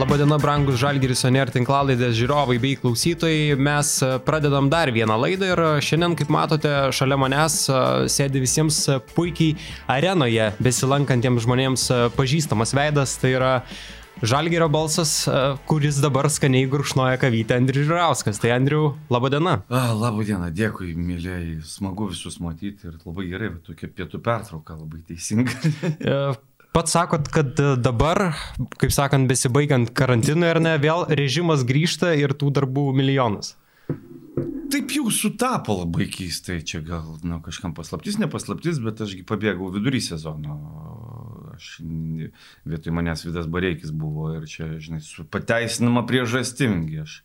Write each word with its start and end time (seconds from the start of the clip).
Labadiena, 0.00 0.38
brangus 0.40 0.78
Žalgiris 0.80 1.26
Oner 1.28 1.50
tinklalaidės 1.52 2.14
žiūrovai 2.16 2.54
bei 2.62 2.78
klausytojai. 2.80 3.52
Mes 3.60 3.90
e, 4.00 4.08
pradedam 4.24 4.70
dar 4.72 4.88
vieną 4.96 5.18
laidą 5.20 5.50
ir 5.50 5.60
šiandien, 5.84 6.14
kaip 6.16 6.32
matote, 6.32 6.72
šalia 6.96 7.18
manęs 7.20 7.58
e, 7.68 7.82
sėdi 8.08 8.40
visiems 8.40 8.78
puikiai 9.12 9.58
arenoje 9.92 10.48
besilankantiems 10.64 11.44
žmonėms 11.44 11.86
e, 11.92 12.00
pažįstamas 12.16 12.72
veidas. 12.78 13.18
Tai 13.20 13.34
yra 13.36 13.54
Žalgirio 14.24 14.70
balsas, 14.72 15.14
kuris 15.68 16.00
dabar 16.00 16.28
skaniai 16.32 16.68
gurkšnoja 16.68 17.20
kavytę 17.20 17.60
Andrius 17.60 17.88
Žirauskas. 17.88 18.40
Tai 18.40 18.56
Andriu, 18.56 18.94
laba 19.12 19.28
diena. 19.32 19.58
Labą 19.68 20.24
dieną, 20.24 20.48
dėkui, 20.56 20.94
mėlyjei, 20.96 21.58
smagu 21.64 22.08
visus 22.12 22.40
matyti 22.40 22.88
ir 22.88 23.00
labai 23.04 23.28
gerai, 23.32 23.56
tokia 23.68 23.88
pietų 23.88 24.20
pertrauka, 24.24 24.80
labai 24.80 25.04
teisinga. 25.08 25.60
Pats 26.70 26.92
sakot, 26.94 27.26
kad 27.34 27.58
dabar, 27.82 28.30
kaip 28.78 28.92
sakant, 28.94 29.26
besibaigiant 29.30 29.90
karantinui 29.90 30.52
ar 30.52 30.60
ne, 30.62 30.76
vėl 30.78 31.02
režimas 31.18 31.64
grįžta 31.66 32.12
ir 32.14 32.36
tų 32.38 32.52
darbų 32.60 32.92
milijonas. 32.94 33.56
Taip 34.70 34.92
jau 34.94 35.10
sutapo 35.10 35.80
labai 35.80 36.06
keistai, 36.12 36.60
čia 36.62 36.78
gal 36.86 37.16
nu, 37.26 37.40
kažkam 37.42 37.74
paslaptis, 37.74 38.20
nepaslaptis, 38.22 38.78
bet 38.84 39.02
ašgi 39.02 39.24
pabėgau 39.26 39.72
vidury 39.74 39.98
sezono. 40.04 40.60
Aš 41.56 41.72
vietoj 42.70 42.94
manęs 42.94 43.26
Vidas 43.26 43.50
Bareikis 43.50 43.90
buvo 43.90 44.30
ir 44.36 44.46
čia, 44.48 44.70
žinai, 44.78 45.02
su 45.02 45.26
pateisinama 45.26 46.04
priežastimgi 46.06 47.02
aš 47.02 47.16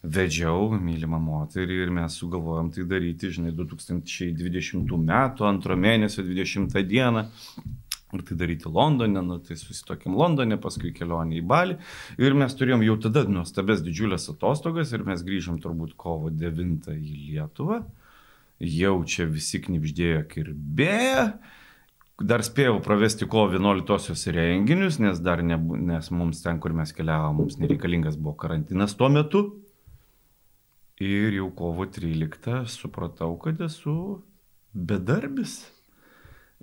vedžiau 0.00 0.70
mylimą 0.80 1.20
moterį 1.20 1.82
ir 1.84 1.92
mes 1.92 2.16
sugalvojom 2.16 2.72
tai 2.72 2.88
daryti, 2.88 3.28
žinai, 3.36 3.52
2020 3.52 4.96
metų, 5.04 5.44
antro 5.52 5.76
mėnesio 5.76 6.24
20 6.24 6.80
dieną 6.88 7.26
ir 8.16 8.24
tai 8.26 8.36
daryti 8.40 8.70
Londone, 8.70 9.22
nu, 9.22 9.38
tai 9.44 9.56
susitokim 9.58 10.16
Londone, 10.18 10.58
paskui 10.60 10.92
kelionė 10.96 11.38
į 11.38 11.44
Balį. 11.50 11.78
Ir 12.22 12.36
mes 12.38 12.56
turėjom 12.58 12.84
jau 12.86 12.96
tada 13.06 13.24
nuostabės 13.28 13.84
didžiulės 13.86 14.28
atostogas 14.32 14.92
ir 14.96 15.06
mes 15.06 15.22
grįžom 15.26 15.60
turbūt 15.62 15.94
kovo 16.00 16.32
9 16.34 16.90
į 16.96 17.16
Lietuvą. 17.30 17.82
Jau 18.60 18.98
čia 19.08 19.24
visi 19.30 19.62
knipždėjo 19.64 20.24
kirbėję. 20.34 21.24
Dar 22.20 22.42
spėjau 22.44 22.82
pravesti 22.84 23.24
kovo 23.30 23.54
11-osios 23.54 24.26
renginius, 24.36 24.98
nes 25.00 25.22
ne, 25.24 25.56
nes 25.88 26.10
mums 26.12 26.42
ten, 26.44 26.58
kur 26.60 26.74
mes 26.76 26.92
keliavom, 26.92 27.40
mums 27.40 27.56
nereikalingas 27.56 28.18
buvo 28.20 28.34
karantinas 28.36 28.92
tuo 28.92 29.08
metu. 29.08 29.44
Ir 31.00 31.32
jau 31.32 31.48
kovo 31.56 31.86
13 31.88 32.68
supratau, 32.68 33.32
kad 33.40 33.60
esu 33.64 34.20
bedarbis. 34.74 35.62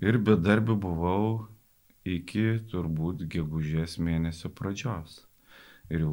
Ir 0.01 0.19
bedarbiu 0.21 0.75
buvau 0.77 1.47
iki 2.05 2.59
turbūt 2.71 3.23
gegužės 3.31 3.97
mėnesio 3.97 4.51
pradžios. 4.53 5.23
Ir, 5.89 6.03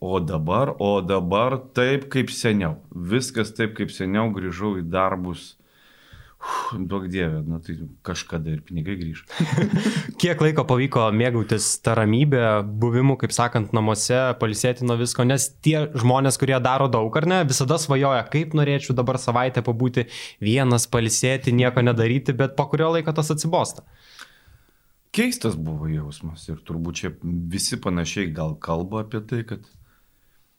o 0.00 0.20
dabar, 0.22 0.72
o 0.78 1.00
dabar 1.02 1.58
taip 1.74 2.06
kaip 2.12 2.30
seniau. 2.30 2.78
Viskas 2.94 3.50
taip 3.56 3.74
kaip 3.76 3.90
seniau, 3.90 4.30
grįžau 4.34 4.76
į 4.78 4.86
darbus 4.88 5.54
Daug 6.74 7.06
dievė, 7.08 7.40
nu, 7.46 7.58
tai 7.62 7.76
kažkada 8.06 8.50
ir 8.52 8.62
pinigai 8.66 8.96
grįž. 8.98 9.22
Kiek 10.20 10.40
laiko 10.42 10.64
pavyko 10.68 11.06
mėgautis 11.14 11.68
tą 11.84 11.94
ramybę, 11.98 12.42
buvimu, 12.80 13.16
kaip 13.20 13.34
sakant, 13.36 13.72
namuose, 13.76 14.18
palisėti 14.40 14.86
nuo 14.88 14.96
visko, 15.00 15.26
nes 15.28 15.46
tie 15.64 15.86
žmonės, 15.94 16.38
kurie 16.40 16.56
daro 16.64 16.88
daug 16.92 17.16
ar 17.20 17.28
ne, 17.30 17.40
visada 17.48 17.78
svajoja, 17.80 18.24
kaip 18.32 18.56
norėčiau 18.58 18.96
dabar 18.98 19.20
savaitę 19.22 19.64
pabūti 19.64 20.08
vienas, 20.44 20.88
palisėti, 20.90 21.54
nieko 21.54 21.84
nedaryti, 21.84 22.36
bet 22.36 22.58
po 22.58 22.68
kurio 22.72 22.90
laiko 22.96 23.14
tas 23.16 23.32
atsibosta. 23.34 23.86
Keistas 25.14 25.54
buvo 25.54 25.86
jausmas 25.86 26.48
ir 26.50 26.58
turbūt 26.66 27.00
čia 27.00 27.12
visi 27.22 27.78
panašiai 27.78 28.32
gal 28.34 28.56
kalba 28.58 29.04
apie 29.04 29.22
tai, 29.22 29.44
kad 29.46 29.68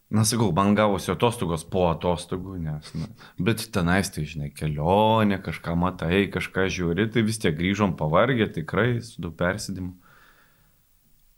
Na, 0.06 0.22
sakau, 0.22 0.52
man 0.54 0.76
gavosi 0.78 1.10
atostogos 1.10 1.64
po 1.66 1.88
atostogų, 1.90 2.60
nes, 2.62 2.92
na, 2.94 3.08
bet 3.42 3.64
tenais, 3.74 4.06
tai 4.14 4.22
žinai, 4.22 4.52
kelionė, 4.54 5.40
kažką 5.42 5.72
matai, 5.74 6.28
kažką 6.30 6.68
žiūri, 6.70 7.08
tai 7.10 7.24
vis 7.26 7.40
tiek 7.42 7.56
grįžom 7.58 7.96
pavargę, 7.98 8.46
tikrai, 8.54 9.00
su 9.02 9.24
daug 9.24 9.34
persidimu. 9.38 9.96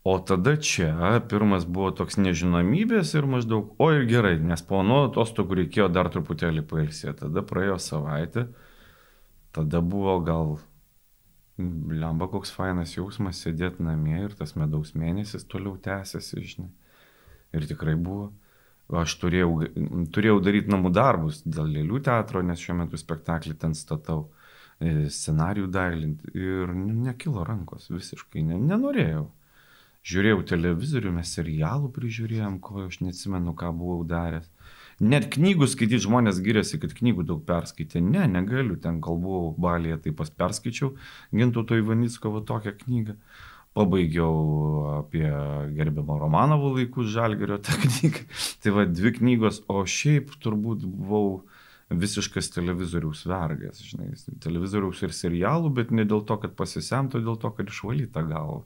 O 0.05 0.19
tada 0.21 0.53
čia 0.61 1.17
pirmas 1.29 1.65
buvo 1.65 1.91
toks 1.97 2.19
nežinomybės 2.21 3.15
ir 3.17 3.27
maždaug, 3.29 3.71
o 3.81 3.89
ir 3.93 4.05
gerai, 4.09 4.35
nes 4.41 4.61
po 4.65 4.83
nuo 4.85 5.07
atostogų 5.07 5.63
reikėjo 5.63 5.87
dar 5.93 6.11
truputėlį 6.13 6.65
pailsėti. 6.69 7.23
Tada 7.25 7.45
praėjo 7.45 7.79
savaitė, 7.81 8.47
tada 9.57 9.81
buvo 9.85 10.19
gal, 10.25 10.53
lemba 11.59 12.29
koks 12.29 12.53
fainas 12.53 12.93
jausmas 12.97 13.41
sėdėti 13.45 13.85
namie 13.85 14.21
ir 14.27 14.37
tas 14.37 14.53
medaus 14.61 14.93
mėnesis 14.93 15.49
toliau 15.49 15.81
tęsiasi, 15.89 16.45
žinai. 16.53 16.71
Ir 17.57 17.65
tikrai 17.69 17.97
buvo 17.97 18.29
aš 18.97 19.15
turėjau, 19.21 19.51
turėjau 20.15 20.39
daryti 20.45 20.73
namų 20.73 20.93
darbus 20.97 21.43
dėl 21.45 21.69
lėlių 21.77 22.01
teatro, 22.05 22.43
nes 22.43 22.61
šiuo 22.63 22.79
metu 22.81 23.01
spektaklį 23.01 23.57
ten 23.61 23.75
statau, 23.77 24.31
e, 24.81 25.09
scenarijų 25.13 25.69
dailinti 25.73 26.33
ir 26.33 26.73
nekilo 26.73 27.45
rankos 27.45 27.91
visiškai, 27.93 28.47
ne, 28.49 28.61
nenorėjau. 28.71 29.27
Žiūrėjau 30.09 30.45
televizorių, 30.49 31.11
mes 31.19 31.31
serialų 31.37 31.91
prižiūrėjom, 31.93 32.61
ko 32.65 32.87
aš 32.87 33.01
neatsimenu, 33.05 33.53
ką 33.59 33.75
buvau 33.77 34.07
daręs. 34.09 34.47
Net 34.99 35.29
knygų 35.35 35.69
skaityti 35.69 36.07
žmonės 36.07 36.41
giriasi, 36.43 36.79
kad 36.83 36.95
knygų 36.97 37.27
daug 37.29 37.43
perskaitė. 37.47 38.01
Ne, 38.03 38.25
negaliu, 38.31 38.79
ten 38.83 39.03
kalbų 39.05 39.53
balėje 39.61 39.99
taip 40.07 40.17
pas 40.19 40.31
perskaičiau 40.31 40.95
Gintuto 41.35 41.77
Ivanickovo 41.79 42.41
tokią 42.47 42.73
knygą 42.81 43.19
pabaigiau 43.77 44.37
apie 44.99 45.29
gerbiamą 45.77 46.19
Romanovo 46.19 46.73
laikus 46.77 47.11
Žalgerio 47.15 47.61
tą 47.65 47.77
knygą. 47.85 48.25
Tai 48.63 48.75
va, 48.77 48.87
dvi 48.89 49.15
knygos, 49.21 49.63
o 49.71 49.85
šiaip 49.87 50.35
turbūt 50.43 50.87
buvau 50.87 51.43
visiškas 51.89 52.51
televizoriaus 52.53 53.23
vergas, 53.29 53.81
žinai, 53.81 54.11
televizoriaus 54.45 55.01
ir 55.07 55.15
serialų, 55.17 55.71
bet 55.79 55.93
ne 55.95 56.05
dėl 56.09 56.21
to, 56.29 56.37
kad 56.43 56.57
pasisemtų, 56.59 57.23
dėl 57.25 57.39
to, 57.41 57.51
kad 57.57 57.71
išvalyta 57.73 58.25
galva. 58.29 58.65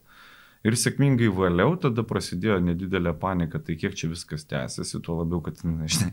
Ir 0.66 0.76
sėkmingai 0.78 1.28
valiau, 1.34 1.74
tada 1.78 2.04
prasidėjo 2.06 2.60
nedidelė 2.62 3.14
panika, 3.19 3.58
tai 3.58 3.74
kiek 3.78 3.94
čia 3.98 4.10
viskas 4.10 4.46
tęsiasi, 4.50 5.00
tuo 5.02 5.19
labiau, 5.22 5.40
kad, 5.42 5.58
na, 5.66 5.88
žinai, 5.90 6.12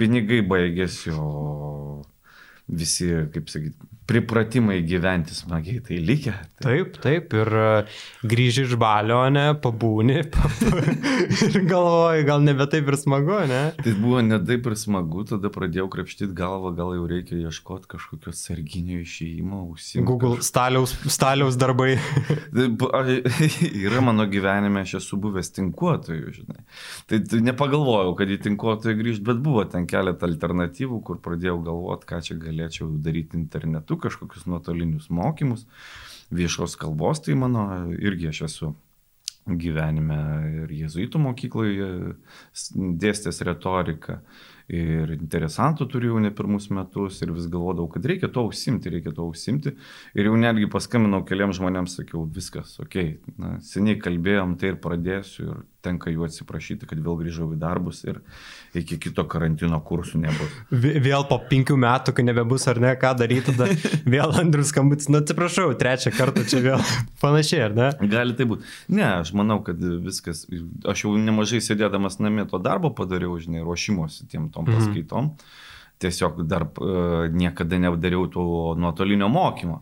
pinigai 0.00 0.40
baigėsi, 0.48 1.12
o 1.12 2.02
visi, 2.68 3.10
kaip 3.34 3.52
sakyti, 3.52 3.90
pripratimai 4.06 4.78
gyventi 4.86 5.34
smagiai 5.34 5.80
tai 5.82 5.98
likę. 5.98 6.34
Tai. 6.56 6.66
Taip, 6.66 6.98
taip, 7.02 7.34
ir 7.34 7.50
e, 7.58 7.70
grįži 8.30 8.66
iš 8.66 8.76
balio, 8.80 9.18
ne, 9.32 9.48
pabūni 9.62 10.20
ir 11.46 11.58
galvoji, 11.66 12.26
gal 12.28 12.44
nebe 12.44 12.68
taip 12.70 12.88
ir 12.92 12.96
smagu, 13.00 13.40
ne? 13.50 13.62
Tai 13.80 13.94
buvo 13.98 14.22
ne 14.24 14.38
taip 14.46 14.68
ir 14.70 14.76
smagu, 14.78 15.26
tada 15.28 15.50
pradėjau 15.52 15.88
krapštyti 15.92 16.30
galvą, 16.36 16.72
gal 16.78 16.94
jau 16.96 17.08
reikia 17.10 17.40
ieškoti 17.48 17.90
kažkokio 17.96 18.34
sarginio 18.36 19.00
išėjimo, 19.02 19.64
užsiimti. 19.74 20.06
Google 20.06 20.36
kažkok... 20.36 20.48
staliaus, 20.50 20.94
staliaus 21.10 21.58
darbai. 21.60 21.96
Yra 23.86 24.00
mano 24.04 24.26
gyvenime, 24.30 24.84
aš 24.86 24.96
esu 25.00 25.18
buvęs 25.20 25.50
tinkuotojų, 25.56 26.32
žinai. 26.38 26.62
Tai, 27.10 27.20
tai 27.30 27.42
nepagalvojau, 27.50 28.14
kad 28.18 28.30
į 28.30 28.38
tinkuotojų 28.46 29.00
grįžti, 29.00 29.26
bet 29.26 29.42
buvo 29.42 29.64
ten 29.70 29.86
keletą 29.90 30.28
alternatyvų, 30.30 31.02
kur 31.06 31.20
pradėjau 31.24 31.58
galvoti, 31.66 32.08
ką 32.10 32.22
čia 32.28 32.38
galėčiau 32.40 32.90
daryti 33.02 33.38
internetu 33.38 33.95
metu 33.96 34.02
kažkokius 34.02 34.46
nuotolinius 34.46 35.10
mokymus 35.10 35.66
viešos 36.30 36.76
kalbos, 36.76 37.22
tai 37.22 37.34
mano 37.34 37.92
irgi 37.98 38.28
aš 38.28 38.42
esu 38.46 38.74
gyvenime 39.46 40.64
ir 40.64 40.70
jėzuitų 40.74 41.20
mokykloje 41.22 42.16
dėstęs 42.74 43.44
retoriką 43.46 44.18
ir 44.66 45.12
interesantų 45.14 45.86
turėjau 45.86 46.18
ne 46.18 46.32
pirmus 46.34 46.66
metus 46.70 47.22
ir 47.22 47.30
vis 47.30 47.46
galvodavau, 47.46 47.86
kad 47.88 48.04
reikia 48.04 48.26
to 48.26 48.42
užsimti, 48.48 48.90
reikia 48.90 49.12
to 49.14 49.22
užsimti. 49.22 49.76
Ir 50.18 50.26
jau 50.26 50.34
netgi 50.34 50.66
paskambinau 50.66 51.22
keliams 51.22 51.60
žmonėms, 51.60 51.94
sakiau, 52.00 52.24
viskas, 52.26 52.74
okay. 52.82 53.20
na, 53.38 53.60
seniai 53.62 54.00
kalbėjom, 54.02 54.56
tai 54.58 54.72
ir 54.72 54.80
pradėsiu 54.82 55.46
ir 55.46 55.62
tenka 55.86 56.10
jų 56.12 56.26
atsiprašyti, 56.26 56.88
kad 56.90 57.00
vėl 57.02 57.18
grįžau 57.20 57.48
į 57.54 57.58
darbus 57.62 58.02
ir 58.06 58.20
iki 58.76 58.98
kito 59.00 59.24
karantino 59.30 59.78
kursų 59.86 60.20
nebus. 60.24 60.56
Vėl 60.70 61.26
po 61.30 61.38
penkių 61.50 61.78
metų, 61.80 62.16
kai 62.16 62.26
nebebus 62.26 62.66
ar 62.70 62.80
ne, 62.82 62.92
ką 63.00 63.12
daryti, 63.20 63.54
tada 63.54 63.70
vėl 64.16 64.34
Andrius 64.42 64.72
skambutis, 64.74 65.10
nu 65.12 65.22
atsiprašau, 65.22 65.70
trečią 65.78 66.12
kartą 66.16 66.46
čia 66.48 66.62
vėl 66.64 66.82
panašiai, 67.22 67.62
ar 67.68 67.76
ne? 67.78 67.90
Gali 68.12 68.36
tai 68.38 68.48
būti. 68.50 68.66
Ne, 68.96 69.06
aš 69.22 69.32
manau, 69.38 69.60
kad 69.66 69.80
viskas, 69.80 70.44
aš 70.86 71.06
jau 71.06 71.14
nemažai 71.20 71.62
sėdėdamas 71.64 72.20
namie 72.22 72.46
to 72.50 72.60
darbo 72.62 72.92
padariau, 72.96 73.38
žinai, 73.42 73.64
ruošimuosi 73.66 74.28
tiem 74.30 74.50
tom 74.54 74.68
mhm. 74.68 74.76
paskaitom. 74.76 75.32
Mm. 75.32 75.62
Tiesiog 75.96 76.42
dar 76.44 76.66
uh, 76.68 77.24
niekada 77.32 77.78
nedariau 77.80 78.26
to 78.28 78.42
nuotolinio 78.76 79.30
mokymo. 79.32 79.80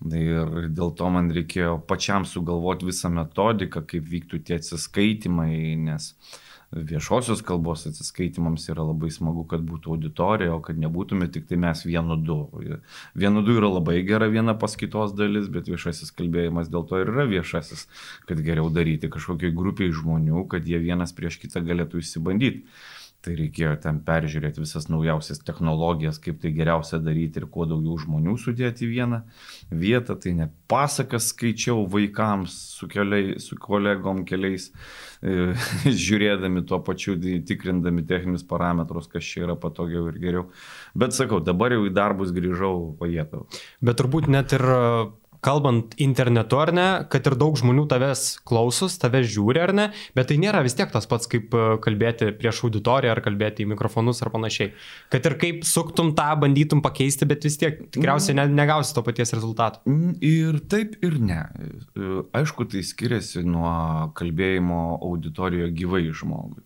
Ir 0.00 0.70
dėl 0.72 0.94
to 0.96 1.08
man 1.12 1.28
reikėjo 1.34 1.74
pačiam 1.88 2.24
sugalvoti 2.24 2.86
visą 2.88 3.10
metodiką, 3.12 3.82
kaip 3.84 4.06
vyktų 4.08 4.38
tie 4.48 4.56
atsiskaitimai, 4.56 5.76
nes 5.76 6.14
viešosios 6.70 7.42
kalbos 7.42 7.82
atsiskaitimams 7.90 8.68
yra 8.70 8.86
labai 8.86 9.10
smagu, 9.12 9.42
kad 9.50 9.60
būtų 9.66 9.96
auditorija, 9.96 10.54
o 10.54 10.62
kad 10.64 10.78
nebūtume 10.80 11.26
tik 11.34 11.48
tai 11.50 11.58
mes 11.60 11.82
vienu 11.84 12.16
du. 12.16 12.38
Vienu 13.18 13.42
du 13.44 13.56
yra 13.58 13.68
labai 13.74 13.98
gera 14.06 14.30
viena 14.30 14.54
pas 14.54 14.76
kitos 14.78 15.12
dalis, 15.18 15.50
bet 15.52 15.68
viešasis 15.68 16.14
kalbėjimas 16.16 16.70
dėl 16.72 16.86
to 16.88 17.02
ir 17.02 17.10
yra 17.10 17.26
viešasis, 17.28 17.84
kad 18.30 18.40
geriau 18.46 18.70
daryti 18.72 19.10
kažkokiai 19.10 19.52
grupiai 19.52 19.92
žmonių, 19.92 20.46
kad 20.48 20.64
jie 20.64 20.80
vienas 20.80 21.12
prieš 21.12 21.42
kitą 21.42 21.60
galėtų 21.66 22.00
įsibandyti. 22.00 22.64
Tai 23.20 23.34
reikėjo 23.36 23.74
ten 23.84 23.98
peržiūrėti 24.00 24.62
visas 24.62 24.86
naujausias 24.88 25.42
technologijas, 25.44 26.16
kaip 26.24 26.38
tai 26.40 26.54
geriausia 26.56 26.96
daryti 27.04 27.42
ir 27.42 27.46
kuo 27.52 27.66
daugiau 27.68 27.98
žmonių 28.00 28.38
sudėti 28.40 28.86
į 28.86 28.90
vieną 28.94 29.18
vietą. 29.68 30.16
Tai 30.16 30.32
ne 30.38 30.46
pasakas 30.70 31.28
skaičiau 31.34 31.84
vaikams 31.92 32.56
su, 32.78 32.88
keliai, 32.88 33.36
su 33.44 33.58
kolegom 33.60 34.24
keliais, 34.28 34.70
e, 35.20 35.52
žiūrėdami 36.06 36.64
tuo 36.64 36.80
pačiu, 36.86 37.18
tikrindami 37.20 38.06
techninius 38.08 38.46
parametrus, 38.48 39.10
kas 39.12 39.28
čia 39.28 39.44
yra 39.44 39.58
patogiau 39.60 40.08
ir 40.08 40.16
geriau. 40.22 40.46
Bet 40.96 41.12
sakau, 41.16 41.42
dabar 41.44 41.76
jau 41.76 41.84
į 41.84 41.92
darbus 41.92 42.32
grįžau, 42.32 42.94
pajėtau. 43.02 43.44
Bet 43.84 44.00
turbūt 44.00 44.32
net 44.32 44.56
ir 44.56 44.64
kalbant 45.44 45.94
internetu 46.00 46.58
ar 46.60 46.72
ne, 46.76 46.86
kad 47.10 47.26
ir 47.26 47.36
daug 47.40 47.56
žmonių 47.58 47.86
tavęs 47.90 48.24
klausos, 48.46 48.98
tavęs 49.00 49.28
žiūri 49.32 49.62
ar 49.64 49.72
ne, 49.76 49.86
bet 50.16 50.30
tai 50.30 50.38
nėra 50.42 50.62
vis 50.66 50.76
tiek 50.78 50.92
tas 50.92 51.08
pats, 51.10 51.28
kaip 51.30 51.54
e, 51.56 51.66
kalbėti 51.84 52.30
prieš 52.38 52.64
auditoriją 52.68 53.14
ar 53.14 53.22
kalbėti 53.24 53.64
į 53.64 53.70
mikrofonus 53.72 54.22
ar 54.24 54.32
panašiai. 54.34 54.74
Kad 55.12 55.28
ir 55.30 55.36
kaip 55.40 55.64
suktum 55.68 56.12
tą, 56.18 56.28
bandytum 56.42 56.84
pakeisti, 56.84 57.28
bet 57.30 57.48
vis 57.48 57.58
tiek 57.60 57.80
tikriausiai 57.88 58.36
ne, 58.38 58.46
negausi 58.52 58.94
to 58.96 59.04
paties 59.06 59.34
rezultato. 59.36 59.82
Mm, 59.88 60.16
ir 60.20 60.60
taip, 60.70 60.98
ir 61.04 61.20
ne. 61.24 61.42
E, 61.96 62.24
aišku, 62.40 62.68
tai 62.70 62.84
skiriasi 62.86 63.44
nuo 63.48 63.72
kalbėjimo 64.18 64.82
auditorijoje 64.98 65.72
gyvai 65.80 66.04
žmogui. 66.12 66.64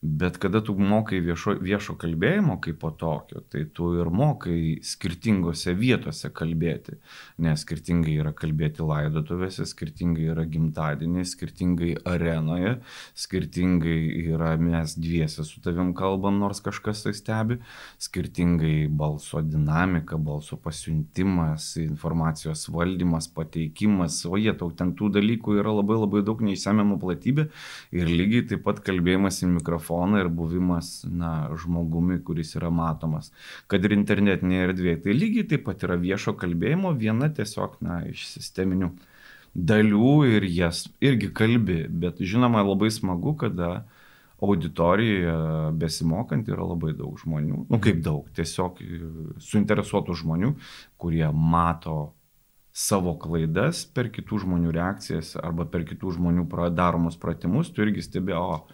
Bet 0.00 0.36
kada 0.38 0.60
tu 0.62 0.76
mokai 0.78 1.18
viešo, 1.18 1.56
viešo 1.58 1.96
kalbėjimo 1.98 2.60
kaip 2.62 2.76
po 2.78 2.92
tokio, 2.94 3.40
tai 3.50 3.64
tu 3.74 3.88
ir 3.98 4.06
mokai 4.14 4.78
skirtingose 4.86 5.72
vietose 5.74 6.28
kalbėti. 6.30 7.00
Nes 7.42 7.64
skirtingai 7.66 8.14
yra 8.22 8.30
kalbėti 8.30 8.86
laidotuvėse, 8.86 9.66
skirtingai 9.66 10.28
yra 10.30 10.44
gimtadieniai, 10.46 11.26
skirtingai 11.26 11.96
arenoje, 12.06 12.76
skirtingai 13.18 13.96
yra 14.20 14.52
mes 14.62 14.94
dviese 14.94 15.42
su 15.42 15.58
tavim 15.64 15.90
kalbam, 15.98 16.38
nors 16.38 16.62
kažkas 16.62 17.02
tai 17.02 17.14
stebi, 17.18 17.58
skirtingai 17.98 18.86
balso 18.86 19.42
dinamika, 19.42 20.14
balso 20.14 20.60
pasiuntimas, 20.62 21.72
informacijos 21.82 22.68
valdymas, 22.70 23.26
pateikimas, 23.34 24.20
o 24.30 24.38
jie 24.38 24.54
tau 24.54 24.70
ten 24.70 24.94
tų 24.94 25.10
dalykų 25.18 25.58
yra 25.58 25.74
labai 25.80 25.98
labai 25.98 26.22
daug 26.22 26.46
neišsamiamų 26.46 27.02
platybė. 27.02 27.50
Ir 27.98 28.14
lygiai 28.14 28.46
taip 28.54 28.62
pat 28.62 28.84
kalbėjimas 28.86 29.42
į 29.42 29.50
mikrofoną 29.58 29.87
telefoną 29.88 30.18
ir 30.20 30.28
buvimas, 30.28 31.04
na, 31.04 31.48
žmogumi, 31.56 32.22
kuris 32.22 32.54
yra 32.56 32.70
matomas. 32.70 33.32
Kad 33.68 33.84
ir 33.84 33.92
internetinėje 33.96 34.68
erdvėje. 34.68 35.02
Tai 35.04 35.12
lygiai 35.14 35.48
taip 35.48 35.64
pat 35.64 35.82
yra 35.84 35.96
viešo 35.96 36.36
kalbėjimo 36.36 36.92
viena 36.96 37.28
tiesiog, 37.28 37.78
na, 37.80 38.04
iš 38.06 38.26
sisteminių 38.36 38.92
dalių 39.54 40.26
ir 40.28 40.44
jas 40.44 40.88
irgi 41.00 41.32
kalbi. 41.32 41.86
Bet 41.88 42.20
žinoma, 42.20 42.62
labai 42.62 42.90
smagu, 42.90 43.34
kada 43.36 43.86
auditorijoje 44.40 45.72
besimokant 45.74 46.48
yra 46.48 46.62
labai 46.62 46.92
daug 46.94 47.18
žmonių. 47.18 47.66
Nu, 47.68 47.80
kaip 47.80 48.02
daug, 48.04 48.28
tiesiog 48.36 48.78
suinteresuotų 49.42 50.14
žmonių, 50.14 50.54
kurie 50.96 51.26
mato 51.32 52.12
savo 52.78 53.16
klaidas 53.18 53.82
per 53.90 54.12
kitų 54.14 54.44
žmonių 54.44 54.70
reakcijas 54.70 55.34
arba 55.40 55.66
per 55.66 55.82
kitų 55.88 56.12
žmonių 56.14 56.46
daromus 56.70 57.16
pratimus, 57.18 57.72
tu 57.74 57.82
irgi 57.82 58.04
stebi, 58.06 58.32
o 58.32 58.68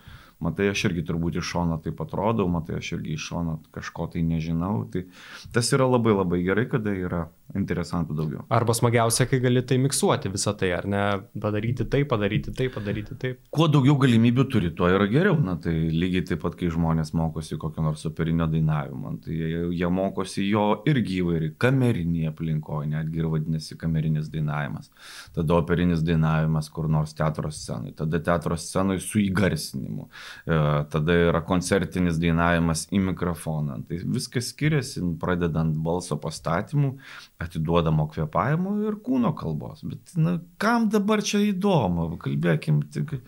matai, 0.45 0.71
aš 0.73 0.87
irgi 0.91 1.07
turbūt 1.09 1.39
iš 1.41 1.55
šono 1.55 1.79
taip 1.85 2.03
atrodau, 2.05 2.47
matai, 2.53 2.79
aš 2.81 2.95
irgi 2.99 3.17
iš 3.19 3.31
šono 3.31 3.57
kažko 3.75 4.11
tai 4.13 4.25
nežinau. 4.27 4.85
Tai 4.93 5.07
tas 5.55 5.73
yra 5.77 5.89
labai 5.89 6.15
labai 6.17 6.43
gerai, 6.47 6.67
kada 6.71 6.95
yra 6.95 7.25
interesantų 7.55 8.17
daugiau. 8.17 8.45
Arba 8.53 8.75
smagiausia, 8.75 9.27
kai 9.31 9.39
gali 9.43 9.63
tai 9.67 9.77
miksuoti 9.83 10.31
visą 10.33 10.55
tai, 10.59 10.71
ar 10.75 10.89
ne, 10.91 11.03
padaryti 11.41 11.87
taip, 11.91 12.09
padaryti 12.11 12.55
taip, 12.57 12.73
padaryti 12.75 13.17
taip. 13.21 13.41
Kuo 13.55 13.69
daugiau 13.71 13.97
galimybių 14.01 14.47
turi, 14.51 14.71
tuo 14.75 14.89
yra 14.91 15.07
geriau. 15.11 15.37
Na 15.45 15.57
tai 15.61 15.75
lygiai 15.93 16.25
taip 16.31 16.43
pat, 16.45 16.57
kai 16.59 16.71
žmonės 16.73 17.13
mokosi 17.17 17.59
kokio 17.61 17.85
nors 17.85 18.05
operinio 18.09 18.49
dainavimo, 18.51 19.15
tai 19.25 19.37
jie, 19.37 19.63
jie 19.77 19.91
mokosi 19.93 20.47
jo 20.49 20.65
irgi 20.89 21.21
įvairiai, 21.23 21.55
kamerinėje 21.61 22.33
aplinkoje, 22.33 22.91
netgi 22.95 23.23
ir 23.23 23.31
vadinasi 23.33 23.79
kamerinis 23.81 24.31
dainavimas. 24.33 24.91
Tada 25.37 25.59
operinis 25.61 26.03
dainavimas 26.07 26.71
kur 26.75 26.89
nors 26.91 27.15
teatro 27.17 27.53
scenai, 27.53 27.95
tada 27.97 28.21
teatro 28.25 28.57
scenai 28.59 28.99
su 29.03 29.21
įgarsinimu, 29.23 30.09
tada 30.45 31.17
yra 31.29 31.41
koncertinis 31.47 32.19
dainavimas 32.23 32.87
į 32.95 33.01
mikrofoną. 33.11 33.81
Tai 33.89 34.01
viskas 34.17 34.51
skiriasi, 34.53 35.03
pradedant 35.21 35.77
balso 35.85 36.19
pastatymu 36.21 36.95
atiduodamo 37.43 38.09
kvėpavimo 38.13 38.77
ir 38.89 38.99
kūno 39.05 39.35
kalbos. 39.39 39.85
Bet 39.89 40.15
na, 40.21 40.39
kam 40.61 40.89
dabar 40.93 41.23
čia 41.25 41.43
įdomu? 41.49 42.15
Kalbėkim 42.23 42.85
tik. 42.95 43.19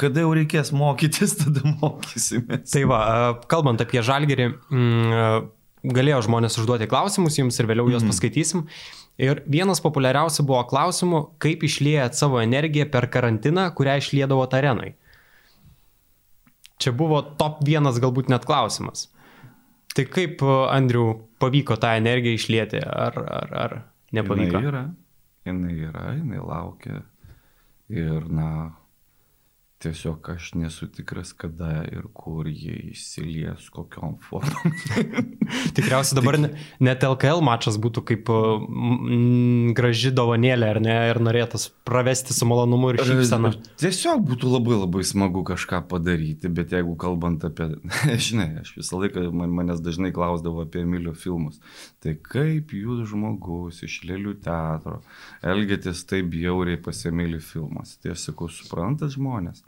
Kada 0.00 0.24
jau 0.24 0.32
reikės 0.36 0.72
mokytis, 0.76 1.36
tada 1.42 1.64
mokysimės. 1.76 2.70
Tai 2.72 2.86
va, 2.90 3.00
kalbant 3.50 3.82
apie 3.84 4.02
žalgerį, 4.04 4.50
mm, 4.72 5.48
galėjo 5.94 6.24
žmonės 6.28 6.58
užduoti 6.62 6.88
klausimus 6.90 7.38
jums 7.38 7.58
ir 7.60 7.68
vėliau 7.70 7.90
juos 7.92 8.04
mm. 8.04 8.12
paskaitysim. 8.12 8.66
Ir 9.20 9.44
vienas 9.46 9.78
populiariausių 9.84 10.42
buvo 10.48 10.64
klausimų, 10.66 11.20
kaip 11.42 11.62
išliejat 11.66 12.16
savo 12.18 12.40
energiją 12.42 12.88
per 12.90 13.06
karantiną, 13.12 13.68
kurią 13.76 14.00
išliedavo 14.00 14.46
arenai. 14.50 14.94
Čia 16.82 16.92
buvo 16.96 17.20
top 17.38 17.62
vienas 17.66 18.00
galbūt 18.02 18.30
net 18.32 18.46
klausimas. 18.48 19.08
Tai 19.94 20.04
kaip, 20.10 20.42
Andriu, 20.74 21.28
pavyko 21.38 21.76
tą 21.78 21.92
energiją 22.00 22.38
išlėti, 22.38 22.80
ar, 22.82 23.18
ar, 23.22 23.52
ar 23.64 23.74
nepavyko? 24.16 24.58
Jinai 24.58 24.70
yra, 24.70 24.84
jinai 25.46 25.74
yra, 25.88 26.06
jinai 26.18 26.40
laukia. 26.42 27.02
Ir, 27.94 28.26
na, 28.32 28.48
Tiesiog 29.84 30.28
aš 30.32 30.54
nesu 30.56 30.86
tikras, 30.88 31.34
kada 31.36 31.82
ir 31.84 32.06
kur 32.16 32.46
jie 32.48 32.72
įsilies, 32.94 33.66
kokiom 33.74 34.14
formom. 34.24 34.72
Tikriausiai 35.76 36.16
dabar 36.16 36.38
net 36.40 37.04
LKL 37.04 37.42
mačas 37.44 37.76
būtų 37.76 38.00
kaip 38.08 38.30
mm, 38.32 39.74
graži 39.76 40.08
dovanėlė, 40.16 40.70
ar 40.72 40.80
ne, 40.80 40.94
ir 41.10 41.20
norėtas 41.20 41.66
pravesti 41.84 42.32
su 42.32 42.48
malonumu 42.48 42.94
ir 42.94 43.02
šypsena. 43.04 43.50
Tiesiog 43.82 44.24
būtų 44.30 44.54
labai 44.54 44.78
labai 44.78 45.04
smagu 45.04 45.42
kažką 45.50 45.82
padaryti, 45.90 46.48
bet 46.48 46.72
jeigu 46.72 46.96
kalbant 47.04 47.44
apie, 47.44 47.68
žinai, 48.28 48.48
aš 48.62 48.72
visą 48.78 49.02
laiką 49.02 49.26
man, 49.36 49.52
manęs 49.60 49.84
dažnai 49.84 50.14
klausdavo 50.16 50.64
apie 50.64 50.86
Emilio 50.86 51.12
filmus, 51.12 51.60
tai 52.00 52.16
kaip 52.16 52.72
jūs 52.72 53.04
žmogus 53.12 53.84
iš 53.84 54.00
Lėlių 54.08 54.38
teatro 54.48 55.02
elgėtės 55.44 56.06
taip 56.08 56.32
bjauriai 56.32 56.80
pas 56.80 57.04
Emilį 57.12 57.44
filmas. 57.44 57.98
Tai 58.00 58.16
aš 58.16 58.30
sakau, 58.30 58.48
suprantat 58.48 59.12
žmonės. 59.18 59.60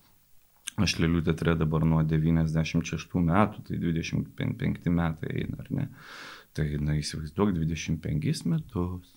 Aš 0.76 0.99
Lėlių 1.00 1.23
teatre 1.25 1.54
dabar 1.56 1.87
nuo 1.88 2.02
96 2.04 3.14
metų, 3.25 3.62
tai 3.64 3.78
25 3.80 4.90
metai 4.92 5.30
eina, 5.42 5.62
ar 5.62 5.71
ne? 5.73 5.87
Tai, 6.56 6.66
na, 6.85 6.97
įsivaizduok, 7.00 7.54
25 7.56 8.42
metus, 8.52 9.14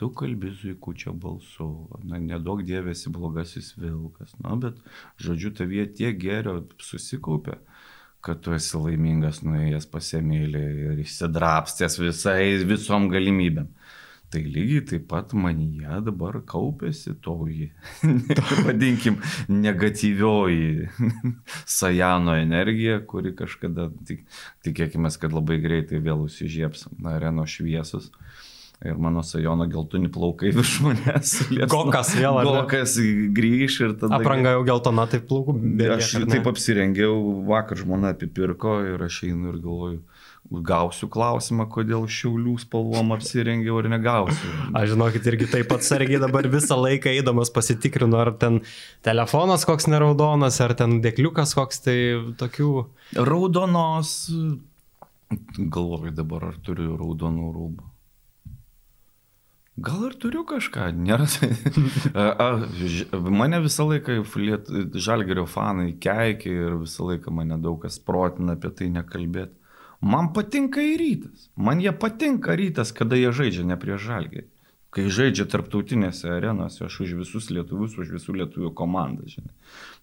tu 0.00 0.08
kalbi 0.16 0.52
zuikučio 0.56 1.12
balsu, 1.12 1.68
na, 2.08 2.20
nedaug 2.20 2.64
dievėsi 2.64 3.12
blogasis 3.12 3.74
vilkas, 3.76 4.32
na, 4.40 4.56
bet, 4.60 4.80
žodžiu, 5.20 5.52
tavyje 5.60 5.86
tiek 6.00 6.16
gerio 6.20 6.62
susikaupia, 6.80 7.58
kad 8.24 8.40
tu 8.40 8.56
esi 8.56 8.80
laimingas 8.80 9.42
nuėjęs 9.44 9.86
pasemėlį 9.92 10.64
ir 10.88 11.04
išsidrapstęs 11.04 12.00
visai, 12.00 12.64
visom 12.64 13.10
galimybėm. 13.12 13.68
Tai 14.34 14.42
lygiai 14.42 14.82
taip 14.82 15.04
pat 15.12 15.30
manyje 15.38 16.00
dabar 16.08 16.40
kaupėsi 16.48 17.12
toji, 17.22 17.68
vadinkim, 18.66 19.20
negatyvioji 19.46 20.88
Sajano 21.70 22.34
energija, 22.40 22.98
kuri 23.06 23.30
kažkada, 23.38 23.92
tik, 24.08 24.24
tikėkime, 24.66 25.12
kad 25.22 25.36
labai 25.36 25.60
greitai 25.62 26.02
vėl 26.02 26.24
užsižieps 26.26 26.88
areno 27.12 27.46
šviesus. 27.46 28.10
Ir 28.84 28.98
mano 29.00 29.22
sajono 29.22 29.68
geltoni 29.70 30.10
plaukai 30.12 30.50
virš 30.52 30.72
manęs. 30.82 31.36
Gokas 31.70 32.10
vėl. 32.18 32.40
Gokas 32.44 32.96
grįž 33.38 33.76
ir 33.86 33.94
tada. 34.00 34.18
Apranga 34.18 34.56
jau 34.56 34.64
geltona, 34.66 35.06
tai 35.08 35.22
plaukų. 35.22 35.54
Aš 35.94 36.16
taip 36.26 36.50
apsirengiau, 36.50 37.14
vakar 37.46 37.78
žmona 37.80 38.10
apipirko 38.16 38.80
ir 38.90 39.06
aš 39.06 39.22
einu 39.30 39.54
ir 39.54 39.62
galvoju 39.62 40.02
gausiu 40.50 41.08
klausimą, 41.12 41.66
kodėl 41.72 42.04
šiaulių 42.10 42.56
spalvom 42.62 43.14
apsirengiau 43.16 43.78
ar 43.80 43.88
negausiu. 43.92 44.50
Aš 44.76 44.92
žinokit, 44.92 45.24
irgi 45.30 45.48
taip 45.50 45.72
atsargiai 45.74 46.20
dabar 46.22 46.46
visą 46.52 46.76
laiką 46.78 47.12
eidamas 47.14 47.52
pasitikrinu, 47.54 48.18
ar 48.20 48.34
ten 48.40 48.60
telefonas 49.06 49.64
koks 49.68 49.88
neraudonas, 49.90 50.60
ar 50.64 50.76
ten 50.78 51.00
dėkliukas 51.04 51.56
koks, 51.56 51.80
tai 51.86 51.96
tokių. 52.40 52.70
Raudonos, 53.16 54.14
galvoju 55.58 56.14
dabar, 56.14 56.50
ar 56.52 56.62
turiu 56.64 56.94
raudonų 57.00 57.50
rūbų. 57.56 57.90
Gal 59.84 60.04
ir 60.06 60.12
turiu 60.22 60.44
kažką, 60.46 60.92
nėra. 60.94 61.24
A, 62.14 62.28
a, 62.30 63.18
mane 63.34 63.58
visą 63.64 63.88
laiką 63.88 64.20
liet, 64.38 64.68
žalgerio 64.94 65.48
fanai 65.50 65.96
keikia 65.98 66.52
ir 66.52 66.76
visą 66.84 67.08
laiką 67.08 67.32
mane 67.34 67.58
daug 67.58 67.80
kas 67.82 67.98
protina 67.98 68.54
apie 68.54 68.70
tai 68.70 68.92
nekalbėti. 68.94 69.63
Man 70.04 70.32
patinka 70.36 70.82
ir 70.84 70.98
rytas. 71.00 71.48
Man 71.56 71.80
jie 71.80 71.92
patinka 71.96 72.52
rytas, 72.60 72.92
kada 72.92 73.16
jie 73.16 73.30
žaidžia 73.32 73.64
ne 73.64 73.78
prieš 73.80 74.04
žalgerį. 74.10 74.50
Kai 74.94 75.08
žaidžia 75.10 75.46
tarptautinėse 75.50 76.28
arenose, 76.30 76.84
aš 76.86 77.00
už 77.02 77.14
visus 77.22 77.48
lietuvius, 77.50 77.96
už 77.98 78.12
visų 78.14 78.36
lietuvių 78.38 78.70
komandą, 78.78 79.24
žinai. 79.26 79.54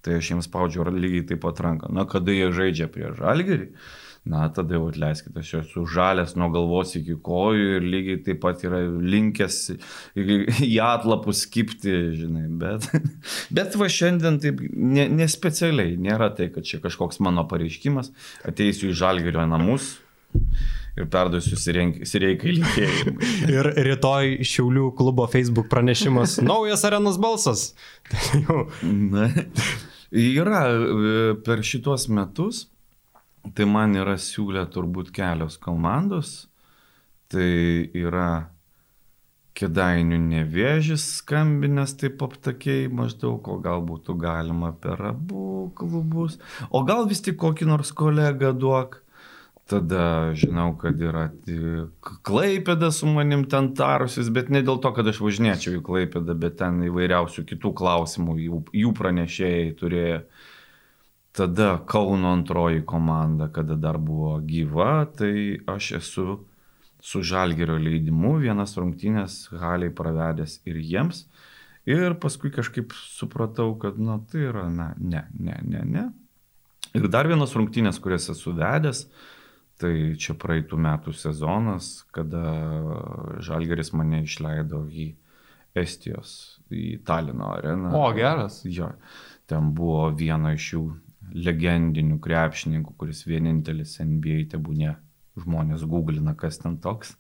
Tai 0.04 0.18
aš 0.18 0.32
jiems 0.34 0.50
spaudžiu 0.50 0.88
lygiai 0.90 1.28
taip 1.30 1.44
pat 1.46 1.62
ranką. 1.64 1.92
Na, 1.94 2.04
kada 2.10 2.34
jie 2.34 2.50
žaidžia 2.52 2.90
prieš 2.92 3.22
žalgerį, 3.22 3.70
na, 4.26 4.44
tada 4.54 4.76
jau 4.78 4.86
atleiskite, 4.92 5.42
aš 5.42 5.54
esu 5.64 5.84
žalės 5.90 6.36
nuo 6.38 6.52
galvos 6.54 6.94
iki 7.00 7.16
kojų 7.26 7.78
ir 7.80 7.88
lygiai 7.94 8.20
taip 8.26 8.42
pat 8.44 8.62
yra 8.68 8.84
linkęs 8.86 9.58
į 10.16 10.76
atlapus 10.86 11.46
skipti, 11.48 11.96
žinai. 12.20 12.46
Bet, 12.62 12.86
bet 13.58 13.78
va 13.82 13.90
šiandien 13.90 14.38
taip 14.44 14.62
ne, 14.70 15.08
nespecialiai, 15.22 15.98
nėra 15.98 16.30
tai, 16.38 16.52
kad 16.54 16.68
čia 16.70 16.82
kažkoks 16.84 17.22
mano 17.26 17.48
pareiškimas, 17.50 18.14
ateisiu 18.46 18.92
į 18.92 19.00
žalgerio 19.02 19.48
namus 19.50 19.96
ir 21.00 21.08
perduosiu 21.12 21.58
sireikai 21.58 22.54
linkėjimai. 22.58 23.30
Ir 23.56 23.70
rytoj 23.88 24.38
Šiaulių 24.48 24.92
klubo 24.98 25.26
Facebook 25.32 25.70
pranešimas. 25.72 26.38
Naujas 26.46 26.86
arenos 26.88 27.20
balsas. 27.22 27.72
Tai. 28.12 28.44
Na, 28.86 29.30
yra 30.12 30.66
e, 30.70 31.16
per 31.46 31.64
šitos 31.68 32.10
metus, 32.12 32.66
tai 33.56 33.68
man 33.70 33.96
yra 33.98 34.18
siūlę 34.20 34.66
turbūt 34.74 35.12
kelios 35.16 35.58
komandos. 35.62 36.48
Tai 37.32 37.52
yra 37.96 38.32
Kedainių 39.52 40.16
nevėžys 40.30 41.04
skambinės 41.20 41.98
taip 42.00 42.22
aptakiai 42.24 42.86
maždaug, 42.88 43.50
o 43.52 43.58
gal 43.60 43.84
būtų 43.84 44.16
galima 44.20 44.72
per 44.72 45.02
abu 45.10 45.68
klubus, 45.76 46.38
o 46.72 46.82
gal 46.88 47.04
vis 47.10 47.20
tik 47.26 47.36
kokį 47.42 47.68
nors 47.68 47.92
kolegą 47.92 48.54
duok. 48.56 49.02
Tada 49.72 50.32
žinau, 50.36 50.72
kad 50.80 51.00
yra 51.00 51.28
Klaipėda 52.28 52.90
su 52.92 53.08
manim 53.08 53.46
ten 53.52 53.70
tarusis, 53.78 54.32
bet 54.34 54.50
ne 54.52 54.64
dėl 54.68 54.82
to, 54.84 54.92
kad 54.96 55.08
aš 55.08 55.22
važinėčiau 55.24 55.78
į 55.78 55.84
Klaipėdą, 55.86 56.36
bet 56.36 56.58
ten 56.64 56.82
įvairiausių 56.88 57.46
kitų 57.52 57.72
klausimų 57.80 58.36
jų, 58.48 58.64
jų 58.82 58.96
pranešėjai 58.98 59.70
turėjo. 59.80 60.18
Tada 61.32 61.78
Kauno 61.88 62.34
antroji 62.36 62.86
komanda, 62.86 63.48
kada 63.48 63.76
dar 63.80 63.98
buvo 63.98 64.36
gyva, 64.44 65.06
tai 65.18 65.62
aš 65.68 65.92
esu 66.02 66.26
su 67.02 67.22
Žalgerio 67.24 67.78
leidimu 67.82 68.36
vienas 68.42 68.76
rungtynės 68.78 69.46
haliai 69.58 69.94
pravedęs 69.96 70.60
ir 70.70 70.78
jiems. 70.84 71.26
Ir 71.90 72.14
paskui 72.22 72.52
kažkaip 72.54 72.94
supratau, 72.94 73.74
kad, 73.82 73.98
na, 73.98 74.20
tai 74.30 74.44
yra, 74.52 74.68
na, 74.70 74.92
ne, 75.00 75.24
ne, 75.40 75.56
ne, 75.66 75.86
ne. 75.88 76.04
Ir 76.94 77.08
dar 77.10 77.30
vienas 77.32 77.56
rungtynės, 77.58 77.98
kurias 78.04 78.28
esu 78.30 78.54
vedęs, 78.54 79.06
tai 79.82 79.94
čia 80.22 80.36
praeitų 80.38 80.78
metų 80.78 81.14
sezonas, 81.18 82.04
kada 82.14 82.44
Žalgeris 83.42 83.94
mane 83.98 84.22
išleido 84.28 84.84
į 84.92 85.08
Estijos, 85.80 86.60
į 86.70 87.00
Talino 87.08 87.54
areną. 87.56 87.96
O, 87.98 88.04
geras. 88.14 88.60
Jo, 88.68 88.92
ten 89.50 89.72
buvo 89.74 90.10
viena 90.20 90.52
iš 90.54 90.68
jų 90.76 90.84
legendinių 91.34 92.20
krepšininkų, 92.24 92.96
kuris 93.00 93.26
vienintelis 93.28 93.98
NBA 94.04 94.46
tebūnė. 94.54 94.96
Žmonės 95.42 95.86
googlina, 95.88 96.34
kas 96.36 96.60
ten 96.60 96.76
toks. 96.84 97.16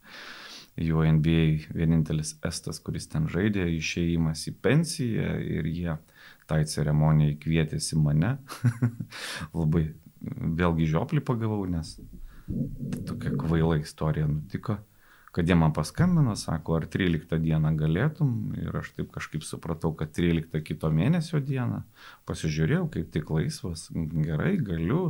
Jo 0.80 1.03
NBA 1.08 1.72
vienintelis 1.75 2.34
estas, 2.48 2.80
kuris 2.84 3.08
ten 3.12 3.30
žaidė, 3.32 3.65
išėjimas 3.77 4.44
į 4.51 4.56
pensiją 4.63 5.34
ir 5.39 5.68
jie 5.68 5.96
tai 6.48 6.62
ceremonijai 6.68 7.38
kvietėsi 7.39 8.00
mane. 8.00 8.38
Labai 9.58 9.88
vėlgi 10.60 10.91
žioplį 10.91 11.24
pagavau, 11.27 11.63
nes 11.72 11.96
tokia 13.08 13.32
kvaila 13.39 13.80
istorija 13.80 14.27
nutiko 14.27 14.77
kad 15.32 15.48
jie 15.48 15.56
man 15.56 15.72
paskambino, 15.74 16.36
sako, 16.36 16.76
ar 16.82 16.86
13 16.92 17.40
dieną 17.40 17.72
galėtum? 17.80 18.32
Ir 18.60 18.76
aš 18.82 18.92
taip 18.98 19.14
kažkaip 19.16 19.46
supratau, 19.48 19.94
kad 19.96 20.12
13 20.18 20.60
kito 20.68 20.92
mėnesio 20.92 21.40
dieną. 21.40 21.82
Pasižiūrėjau, 22.28 22.90
kaip 22.92 23.14
tik 23.14 23.32
laisvas, 23.32 23.88
gerai, 23.96 24.58
galiu, 24.60 25.06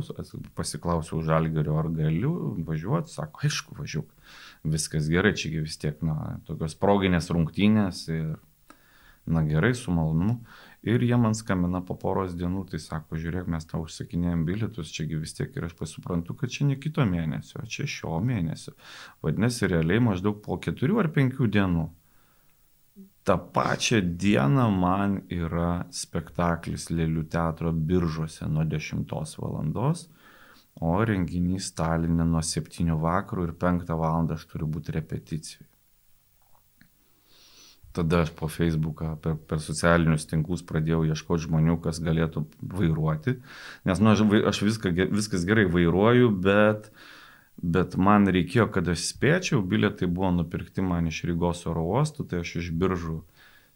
pasiklausiau 0.58 1.24
žalgerio, 1.26 1.74
ar 1.80 1.90
galiu 1.90 2.32
važiuoti, 2.68 3.10
sako, 3.10 3.42
aišku, 3.48 3.78
važiuok, 3.80 4.14
viskas 4.76 5.10
gerai, 5.10 5.34
čiagi 5.34 5.64
vis 5.66 5.78
tiek, 5.82 5.98
na, 6.06 6.38
tokios 6.46 6.78
proginės 6.78 7.32
rungtynės 7.34 8.06
ir, 8.14 8.36
na 9.26 9.42
gerai, 9.46 9.74
su 9.78 9.90
malonumu. 9.94 10.38
Ir 10.82 11.02
jie 11.06 11.16
man 11.16 11.34
skambina 11.38 11.78
po 11.86 11.94
poros 11.94 12.32
dienų, 12.34 12.64
tai 12.72 12.80
sako, 12.82 13.14
žiūrėk, 13.22 13.46
mes 13.54 13.66
tau 13.70 13.84
užsakinėjom 13.84 14.40
bilietus, 14.48 14.90
čiagi 14.90 15.20
vis 15.20 15.36
tiek 15.38 15.54
ir 15.54 15.68
aš 15.68 15.76
pasuprantu, 15.78 16.34
kad 16.34 16.50
čia 16.50 16.66
ne 16.66 16.74
kito 16.74 17.06
mėnesio, 17.06 17.62
čia 17.70 17.86
šio 17.86 18.18
mėnesio. 18.18 18.74
Vadinasi, 19.22 19.68
realiai 19.70 20.02
maždaug 20.02 20.40
po 20.42 20.58
keturių 20.58 20.98
ar 21.04 21.10
penkių 21.14 21.46
dienų. 21.54 21.86
Ta 23.22 23.36
pačia 23.38 24.00
diena 24.02 24.66
man 24.74 25.20
yra 25.30 25.84
spektaklis 25.94 26.88
Lėlių 26.90 27.28
teatro 27.30 27.70
biržuose 27.70 28.50
nuo 28.50 28.66
10 28.66 29.06
valandos, 29.38 30.08
o 30.82 30.96
renginys 31.06 31.70
Stalinė 31.70 32.26
nuo 32.26 32.42
7 32.42 32.98
vakarų 33.06 33.46
ir 33.46 33.54
5 33.66 33.94
val. 34.02 34.26
aš 34.34 34.48
turiu 34.50 34.66
būti 34.66 34.98
repeticijoje. 34.98 35.71
Tada 37.92 38.22
aš 38.24 38.30
po 38.36 38.48
Facebooką, 38.48 39.14
per, 39.20 39.34
per 39.48 39.60
socialinius 39.60 40.24
tinklus 40.30 40.62
pradėjau 40.64 41.02
ieškoti 41.12 41.44
žmonių, 41.44 41.76
kas 41.84 42.00
galėtų 42.00 42.46
vairuoti. 42.60 43.36
Nes, 43.88 44.00
na, 44.00 44.14
nu, 44.16 44.28
aš, 44.38 44.46
aš 44.48 44.62
viską, 44.64 44.92
viskas 45.12 45.44
gerai 45.48 45.66
vairuoju, 45.68 46.30
bet, 46.46 46.88
bet 47.60 47.98
man 48.00 48.30
reikėjo, 48.32 48.70
kad 48.72 48.88
aš 48.88 49.04
spėčiau, 49.10 49.60
bilietai 49.60 50.08
buvo 50.08 50.32
nupirkti 50.38 50.84
man 50.84 51.12
iš 51.12 51.20
Rygos 51.28 51.66
oro 51.68 51.84
uostų, 51.92 52.30
tai 52.30 52.40
aš 52.46 52.56
iš 52.62 52.72
biržų 52.80 53.20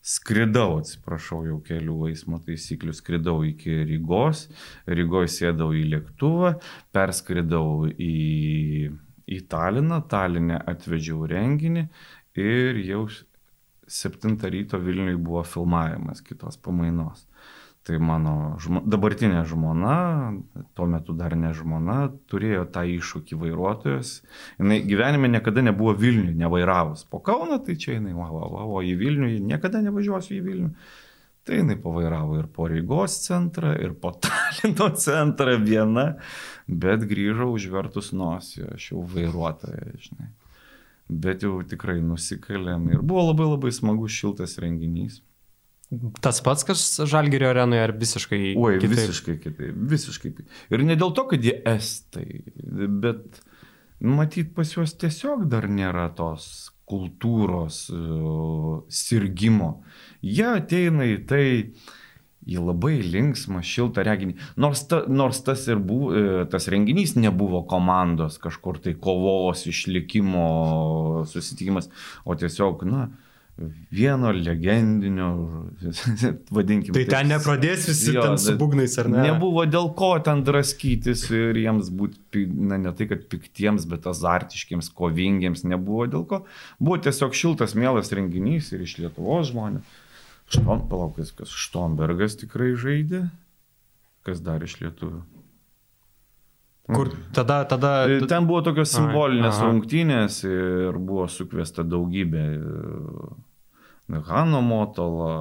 skridau, 0.06 0.78
atsiprašau, 0.80 1.42
jau 1.48 1.60
kelių 1.66 2.10
eismo 2.12 2.38
taisyklių, 2.42 2.94
skridau 2.94 3.40
iki 3.46 3.82
Rygos, 3.88 4.46
Rygoje 4.86 5.32
sėdau 5.34 5.72
į 5.74 5.82
lėktuvą, 5.92 6.56
perskridau 6.94 7.88
į, 7.90 8.92
į 9.26 9.40
Taliną, 9.50 10.00
Talinę 10.08 10.60
atvedžiau 10.72 11.26
renginį 11.28 11.88
ir 12.38 12.84
jau 12.86 13.08
7 13.86 14.36
ryto 14.50 14.78
Vilniui 14.78 15.16
buvo 15.16 15.42
filmavimas 15.46 16.20
kitos 16.20 16.56
pamainos. 16.56 17.26
Tai 17.86 18.00
mano 18.02 18.56
žmo, 18.58 18.80
dabartinė 18.82 19.44
žmona, 19.46 19.96
tuo 20.74 20.88
metu 20.90 21.14
dar 21.14 21.36
ne 21.38 21.52
žmona, 21.54 22.08
turėjo 22.26 22.64
tą 22.74 22.82
iššūkį 22.90 23.36
vairuotojas. 23.44 24.10
Jis 24.58 24.88
gyvenime 24.90 25.30
niekada 25.30 25.62
nebuvo 25.62 25.94
Vilniui, 25.94 26.34
nevairavus. 26.34 27.04
Po 27.06 27.20
Kauną, 27.22 27.60
tai 27.62 27.76
čia 27.78 28.00
jinai, 28.00 28.16
va, 28.16 28.26
va, 28.32 28.48
va, 28.50 28.64
o 28.66 28.82
į 28.82 28.96
Vilnių, 28.98 29.28
niekada 29.46 29.84
nevažiuosiu 29.86 30.34
į 30.34 30.42
Vilnių. 30.48 30.70
Tai 31.46 31.60
jinai 31.60 31.76
pavairavo 31.78 32.40
ir 32.40 32.48
po 32.50 32.66
Rygos 32.66 33.20
centrą, 33.28 33.76
ir 33.78 33.94
po 34.02 34.10
Talino 34.24 34.90
centrą 34.98 35.54
viena, 35.62 36.08
bet 36.66 37.06
grįžau 37.06 37.52
užvertus 37.54 38.10
nosį, 38.10 38.66
aš 38.74 38.90
jau 38.90 39.06
vairuotoja, 39.14 39.94
žinai 40.08 40.32
bet 41.08 41.44
jau 41.46 41.60
tikrai 41.66 42.00
nusikalėm 42.02 42.90
ir 42.94 43.02
buvo 43.06 43.28
labai 43.30 43.48
labai 43.52 43.72
smagus 43.74 44.14
šiltas 44.16 44.56
renginys. 44.62 45.22
Tas 46.18 46.40
pats, 46.42 46.64
kas 46.66 46.80
Žalgerio 47.06 47.52
arenoje, 47.52 47.82
ar 47.86 47.92
visiškai 47.94 48.40
Oi, 48.58 48.78
kitaip? 48.82 48.96
visiškai 48.96 49.36
kitaip, 49.44 49.76
visiškai. 49.92 50.32
Ir 50.74 50.82
ne 50.82 50.96
dėl 50.98 51.12
to, 51.14 51.28
kad 51.30 51.46
jie 51.46 51.54
estai, 51.70 52.40
bet 53.04 53.38
matyt 54.02 54.50
pas 54.56 54.72
juos 54.74 54.96
tiesiog 54.98 55.46
dar 55.52 55.68
nėra 55.70 56.08
tos 56.18 56.72
kultūros 56.90 57.84
uh, 57.94 58.82
sirgymo. 58.90 59.70
Jie 60.26 60.48
ateina 60.58 61.06
į 61.06 61.20
tai, 61.30 61.46
uh, 61.70 61.94
į 62.46 62.62
labai 62.62 63.00
linksmą, 63.02 63.60
šiltą 63.66 64.04
reginį. 64.06 64.36
Nors, 64.62 64.84
ta, 64.90 65.02
nors 65.10 65.42
tas, 65.46 65.66
buvo, 65.82 66.12
e, 66.14 66.46
tas 66.50 66.68
renginys 66.72 67.16
nebuvo 67.18 67.64
komandos 67.68 68.38
kažkur 68.42 68.78
tai 68.82 68.94
kovos, 68.94 69.66
išlikimo 69.66 70.46
susitikimas, 71.30 71.90
o 72.24 72.38
tiesiog, 72.38 72.86
na, 72.86 73.08
vieno 73.90 74.30
legendinio, 74.30 75.28
vadinkime. 76.56 76.94
Tai 76.98 77.04
ten 77.08 77.30
nepradės 77.32 77.88
visi 77.88 78.12
jo, 78.14 78.22
ten 78.22 78.38
su 78.40 78.54
būgnais, 78.60 78.96
ar 79.00 79.08
ne? 79.10 79.22
Nebuvo 79.30 79.64
dėl 79.68 79.90
ko 79.96 80.12
ten 80.24 80.42
draskytis 80.46 81.24
ir 81.32 81.56
jiems 81.64 81.88
būti, 81.88 82.44
na 82.68 82.78
ne 82.82 82.92
tai, 82.96 83.08
kad 83.10 83.24
piktiems, 83.32 83.88
bet 83.88 84.06
azartiškiams, 84.10 84.92
kovingiems 84.96 85.64
nebuvo 85.68 86.06
dėl 86.12 86.26
ko. 86.28 86.42
Buvo 86.78 87.00
tiesiog 87.08 87.36
šiltas, 87.36 87.74
mielas 87.78 88.12
renginys 88.14 88.74
ir 88.76 88.84
iš 88.84 88.98
Lietuvos 89.00 89.50
žmonės. 89.54 89.96
Štom, 90.46 90.84
palaukis, 90.90 91.32
kas 91.34 91.50
Štombergas 91.50 92.38
tikrai 92.38 92.74
žaidė, 92.78 93.24
kas 94.26 94.42
dar 94.44 94.62
iš 94.62 94.78
lietuvių. 94.82 95.24
Kur 96.86 97.10
tada, 97.34 97.64
tada... 97.66 97.92
E, 98.06 98.20
ten 98.30 98.46
buvo 98.46 98.60
tokios 98.62 98.92
simbolinės 98.94 99.58
Ai, 99.58 99.66
rungtynės 99.66 100.38
ir 100.46 100.98
buvo 101.02 101.26
sukviesta 101.26 101.82
daugybė 101.82 102.44
Hano 104.28 104.60
Motola, 104.62 105.32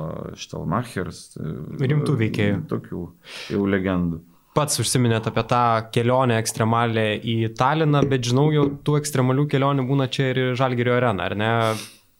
Štelmachers. 0.41 1.35
Rimtų 1.77 2.15
veikėjų. 2.23 2.63
Tokių 2.71 3.03
jau 3.53 3.67
legendų 3.69 4.23
pats 4.55 4.79
užsiminėt 4.79 5.27
apie 5.27 5.43
tą 5.51 5.63
kelionę 5.91 6.37
ekstremalę 6.39 7.05
į 7.27 7.35
Taliną, 7.59 8.01
bet 8.07 8.23
žinau, 8.29 8.47
jau 8.55 8.69
tų 8.87 8.99
ekstremalių 9.01 9.49
kelionių 9.51 9.83
būna 9.89 10.07
čia 10.11 10.29
ir 10.31 10.41
Žalgirio 10.55 10.95
arena, 10.95 11.27
ar 11.27 11.35
ne? 11.39 11.49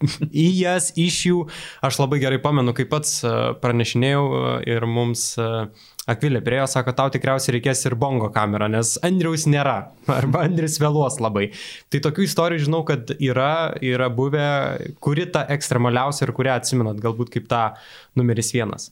Į 0.03 0.45
jas, 0.59 0.91
iš 0.99 1.17
jų. 1.29 1.41
Aš 1.85 1.99
labai 2.01 2.19
gerai 2.23 2.39
pamenu, 2.43 2.73
kaip 2.75 2.89
pats 2.91 3.21
e, 3.23 3.33
pranešinėjau 3.61 4.23
e, 4.25 4.55
ir 4.75 4.87
mums 4.89 5.33
e, 5.39 5.51
Akvilė 6.05 6.37
priejo, 6.45 6.67
sako, 6.69 6.93
tau 6.93 7.09
tikriausiai 7.09 7.55
reikės 7.55 7.79
ir 7.87 7.95
bongo 7.97 8.27
kamerą, 8.33 8.67
nes 8.69 8.91
Andriaus 9.05 9.47
nėra, 9.49 9.77
arba 10.19 10.43
Andrius 10.45 10.77
vėluos 10.81 11.17
labai. 11.23 11.47
Tai 11.89 12.03
tokių 12.05 12.27
istorijų 12.27 12.67
žinau, 12.67 12.83
kad 12.85 13.15
yra, 13.15 13.73
yra 13.81 14.11
buvę, 14.13 14.49
kuri 15.01 15.25
ta 15.31 15.45
ekstremaliausia 15.55 16.27
ir 16.27 16.35
kurią 16.37 16.59
atsimenat, 16.59 17.01
galbūt 17.01 17.31
kaip 17.33 17.49
ta 17.49 17.63
numeris 18.19 18.53
vienas. 18.53 18.91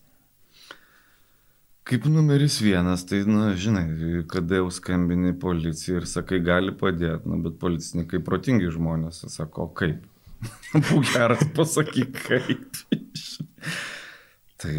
Kaip 1.83 2.07
numeris 2.07 2.61
vienas, 2.63 3.03
tai, 3.03 3.25
na, 3.27 3.51
žinai, 3.59 4.23
kada 4.31 4.61
jau 4.61 4.69
skambini 4.71 5.35
policijai 5.35 5.99
ir 5.99 6.07
sakai, 6.07 6.39
gali 6.41 6.71
padėti, 6.79 7.27
na, 7.27 7.41
bet 7.43 7.59
policininkai 7.59 8.23
protingi 8.23 8.71
žmonės, 8.71 9.25
sako, 9.35 9.67
kaip? 9.75 9.99
Būk 10.89 11.11
geras, 11.13 11.43
pasakyk, 11.55 12.17
kaip. 12.27 12.81
tai 14.63 14.77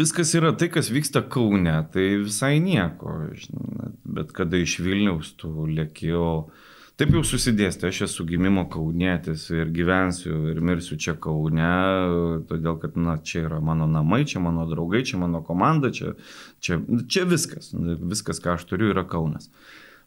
viskas 0.00 0.34
yra 0.38 0.52
tai, 0.56 0.70
kas 0.72 0.90
vyksta 0.92 1.22
Kaune, 1.32 1.76
tai 1.94 2.08
visai 2.24 2.58
nieko, 2.62 3.20
bet 4.04 4.34
kada 4.36 4.60
iš 4.60 4.80
Vilniaus 4.84 5.34
tu 5.40 5.68
lėkėjau 5.70 6.32
Taip 7.00 7.14
jau 7.16 7.22
susidėstė, 7.24 7.88
aš 7.88 7.98
esu 8.04 8.26
gimimo 8.28 8.66
kaunėtis 8.68 9.46
ir 9.54 9.70
gyvensiu 9.72 10.34
ir 10.50 10.58
mirsiu 10.60 10.98
čia 11.00 11.14
kaune, 11.16 11.70
todėl 12.50 12.76
kad, 12.82 12.98
na, 13.00 13.14
čia 13.24 13.46
yra 13.46 13.60
mano 13.64 13.86
namai, 13.88 14.18
čia 14.28 14.42
mano 14.44 14.66
draugai, 14.68 15.00
čia 15.08 15.16
mano 15.22 15.40
komanda, 15.46 15.88
čia, 15.96 16.12
čia, 16.60 16.76
čia 17.08 17.24
viskas, 17.30 17.70
viskas, 17.72 18.42
ką 18.44 18.58
aš 18.58 18.66
turiu, 18.68 18.90
yra 18.92 19.06
Kaunas. 19.08 19.48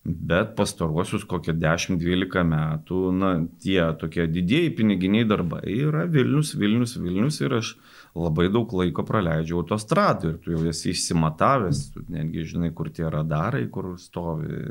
Bet 0.04 0.50
pastaruosius 0.58 1.24
kokią 1.24 1.54
10-12 1.56 2.44
metų, 2.44 2.98
na, 3.16 3.30
tie 3.64 3.80
tokie 4.00 4.26
didieji 4.28 4.74
piniginiai 4.76 5.24
darbai 5.24 5.64
yra 5.72 6.04
Vilnius, 6.12 6.52
Vilnius, 6.60 6.98
Vilnius 7.00 7.40
ir 7.40 7.56
aš 7.62 7.70
labai 8.12 8.50
daug 8.52 8.74
laiko 8.76 9.06
praleidžiu 9.08 9.62
autostradų 9.62 10.34
ir 10.34 10.40
tu 10.44 10.52
jau 10.58 10.66
esi 10.68 10.92
išsimatavęs, 10.92 11.86
tu 11.94 12.04
netgi 12.12 12.44
žinai, 12.52 12.74
kur 12.76 12.92
tie 12.92 13.08
radarai, 13.08 13.64
kur 13.72 13.94
stovi 14.02 14.66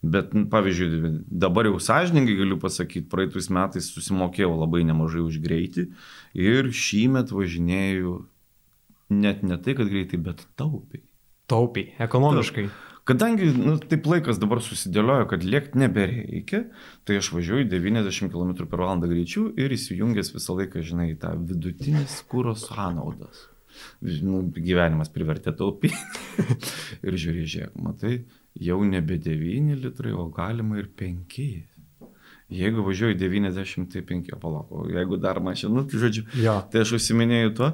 Bet, 0.00 0.32
nu, 0.32 0.46
pavyzdžiui, 0.48 1.10
dabar 1.28 1.66
jau 1.68 1.76
sąžininkai 1.76 2.38
galiu 2.38 2.56
pasakyti, 2.60 3.08
praeitus 3.12 3.50
metais 3.52 3.90
susimokėjau 3.92 4.54
labai 4.56 4.80
nemažai 4.88 5.20
už 5.20 5.36
greitį 5.44 5.90
ir 6.40 6.70
šį 6.72 7.02
metą 7.18 7.36
važinėjau 7.36 8.14
net 9.12 9.42
ne 9.44 9.58
tai, 9.60 9.74
kad 9.76 9.90
greitai, 9.92 10.22
bet 10.24 10.46
taupiai. 10.56 11.04
Taupiai, 11.52 11.92
ekonomiškai. 12.00 12.64
Ta, 12.70 12.89
kadangi 13.10 13.50
nu, 13.56 13.76
taip 13.90 14.06
laikas 14.10 14.38
dabar 14.40 14.62
susidėliojo, 14.64 15.28
kad 15.32 15.44
lėkti 15.46 15.80
nebereikia, 15.82 16.64
tai 17.08 17.18
aš 17.20 17.32
važiuoju 17.34 17.68
90 17.72 18.30
km 18.32 18.52
per 18.62 18.84
valandą 18.84 19.10
greičiu 19.10 19.48
ir 19.58 19.74
įsijungęs 19.74 20.34
visą 20.36 20.56
laiką, 20.60 20.84
žinai, 20.86 21.12
tą 21.20 21.34
vidutinės 21.38 22.20
kūros 22.30 22.68
sąnaudas. 22.70 23.48
Nu, 24.02 24.42
gyvenimas 24.54 25.10
privertė 25.12 25.54
taupyti. 25.56 25.98
ir 27.06 27.18
žiūrėjau, 27.22 27.50
žiūrėk, 27.54 27.76
matai, 27.82 28.14
jau 28.58 28.80
nebe 28.86 29.18
9 29.22 29.76
litrai, 29.84 30.14
o 30.14 30.28
galima 30.34 30.80
ir 30.80 30.90
5. 31.00 31.40
Jeigu 32.50 32.82
važiuoju 32.82 33.14
90, 33.18 33.90
tai 33.92 34.02
5, 34.06 34.34
palauk, 34.42 34.70
o 34.74 34.86
jeigu 34.90 35.18
dar 35.22 35.38
mašina, 35.42 35.70
nu, 35.76 35.84
tai 35.86 36.00
žodžiu, 36.02 36.24
ja. 36.42 36.56
tai 36.70 36.82
aš 36.82 36.96
užsiminėjau 36.98 37.52
tuo. 37.60 37.68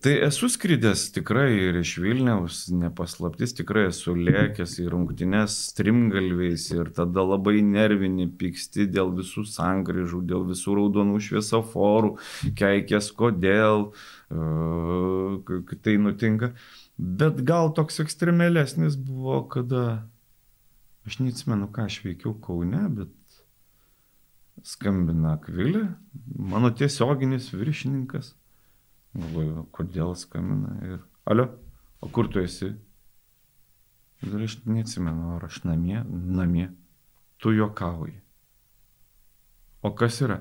Tai 0.00 0.14
esu 0.24 0.48
skridęs 0.48 1.02
tikrai 1.12 1.50
ir 1.60 1.76
iš 1.76 1.90
Vilniaus, 2.00 2.62
nepaslaptis, 2.72 3.52
tikrai 3.58 3.82
esu 3.90 4.14
lėkęs 4.16 4.78
į 4.80 4.86
rungtynes 4.94 5.56
strimgalviais 5.74 6.64
ir 6.72 6.88
tada 6.96 7.20
labai 7.20 7.58
nervinį 7.60 8.30
pyksti 8.40 8.86
dėl 8.88 9.12
visų 9.18 9.44
sankryžų, 9.52 10.22
dėl 10.30 10.46
visų 10.48 10.78
raudonų 10.78 11.20
šviesoforų, 11.26 12.14
keikės 12.56 13.10
kodėl, 13.20 13.90
uh, 14.32 15.60
tai 15.84 15.98
nutinka. 16.00 16.54
Bet 16.96 17.44
gal 17.44 17.68
toks 17.76 18.00
ekstremalesnis 18.00 18.96
buvo, 18.96 19.42
kada 19.52 19.84
aš 21.04 21.20
neatsimenu, 21.20 21.68
ką 21.76 21.90
aš 21.92 22.00
veikiau 22.08 22.38
Kaune, 22.40 22.86
bet 23.02 23.44
skambina 24.64 25.36
Akvilė, 25.36 25.90
mano 26.40 26.72
tiesioginis 26.72 27.52
viršininkas. 27.52 28.38
Galvoju, 29.16 29.64
kodėl 29.74 30.14
skambina 30.14 30.76
ir, 30.86 31.00
alio, 31.26 31.48
o 31.98 32.08
kur 32.14 32.30
tu 32.30 32.42
esi? 32.42 32.70
Ir 34.22 34.44
aš 34.44 34.58
neatsimenu, 34.68 35.34
ar 35.36 35.46
aš 35.48 35.62
namie, 35.64 36.02
namie, 36.06 36.68
tu 37.40 37.54
juokauji. 37.56 38.18
O 39.82 39.94
kas 39.96 40.20
yra? 40.22 40.40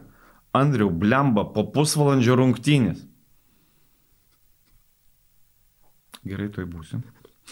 Andriau, 0.54 0.92
blemba, 0.92 1.46
po 1.54 1.64
pusvalandžio 1.74 2.36
rungtynės. 2.38 3.06
Gerai, 6.28 6.50
tuoj 6.54 6.68
būsiu. 6.70 7.00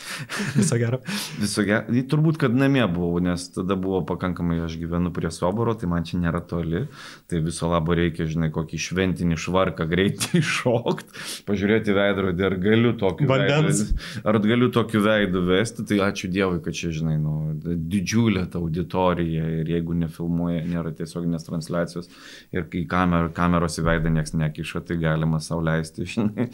Viso 0.58 0.78
gero. 0.80 1.00
Viso 1.40 1.64
gero. 1.68 1.86
Turbūt, 2.12 2.40
kad 2.42 2.56
namie 2.56 2.84
buvau, 2.92 3.20
nes 3.24 3.48
tada 3.54 3.78
buvo 3.80 4.02
pakankamai, 4.08 4.60
aš 4.66 4.78
gyvenu 4.82 5.12
prie 5.16 5.32
Soboro, 5.34 5.76
tai 5.78 5.90
man 5.92 6.06
čia 6.08 6.20
nėra 6.22 6.42
toli. 6.48 6.86
Tai 7.28 7.42
viso 7.46 7.70
labo 7.72 7.96
reikia, 7.98 8.28
žinai, 8.30 8.50
kokį 8.56 8.80
šventinį 8.88 9.38
švarką 9.42 9.88
greitai 9.90 10.40
iššokti, 10.42 11.24
pažiūrėti 11.48 11.96
veidrodį, 11.98 12.46
ar 12.48 12.58
galiu 12.62 12.94
tokiu 13.00 13.30
Vandens. 13.30 13.84
veidu. 13.84 14.24
Ar 14.28 14.40
galiu 14.44 14.70
tokiu 14.74 15.04
veidu 15.06 15.44
vesti, 15.48 15.86
tai 15.88 16.00
ačiū 16.08 16.32
Dievui, 16.32 16.62
kad 16.64 16.78
čia, 16.78 16.92
žinai, 16.96 17.18
nu, 17.22 17.36
didžiulė 17.64 18.46
ta 18.52 18.62
auditorija 18.62 19.48
ir 19.62 19.74
jeigu 19.76 19.98
nefilmuoja, 19.98 20.64
nėra 20.68 20.94
tiesioginės 20.96 21.48
transliacijos 21.48 22.10
ir 22.56 22.68
kai 22.72 22.84
kamer, 22.90 23.32
kameros 23.36 23.80
į 23.82 23.86
veidą 23.88 24.12
niekas 24.14 24.36
nekiša, 24.38 24.84
tai 24.88 25.00
galima 25.02 25.42
sauliaisti, 25.44 26.08
žinai, 26.16 26.50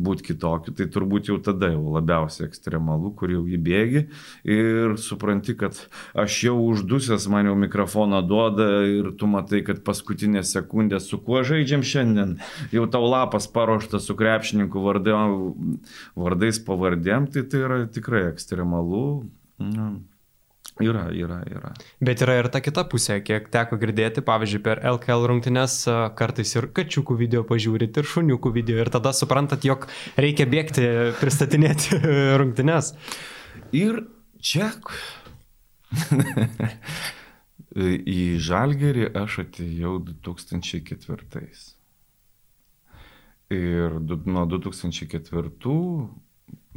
būti 0.00 0.30
kitokiu. 0.30 0.74
Tai 0.78 0.88
turbūt 0.94 1.30
jau 1.32 1.38
tada 1.44 1.72
jau 1.74 1.84
labiausiai 1.94 2.48
ekstremaliai 2.48 2.83
ekstremalu, 2.84 3.14
kur 3.16 3.30
jau 3.30 3.44
įbėgi 3.46 4.08
ir 4.44 4.96
supranti, 4.98 5.54
kad 5.56 5.74
aš 6.14 6.44
jau 6.44 6.56
uždusęs, 6.68 7.28
man 7.28 7.46
jau 7.46 7.54
mikrofoną 7.56 8.22
duoda 8.26 8.84
ir 8.86 9.12
tu 9.18 9.26
matai, 9.26 9.62
kad 9.64 9.82
paskutinė 9.84 10.44
sekundė, 10.44 11.00
su 11.00 11.18
kuo 11.18 11.42
žaidžiam 11.42 11.82
šiandien, 11.82 12.38
jau 12.72 12.86
tau 12.86 13.04
lapas 13.06 13.46
paruoštas 13.46 14.06
su 14.06 14.14
krepšininku 14.14 14.80
vardėm, 14.80 15.54
vardais 16.16 16.58
pavardėm, 16.58 17.28
tai 17.32 17.44
tai 17.44 17.64
yra 17.64 17.86
tikrai 17.86 18.28
ekstremalu. 18.32 19.24
Na, 19.58 19.94
Yra, 20.82 21.04
yra, 21.14 21.36
yra. 21.46 21.68
Bet 22.02 22.18
yra 22.24 22.34
ir 22.40 22.48
ta 22.50 22.58
kita 22.58 22.82
pusė, 22.90 23.20
kiek 23.22 23.44
teko 23.54 23.76
girdėti, 23.78 24.24
pavyzdžiui, 24.26 24.62
per 24.64 24.80
LKL 24.82 25.28
rungtynes 25.30 25.76
kartais 26.18 26.50
ir 26.56 26.66
kačiukų 26.74 27.14
video 27.20 27.44
pažiūrit, 27.46 27.94
ir 27.94 28.08
šuniukų 28.10 28.50
video, 28.56 28.80
ir 28.82 28.90
tada 28.90 29.12
suprantat, 29.14 29.62
jog 29.62 29.86
reikia 30.18 30.48
bėgti, 30.50 30.88
pristatinėti 31.20 32.00
rungtynes. 32.40 32.90
Ir 33.70 34.00
čia 34.42 34.72
į 38.18 38.20
Žalgerį 38.42 39.12
aš 39.22 39.38
atėjau 39.44 39.94
2004. 40.10 41.46
Ir 43.54 43.96
nuo 44.26 44.44
2004 44.50 45.38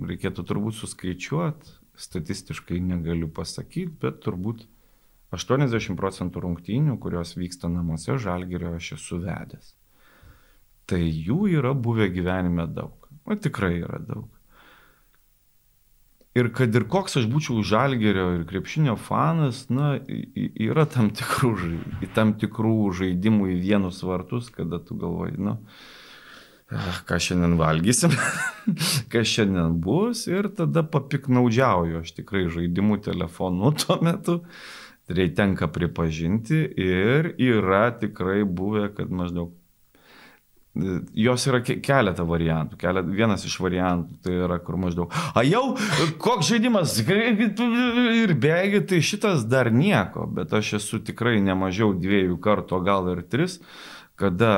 reikėtų 0.06 0.46
turbūt 0.46 0.78
suskaičiuoti 0.78 1.77
statistiškai 1.98 2.80
negaliu 2.84 3.30
pasakyti, 3.34 3.98
bet 4.02 4.22
turbūt 4.26 4.66
80 5.34 5.98
procentų 6.00 6.46
rungtynių, 6.46 6.96
kurios 7.04 7.36
vyksta 7.36 7.70
namuose, 7.72 8.16
žalgerio 8.22 8.76
aš 8.78 8.94
esu 9.00 9.20
vedęs. 9.24 9.74
Tai 10.88 11.02
jų 11.04 11.50
yra 11.58 11.74
buvę 11.76 12.08
gyvenime 12.14 12.68
daug. 12.72 13.10
O 13.28 13.36
tikrai 13.36 13.76
yra 13.82 14.00
daug. 14.00 14.30
Ir 16.38 16.52
kad 16.54 16.76
ir 16.76 16.86
koks 16.86 17.18
aš 17.18 17.26
būčiau 17.32 17.64
žalgerio 17.66 18.28
ir 18.38 18.44
krepšinio 18.48 18.94
fanas, 19.02 19.64
na, 19.74 19.96
yra 20.38 20.86
tam 20.86 21.10
tikrų, 21.18 21.56
tam 22.16 22.36
tikrų 22.38 22.76
žaidimų 23.00 23.50
į 23.56 23.62
vienus 23.64 24.04
vartus, 24.06 24.52
kada 24.54 24.78
tu 24.78 24.96
galvoji, 25.02 25.40
nu, 25.42 25.58
ką 27.08 27.20
šiandien 27.24 27.56
valgysim, 27.60 28.16
kas 29.12 29.30
šiandien 29.32 29.78
bus 29.84 30.26
ir 30.28 30.50
tada 30.58 30.84
papiknaudžiauju 30.84 32.02
aš 32.02 32.12
tikrai 32.20 32.48
žaidimų 32.52 33.00
telefonu 33.08 33.72
tuo 33.78 34.02
metu. 34.04 34.42
Tai 35.08 35.24
tenka 35.32 35.70
pripažinti 35.72 36.66
ir 36.84 37.30
yra 37.40 37.86
tikrai 37.96 38.42
buvę, 38.44 38.90
kad 38.98 39.08
maždaug 39.08 39.54
jos 41.16 41.46
yra 41.50 41.62
keletą 41.64 42.26
variantų. 42.28 42.78
Kelet, 42.82 43.08
vienas 43.16 43.46
iš 43.48 43.56
variantų 43.64 44.20
tai 44.26 44.36
yra, 44.46 44.60
kur 44.64 44.78
maždaug, 44.82 45.14
a 45.34 45.44
jau, 45.48 45.64
koks 46.22 46.52
žaidimas, 46.52 46.98
ir 47.08 48.36
bėgi, 48.38 48.84
tai 48.90 49.02
šitas 49.06 49.46
dar 49.50 49.72
nieko, 49.74 50.28
bet 50.28 50.54
aš 50.58 50.76
esu 50.82 51.02
tikrai 51.08 51.40
nemažiau 51.46 51.96
dviejų 51.98 52.38
kartų, 52.44 52.82
gal 52.86 53.10
ir 53.16 53.24
tris, 53.32 53.60
kada 54.20 54.54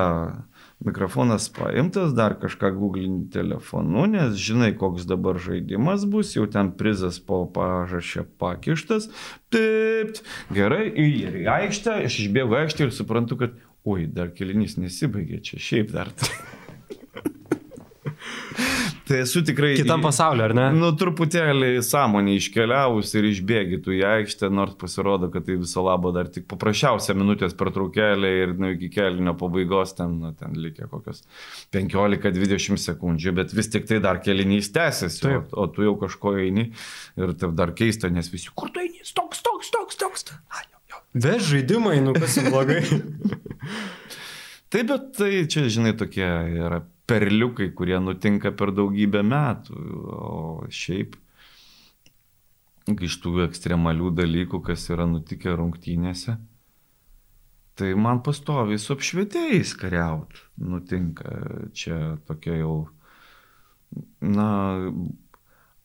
mikrofonas 0.84 1.48
paimtas, 1.52 2.14
dar 2.16 2.36
kažką 2.40 2.70
googlinti 2.78 3.32
telefonu, 3.34 4.06
nes 4.08 4.38
žinai, 4.40 4.72
koks 4.78 5.04
dabar 5.08 5.38
žaidimas 5.40 6.06
bus, 6.08 6.32
jau 6.36 6.46
ten 6.50 6.72
prizas 6.76 7.20
po 7.20 7.42
pažašę 7.54 8.24
pakištas. 8.40 9.10
Taip, 9.52 10.22
gerai, 10.54 10.86
ir 10.88 11.42
į 11.42 11.44
aikštę, 11.58 12.00
aš 12.08 12.22
išbėgu 12.24 12.56
aikštę 12.62 12.88
ir 12.88 12.96
suprantu, 12.96 13.40
kad, 13.42 13.58
oi, 13.84 14.06
dar 14.08 14.32
kelinys 14.36 14.78
nesibaigė 14.80 15.42
čia, 15.44 15.60
šiaip 15.60 15.92
dar. 15.96 16.14
Tai 19.10 19.18
esu 19.24 19.40
tikrai... 19.42 19.72
Kitam 19.74 20.04
pasauliu, 20.04 20.44
ar 20.46 20.52
ne? 20.54 20.68
Nu, 20.70 20.92
truputėlį 20.94 21.80
sąmonė 21.82 22.36
iškeliavus 22.38 23.10
ir 23.18 23.24
išbėgytų 23.26 23.96
į 23.96 24.04
aikštę, 24.06 24.50
nors 24.54 24.76
pasirodo, 24.78 25.26
kad 25.34 25.48
tai 25.48 25.56
viso 25.58 25.82
labo 25.82 26.12
dar 26.14 26.30
tik 26.30 26.44
paprasčiausia 26.50 27.16
minutės 27.18 27.56
pertraukėlė 27.58 28.30
ir 28.44 28.52
nu, 28.54 28.70
iki 28.76 28.86
kelinio 28.94 29.34
pabaigos 29.40 29.96
ten, 29.98 30.14
nu, 30.22 30.30
ten 30.38 30.54
likę 30.54 30.86
kokios 30.92 31.24
15-20 31.74 32.78
sekundžių, 32.78 33.34
bet 33.40 33.56
vis 33.56 33.72
tik 33.74 33.90
tai 33.90 33.98
dar 34.04 34.22
kelinys 34.22 34.70
tęsiasi, 34.76 35.26
o, 35.26 35.42
o 35.58 35.66
tu 35.74 35.88
jau 35.88 35.96
kažko 36.04 36.36
eini 36.44 36.68
ir 37.18 37.34
taip 37.40 37.58
dar 37.58 37.74
keista, 37.74 38.12
nes 38.14 38.30
visi, 38.30 38.54
kur 38.54 38.70
tu 38.70 38.84
eini, 38.84 39.02
toks, 39.10 39.42
toks, 39.42 39.74
toks, 39.74 39.98
toks. 39.98 40.28
Ves 41.18 41.42
žaidimai, 41.50 41.98
nu 42.06 42.14
kas 42.14 42.38
blogai. 42.46 42.84
Taip, 44.70 44.86
bet 44.86 45.06
tai 45.18 45.30
čia, 45.50 45.64
žinai, 45.66 45.96
tokie 45.98 46.22
yra 46.62 46.84
perliukai, 47.10 47.70
kurie 47.74 47.98
nutinka 48.02 48.52
per 48.56 48.72
daugybę 48.76 49.22
metų. 49.26 49.80
O 50.14 50.68
šiaip 50.70 51.16
iš 52.90 53.18
tų 53.22 53.44
ekstremalių 53.46 54.12
dalykų, 54.18 54.62
kas 54.66 54.88
yra 54.90 55.06
nutikę 55.10 55.54
rungtynėse, 55.58 56.36
tai 57.78 57.90
man 57.96 58.22
pastoviai 58.26 58.80
su 58.80 58.94
apšvietėjais 58.96 59.74
kariaut 59.78 60.40
nutinka. 60.58 61.34
Čia 61.76 62.16
tokia 62.28 62.58
jau, 62.60 62.74
na, 64.20 64.48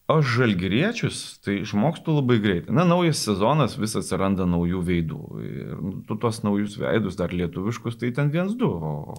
Aš 0.05 0.35
žalgyriečius, 0.37 1.19
tai 1.41 1.55
išmokstu 1.63 2.13
labai 2.13 2.35
greitai. 2.37 2.73
Na, 2.77 2.83
naujas 2.85 3.23
sezonas, 3.25 3.73
vis 3.81 3.95
atsiranda 3.97 4.45
naujų 4.45 4.81
veidų. 4.85 5.21
Ir 5.41 5.71
nu, 5.81 5.93
tu 6.05 6.17
tos 6.21 6.43
naujus 6.45 6.75
veidus, 6.77 7.17
dar 7.17 7.33
lietuviškus, 7.33 7.97
tai 7.97 8.11
ten 8.13 8.29
viens 8.29 8.53
du. 8.53 8.69
O, 8.69 9.15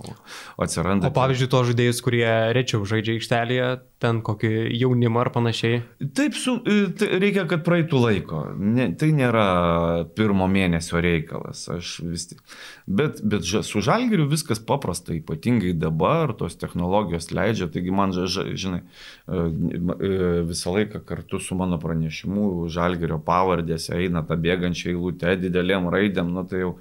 atsiranda. 0.63 1.11
O 1.11 1.17
pavyzdžiui, 1.17 1.49
to 1.51 1.63
žaidėjus, 1.73 2.03
kurie 2.07 2.29
rečiau 2.55 2.87
žaidžia 2.87 3.17
aikštelėje, 3.19 3.71
ten 3.99 4.21
kokį 4.23 4.53
jaunimą 4.77 5.25
ar 5.25 5.33
panašiai. 5.35 5.81
Taip, 6.15 6.39
su, 6.39 6.55
tai 6.63 7.11
reikia, 7.19 7.49
kad 7.51 7.67
praeitų 7.67 8.05
laiko. 8.05 8.45
Ne, 8.55 8.87
tai 8.95 9.11
nėra 9.17 9.49
pirmo 10.15 10.47
mėnesio 10.47 11.03
reikalas. 11.03 11.65
Aš 11.73 11.97
vis 12.07 12.29
tik. 12.31 12.47
Bet, 12.87 13.19
bet 13.27 13.43
su 13.43 13.83
žalgiriu 13.83 14.29
viskas 14.31 14.63
paprasta, 14.63 15.17
ypatingai 15.19 15.75
dabar 15.75 16.37
tos 16.39 16.55
technologijos 16.63 17.33
leidžia. 17.35 17.67
Taigi 17.75 17.91
man, 17.91 18.15
žinai, 18.15 18.85
visą 19.27 20.76
laiką 20.77 21.01
kartu 21.07 21.41
su 21.43 21.57
mano 21.59 21.79
pranešimu 21.83 22.69
žalgerio 22.73 23.19
pavardėse 23.25 23.95
eina 23.97 24.23
ta 24.27 24.37
bėgančia 24.41 24.93
eilutė 24.93 25.37
didelėm 25.41 25.89
raidėm, 25.93 26.33
nu 26.37 26.45
tai 26.49 26.63
jau 26.63 26.73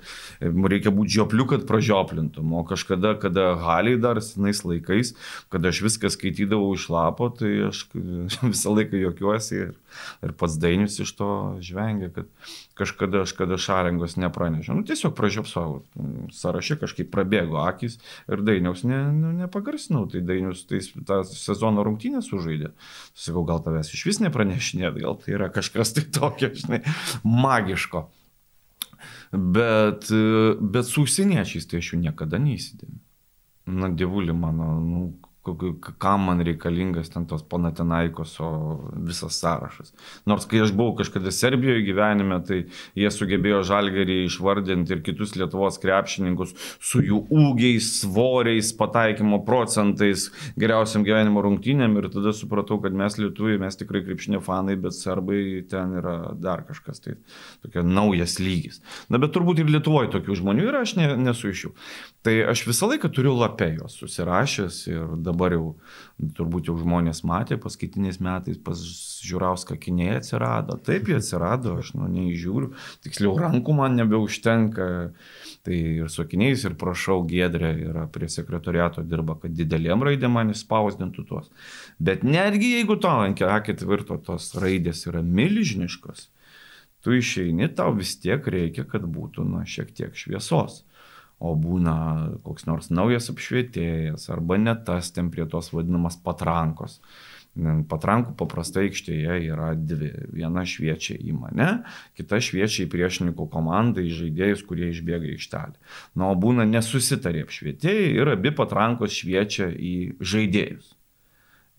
reikia 0.41 0.93
būti 0.95 1.17
žiopliu, 1.17 1.47
kad 1.49 1.65
pražioplintum. 1.69 2.53
O 2.59 2.63
kažkada, 2.67 3.15
kada 3.21 3.53
haliai 3.61 3.99
dar 4.01 4.21
senais 4.25 4.63
laikais, 4.65 5.15
kada 5.53 5.71
aš 5.73 5.81
viską 5.85 6.11
skaitydavau 6.13 6.73
iš 6.75 6.89
lapo, 6.93 7.29
tai 7.33 7.53
aš 7.69 7.85
visą 8.51 8.75
laiką 8.75 9.01
juokiuosi 9.01 9.61
ir, 9.63 9.73
ir 10.25 10.35
pats 10.39 10.59
dainius 10.61 10.99
iš 11.03 11.15
to 11.17 11.31
žvengia, 11.65 12.11
kad 12.15 12.29
kažkada 12.75 13.23
aš 13.23 13.33
kada 13.37 13.57
šarengos 13.61 14.17
nepranešė. 14.19 14.75
Nu, 14.75 14.83
tiesiog 14.87 15.15
pražiopsau. 15.17 15.79
Sarašė 16.35 16.77
kažkaip 16.81 17.09
prabėgo 17.13 17.61
akis 17.63 17.97
ir 18.31 18.43
dainiaus 18.45 18.83
ne, 18.87 18.99
nu, 19.15 19.31
nepagarsinau. 19.39 20.05
Tai 20.11 20.21
dainius 20.25 20.65
tai 20.69 20.81
tą 21.07 21.21
sezono 21.29 21.85
rungtynę 21.87 22.21
sužaidė. 22.25 22.73
Sakau, 23.15 23.45
gal 23.47 23.63
tavęs 23.85 23.93
iš 23.93 24.05
vis 24.05 24.19
nepranešinėt, 24.23 24.97
gal 25.01 25.17
tai 25.21 25.35
yra 25.35 25.49
kažkas 25.49 25.93
tai 25.93 26.03
tokio, 26.03 26.49
žinai, 26.53 26.81
magiško. 27.23 28.09
Bet, 29.31 30.09
bet 30.61 30.85
su 30.87 31.03
užsieniečiais 31.03 31.67
tai 31.67 31.79
aš 31.79 31.93
jų 31.93 32.01
niekada 32.01 32.39
neįsidėmiu. 32.39 33.01
Na, 33.65 33.89
dievulį 33.89 34.33
mano, 34.33 34.79
nu, 34.79 35.01
kam 36.01 36.25
man 36.29 36.41
reikalingas 36.45 37.11
ten 37.13 37.25
tos 37.29 37.43
Panatinaikos, 37.45 38.33
o 38.41 38.49
visas 39.05 39.37
sąrašas. 39.41 39.93
Nors 40.25 40.47
kai 40.49 40.63
aš 40.63 40.73
buvau 40.75 40.95
kažkada 40.99 41.31
Serbijoje 41.33 41.83
gyvenime, 41.85 42.39
tai 42.47 42.63
jie 42.97 43.11
sugebėjo 43.13 43.61
žalgerį 43.69 44.17
išvardinti 44.25 44.95
ir 44.95 45.03
kitus 45.05 45.35
Lietuvos 45.37 45.77
krepšininkus 45.83 46.55
su 46.79 47.03
jų 47.05 47.21
ūgiais, 47.29 47.91
svoriais, 48.01 48.71
pataikymo 48.77 49.43
procentais, 49.47 50.29
geriausiam 50.59 51.05
gyvenimo 51.05 51.43
rungtynėm 51.45 51.99
ir 52.01 52.09
tada 52.13 52.33
supratau, 52.35 52.79
kad 52.83 52.95
mes 52.97 53.19
lietuviai, 53.21 53.61
mes 53.61 53.77
tikrai 53.79 54.03
krepšinio 54.07 54.41
fanai, 54.45 54.77
bet 54.81 54.97
serbai 54.97 55.61
ten 55.69 55.97
yra 56.01 56.17
dar 56.33 56.65
kažkas, 56.67 57.03
tai 57.03 57.17
tokia 57.63 57.85
naujas 57.85 58.39
lygis. 58.41 58.81
Na 59.13 59.21
bet 59.21 59.35
turbūt 59.35 59.61
ir 59.61 59.71
Lietuvoje 59.75 60.11
tokių 60.13 60.39
žmonių 60.41 60.69
yra, 60.69 60.83
aš 60.85 60.95
ne, 60.99 61.09
nesu 61.19 61.51
iš 61.51 61.67
jų. 61.67 61.71
Tai 62.25 62.35
aš 62.51 62.63
visą 62.65 62.89
laiką 62.89 63.09
turiu 63.13 63.35
lapę 63.37 63.67
jos 63.75 63.99
susirašęs 64.01 64.77
ir 64.89 65.15
dabar 65.25 65.34
jau 65.35 65.75
turbūt 66.37 66.69
jau 66.69 66.75
žmonės 66.79 67.23
matė, 67.27 67.57
paskutiniais 67.61 68.21
metais 68.23 68.59
pas 68.61 68.79
Žiūrauską 69.25 69.77
kiniai 69.81 70.19
atsirado. 70.19 70.77
Taip 70.85 71.09
jie 71.09 71.17
atsirado, 71.17 71.75
aš 71.81 71.93
nu 71.97 72.07
neįžiūriu, 72.11 72.71
tiksliau 73.05 73.33
rankų 73.41 73.75
man 73.75 73.97
nebeužtenka. 73.99 74.87
Tai 75.65 75.79
ir 76.05 76.11
su 76.13 76.21
akiniais, 76.21 76.63
ir 76.67 76.77
prašau, 76.79 77.23
Gedrė 77.25 77.73
yra 77.89 78.05
prie 78.11 78.29
sekretoriato 78.29 79.03
dirba, 79.03 79.37
kad 79.41 79.55
didelėm 79.57 80.05
raidėm 80.05 80.37
man 80.37 80.53
įspausdintų 80.53 81.25
tuos. 81.25 81.49
Bet 81.97 82.23
netgi 82.23 82.75
jeigu 82.77 82.99
to 83.01 83.11
ant 83.11 83.41
A4 83.41 84.21
tos 84.29 84.51
raidės 84.61 85.07
yra 85.09 85.25
milžiniškos, 85.25 86.29
tu 87.05 87.17
išeini, 87.17 87.69
tau 87.73 87.91
vis 87.97 88.15
tiek 88.21 88.45
reikia, 88.45 88.85
kad 88.89 89.05
būtų 89.09 89.45
na 89.49 89.65
šiek 89.69 89.91
tiek 89.97 90.13
šviesos 90.17 90.84
o 91.39 91.53
būna 91.59 91.95
koks 92.45 92.67
nors 92.69 92.91
naujas 92.93 93.29
apšvietėjas 93.33 94.29
arba 94.33 94.59
ne 94.61 94.75
tas 94.87 95.11
ten 95.15 95.31
prie 95.33 95.47
tos 95.49 95.71
vadinamas 95.75 96.17
patrankos. 96.21 97.01
Patrankų 97.55 98.33
paprastai 98.35 98.89
aikštėje 98.89 99.35
yra 99.47 99.69
dvi. 99.79 100.09
Viena 100.35 100.65
šviečia 100.67 101.15
į 101.15 101.37
mane, 101.37 101.69
kita 102.19 102.41
šviečia 102.43 102.83
į 102.83 102.89
priešininkų 102.91 103.47
komandą, 103.51 104.03
į 104.03 104.11
žaidėjus, 104.17 104.65
kurie 104.67 104.89
išbėga 104.91 105.29
į 105.29 105.37
aikštelę. 105.37 105.79
Na, 106.19 106.33
o 106.33 106.35
būna 106.35 106.67
nesusitarė 106.67 107.45
apšvietėjai 107.47 108.11
ir 108.11 108.33
abi 108.33 108.51
patrankos 108.55 109.15
šviečia 109.15 109.69
į 109.71 109.95
žaidėjus. 110.19 110.91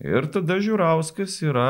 Ir 0.01 0.29
tada 0.33 0.57
Žiūrauskas 0.61 1.41
yra... 1.45 1.69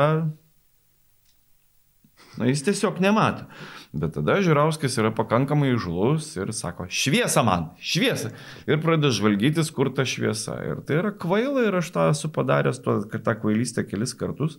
Na, 2.38 2.46
jis 2.46 2.62
tiesiog 2.66 3.00
nemato. 3.02 3.48
Bet 3.90 4.12
tada 4.14 4.36
Žiūrauskas 4.44 4.98
yra 5.00 5.10
pakankamai 5.16 5.72
žlus 5.80 6.30
ir 6.36 6.52
sako, 6.54 6.86
šviesa 6.92 7.42
man, 7.46 7.70
šviesa. 7.82 8.30
Ir 8.68 8.78
pradeda 8.84 9.10
žvalgytis, 9.16 9.72
kur 9.74 9.90
ta 9.96 10.06
šviesa. 10.06 10.58
Ir 10.68 10.84
tai 10.86 11.00
yra 11.00 11.10
kvaila 11.16 11.66
ir 11.66 11.80
aš 11.80 11.90
tą 11.96 12.06
esu 12.12 12.30
padaręs, 12.34 12.78
kad 12.84 13.24
tą 13.26 13.34
kvailystę 13.40 13.82
kelis 13.88 14.14
kartus. 14.18 14.58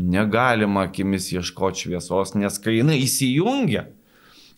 Negalima 0.00 0.88
akimis 0.88 1.30
ieškoti 1.36 1.86
šviesos, 1.86 2.34
nes 2.40 2.58
kai 2.62 2.80
jinai 2.80 2.98
įsijungia 3.04 3.86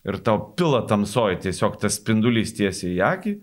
ir 0.04 0.18
tau 0.26 0.40
pila 0.58 0.82
tamsoji 0.88 1.40
tiesiog 1.46 1.78
tas 1.82 1.98
spindulys 2.00 2.54
tiesiai 2.58 2.96
į 2.96 3.02
akį, 3.06 3.34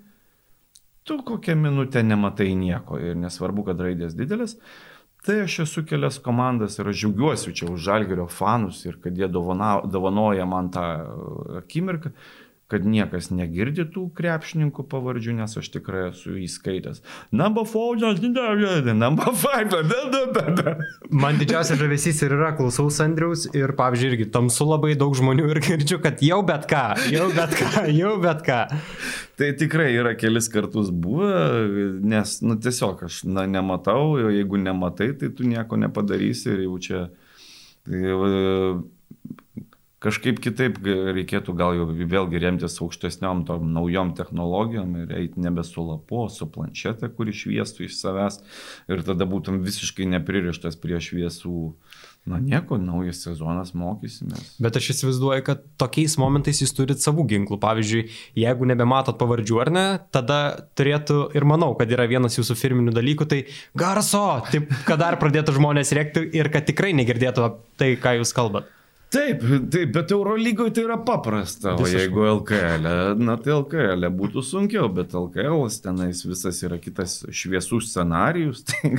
tu 1.08 1.20
kokią 1.26 1.56
minutę 1.60 2.04
nematai 2.06 2.52
nieko 2.58 3.00
ir 3.02 3.18
nesvarbu, 3.20 3.70
kad 3.70 3.82
raidės 3.84 4.16
didelis, 4.18 4.58
Tai 5.26 5.42
aš 5.44 5.60
esu 5.66 5.84
kelias 5.84 6.18
komandas 6.24 6.80
ir 6.80 6.88
aš 6.88 7.02
džiaugiuosi 7.02 7.54
čia 7.56 7.68
už 7.68 7.82
Žalgerio 7.84 8.28
fanus 8.32 8.86
ir 8.86 8.96
kad 9.04 9.18
jie 9.18 9.28
dovana, 9.28 9.82
dovanoja 9.84 10.46
man 10.48 10.70
tą 10.72 10.86
akimirką, 11.60 12.14
kad 12.70 12.86
niekas 12.86 13.32
negirdi 13.34 13.84
tų 13.90 14.06
krepšininkų 14.18 14.84
pavardžių, 14.92 15.34
nes 15.40 15.56
aš 15.58 15.72
tikrai 15.74 16.04
esu 16.12 16.36
įskaitęs. 16.38 17.02
Number 17.34 17.66
4, 17.66 18.94
number 18.94 19.32
5, 19.34 19.72
da, 19.74 20.02
da, 20.14 20.22
da, 20.36 20.44
da. 20.54 20.76
Man 21.10 21.40
didžiausias 21.42 21.80
žavesys 21.82 22.22
ir 22.26 22.36
yra, 22.38 22.52
klausau 22.58 22.92
Sandriaus 22.94 23.48
ir, 23.58 23.74
pavyzdžiui, 23.80 24.12
irgi 24.14 24.28
tamsu 24.36 24.68
labai 24.70 24.94
daug 25.00 25.18
žmonių 25.18 25.48
ir 25.50 25.62
girdžiu, 25.66 25.98
kad 26.04 26.22
jau 26.26 26.44
bet 26.46 26.70
ką, 26.70 26.84
jau 27.10 27.32
bet 27.34 27.58
ką, 27.58 27.88
jau 27.96 28.14
bet 28.22 28.46
ką. 28.46 28.60
Tai 29.40 29.50
tikrai 29.58 29.90
yra 29.96 30.14
kelis 30.20 30.52
kartus 30.54 30.94
buvę, 30.94 31.34
nes, 32.06 32.38
nu, 32.46 32.60
tiesiog 32.62 33.02
aš 33.10 33.24
na, 33.26 33.48
nematau, 33.50 34.20
jeigu 34.30 34.62
nematai, 34.62 35.14
tai 35.18 35.34
tu 35.34 35.48
nieko 35.48 35.80
nepadarysi 35.82 36.54
ir 36.54 36.64
jau 36.68 36.78
čia... 36.86 37.04
Tai, 37.88 38.00
kažkaip 40.04 40.40
kitaip 40.44 40.80
reikėtų 40.86 41.54
gal 41.60 41.76
jau 41.78 41.88
vėlgi 41.90 42.42
remtis 42.42 42.80
aukštesniom 42.84 43.44
tom 43.48 43.72
naujom 43.76 44.14
technologijom 44.18 44.96
ir 45.04 45.16
eiti 45.20 45.44
nebe 45.44 45.66
su 45.68 45.84
lapu, 45.84 46.26
su 46.32 46.48
planšetė, 46.48 47.12
kuri 47.16 47.36
šviestų 47.36 47.88
iš 47.88 47.98
savęs 48.00 48.40
ir 48.92 49.04
tada 49.08 49.28
būtum 49.30 49.60
visiškai 49.66 50.08
nepririštas 50.16 50.80
prie 50.80 51.02
šviesų. 51.04 51.74
Na 52.30 52.38
nieko, 52.44 52.76
naujas 52.78 53.24
sezonas 53.24 53.72
mokysimės. 53.80 54.52
Bet 54.62 54.76
aš 54.78 54.90
įsivaizduoju, 54.94 55.44
kad 55.48 55.64
tokiais 55.82 56.18
momentais 56.20 56.60
jūs 56.62 56.76
turit 56.78 57.00
savų 57.02 57.24
ginklų. 57.32 57.58
Pavyzdžiui, 57.64 58.04
jeigu 58.38 58.68
nebematot 58.70 59.18
pavardžių 59.18 59.62
ar 59.64 59.72
ne, 59.74 59.86
tada 60.14 60.40
turėtų 60.78 61.22
ir 61.40 61.48
manau, 61.50 61.72
kad 61.80 61.90
yra 61.90 62.06
vienas 62.12 62.38
jūsų 62.38 62.60
firminių 62.60 62.94
dalykų, 62.94 63.30
tai 63.32 63.40
garso, 63.74 64.26
taip, 64.52 64.68
kad 64.86 65.02
dar 65.02 65.18
pradėtų 65.22 65.58
žmonės 65.58 65.96
rėkti 65.96 66.28
ir 66.38 66.52
kad 66.54 66.68
tikrai 66.70 66.92
negirdėtų 67.00 67.54
tai, 67.80 67.96
ką 68.04 68.20
jūs 68.20 68.36
kalbat. 68.36 68.68
Taip, 69.10 69.42
taip, 69.74 69.90
bet 69.90 70.12
Eurolygoje 70.14 70.70
tai 70.78 70.84
yra 70.86 70.96
paprasta, 71.02 71.72
o 71.74 71.88
jeigu 71.90 72.28
LKL, 72.30 72.84
na 73.18 73.40
tai 73.42 73.56
LKL 73.56 74.06
būtų 74.14 74.44
sunkiau, 74.46 74.86
bet 74.94 75.16
LKL 75.18 75.66
tenais 75.82 76.22
visas 76.28 76.60
yra 76.62 76.78
kitas 76.78 77.24
šviesų 77.26 77.80
scenarius, 77.88 78.62
tai 78.70 78.92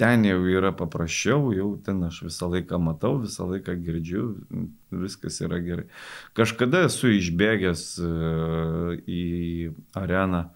ten 0.00 0.24
jau 0.24 0.38
yra 0.48 0.72
paprasčiau, 0.72 1.50
jau 1.52 1.68
ten 1.84 2.00
aš 2.08 2.22
visą 2.30 2.48
laiką 2.54 2.80
matau, 2.80 3.18
visą 3.26 3.44
laiką 3.50 3.76
girdžiu, 3.84 4.24
viskas 5.04 5.36
yra 5.44 5.60
gerai. 5.60 5.84
Kažkada 6.38 6.86
esu 6.88 7.12
išbėgęs 7.18 7.84
e, 8.00 8.10
į 9.04 9.24
areną 10.00 10.46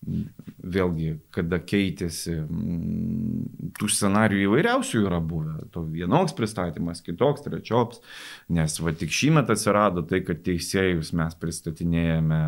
vėlgi, 0.00 1.10
kada 1.34 1.58
keitėsi, 1.60 2.38
mm, 2.40 3.72
tų 3.76 3.88
scenarijų 3.92 4.48
įvairiausių 4.48 5.02
yra 5.04 5.20
buvę. 5.20 5.58
To 5.74 5.84
vienoks 5.84 6.32
pristatymas, 6.36 7.02
kitoks, 7.04 7.44
trečioks, 7.44 8.00
nes 8.48 8.78
va 8.80 8.94
tik 8.96 9.12
šįmet 9.12 9.52
atsirado 9.52 10.02
tai, 10.02 10.22
kad 10.24 10.40
teisėjus 10.46 11.12
mes 11.16 11.36
pristatinėjame 11.40 12.40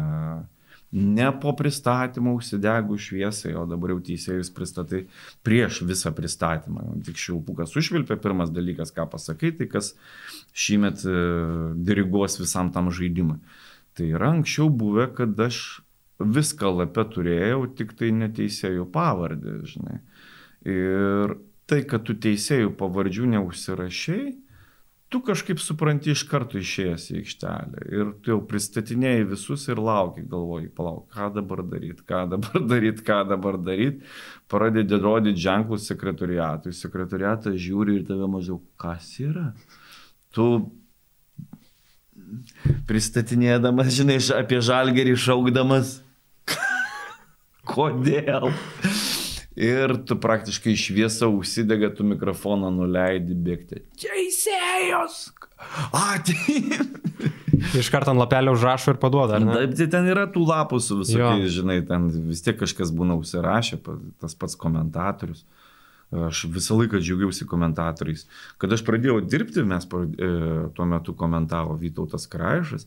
ne 0.92 1.28
po 1.40 1.54
pristatymo 1.56 2.34
užsidegų 2.36 2.98
šviesai, 3.00 3.54
o 3.56 3.64
dabar 3.68 3.94
jau 3.94 4.00
teisėjus 4.04 4.52
pristatai 4.52 5.06
prieš 5.44 5.80
visą 5.88 6.12
pristatymą. 6.12 6.84
Tik 7.06 7.20
šilpukas 7.20 7.72
užvilpė, 7.80 8.18
pirmas 8.20 8.52
dalykas, 8.52 8.92
ką 8.92 9.08
pasakai, 9.12 9.54
tai 9.56 9.70
kas 9.72 9.94
šįmet 10.52 11.06
e, 11.08 11.16
diriguos 11.80 12.36
visam 12.40 12.72
tam 12.72 12.92
žaidimui. 12.92 13.40
Tai 13.96 14.08
yra 14.08 14.34
anksčiau 14.36 14.68
buvę, 14.72 15.08
kad 15.16 15.40
aš 15.40 15.80
viską 16.20 16.74
lapę 16.80 17.04
turėjau, 17.14 17.64
tik 17.78 17.94
tai 17.98 18.12
neteisėjų 18.16 18.86
pavardį, 18.92 19.56
žinai. 19.72 19.98
Ir 20.68 21.36
tai, 21.70 21.82
kad 21.88 22.04
tu 22.06 22.14
teisėjų 22.18 22.74
pavardžių 22.78 23.28
neužsirašiai, 23.32 24.32
tu 25.12 25.20
kažkaip 25.20 25.60
supranti 25.60 26.14
iš 26.14 26.22
karto 26.28 26.56
išėjęs 26.60 27.06
į 27.10 27.16
aikštelę. 27.20 27.82
Ir 27.92 28.12
tu 28.24 28.32
jau 28.32 28.38
pristatinėjai 28.48 29.26
visus 29.34 29.66
ir 29.68 29.80
lauki, 29.82 30.24
galvoji, 30.28 30.70
palauk, 30.72 31.04
ką 31.12 31.28
dabar 31.34 31.60
daryti, 31.68 32.04
ką 32.08 32.22
dabar 32.32 32.62
daryti, 32.72 33.04
ką 33.08 33.18
dabar 33.28 33.58
daryti. 33.60 34.06
Pradedi 34.52 35.00
rodyti 35.00 35.44
ženklus 35.44 35.88
sekretoriatui. 35.90 36.72
Sekretoriatas 36.76 37.58
žiūri 37.60 37.98
ir 38.00 38.06
tave 38.08 38.30
mažiau, 38.30 38.62
kas 38.80 39.10
yra. 39.20 39.50
Tu 40.32 40.48
pristatinėdamas, 42.88 43.92
žinai, 43.96 44.18
apie 44.36 44.62
žalgerį 44.64 45.18
šaukdamas, 45.20 46.00
Kodėl? 47.68 48.50
Ir 49.52 49.94
tu 50.08 50.16
praktiškai 50.16 50.72
šviesa 50.80 51.28
užsidega, 51.30 51.92
tu 51.94 52.06
mikrofoną 52.08 52.72
nuleidi 52.72 53.36
bėgti. 53.36 53.82
Teisėjos! 54.00 55.28
Atein! 55.94 56.88
Iš 57.78 57.92
karto 57.92 58.10
ant 58.10 58.18
lapelio 58.18 58.56
užrašo 58.56 58.96
ir 58.96 58.98
paduoda, 59.00 59.36
ar 59.38 59.44
ne? 59.44 59.54
Taip, 59.54 59.76
tai 59.78 59.86
ten 59.92 60.08
yra 60.10 60.24
tų 60.32 60.42
lapų 60.48 60.80
su 60.82 60.96
visokiais, 60.98 61.52
žinai, 61.54 61.78
ten 61.86 62.08
vis 62.30 62.42
tiek 62.42 62.56
kažkas 62.58 62.90
būna 62.96 63.14
užsirašę, 63.20 63.78
tas 64.24 64.34
pats 64.34 64.58
komentatorius. 64.58 65.44
Aš 66.12 66.44
visą 66.52 66.76
laiką 66.76 67.00
džiaugiausi 67.00 67.46
komentatoriais. 67.48 68.26
Kad 68.60 68.74
aš 68.76 68.82
pradėjau 68.84 69.22
dirbti, 69.24 69.64
mes 69.64 69.86
e, 69.88 70.30
tuo 70.76 70.86
metu 70.88 71.14
komentavo 71.16 71.78
Vytautas 71.80 72.28
Kraišas. 72.28 72.84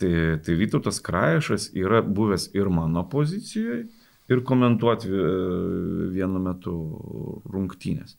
Tai, 0.00 0.12
tai 0.42 0.56
Vytautas 0.58 0.98
Kraešas 1.04 1.68
yra 1.78 2.00
buvęs 2.02 2.48
ir 2.56 2.70
mano 2.72 3.04
pozicijoje, 3.12 3.84
ir 4.30 4.42
komentuoti 4.46 5.10
e, 5.10 5.26
vienu 6.14 6.42
metu 6.42 6.74
rungtynės. 7.50 8.16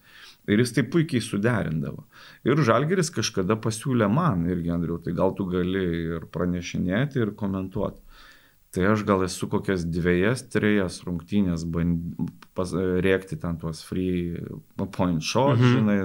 Ir 0.52 0.64
jis 0.64 0.74
tai 0.76 0.84
puikiai 0.90 1.22
suderindavo. 1.24 2.06
Ir 2.48 2.60
Žalgeris 2.66 3.12
kažkada 3.14 3.58
pasiūlė 3.62 4.08
man 4.12 4.48
irgi, 4.50 4.72
Andriu, 4.74 4.98
tai 5.04 5.14
gal 5.18 5.36
tu 5.38 5.46
gali 5.52 5.84
ir 6.16 6.28
pranešinėti, 6.34 7.22
ir 7.22 7.36
komentuoti. 7.38 8.02
Tai 8.72 8.86
aš 8.94 9.04
gal 9.04 9.26
esu 9.26 9.50
kokias 9.52 9.84
dviejas, 9.84 10.46
trejas 10.48 11.02
rungtynės 11.04 11.66
pas, 12.56 12.72
rėkti 13.04 13.36
ten 13.42 13.58
tuos 13.60 13.82
free 13.84 14.40
point 14.96 15.24
shot, 15.24 15.60
mhm. 15.60 15.74
žinai. 15.76 15.98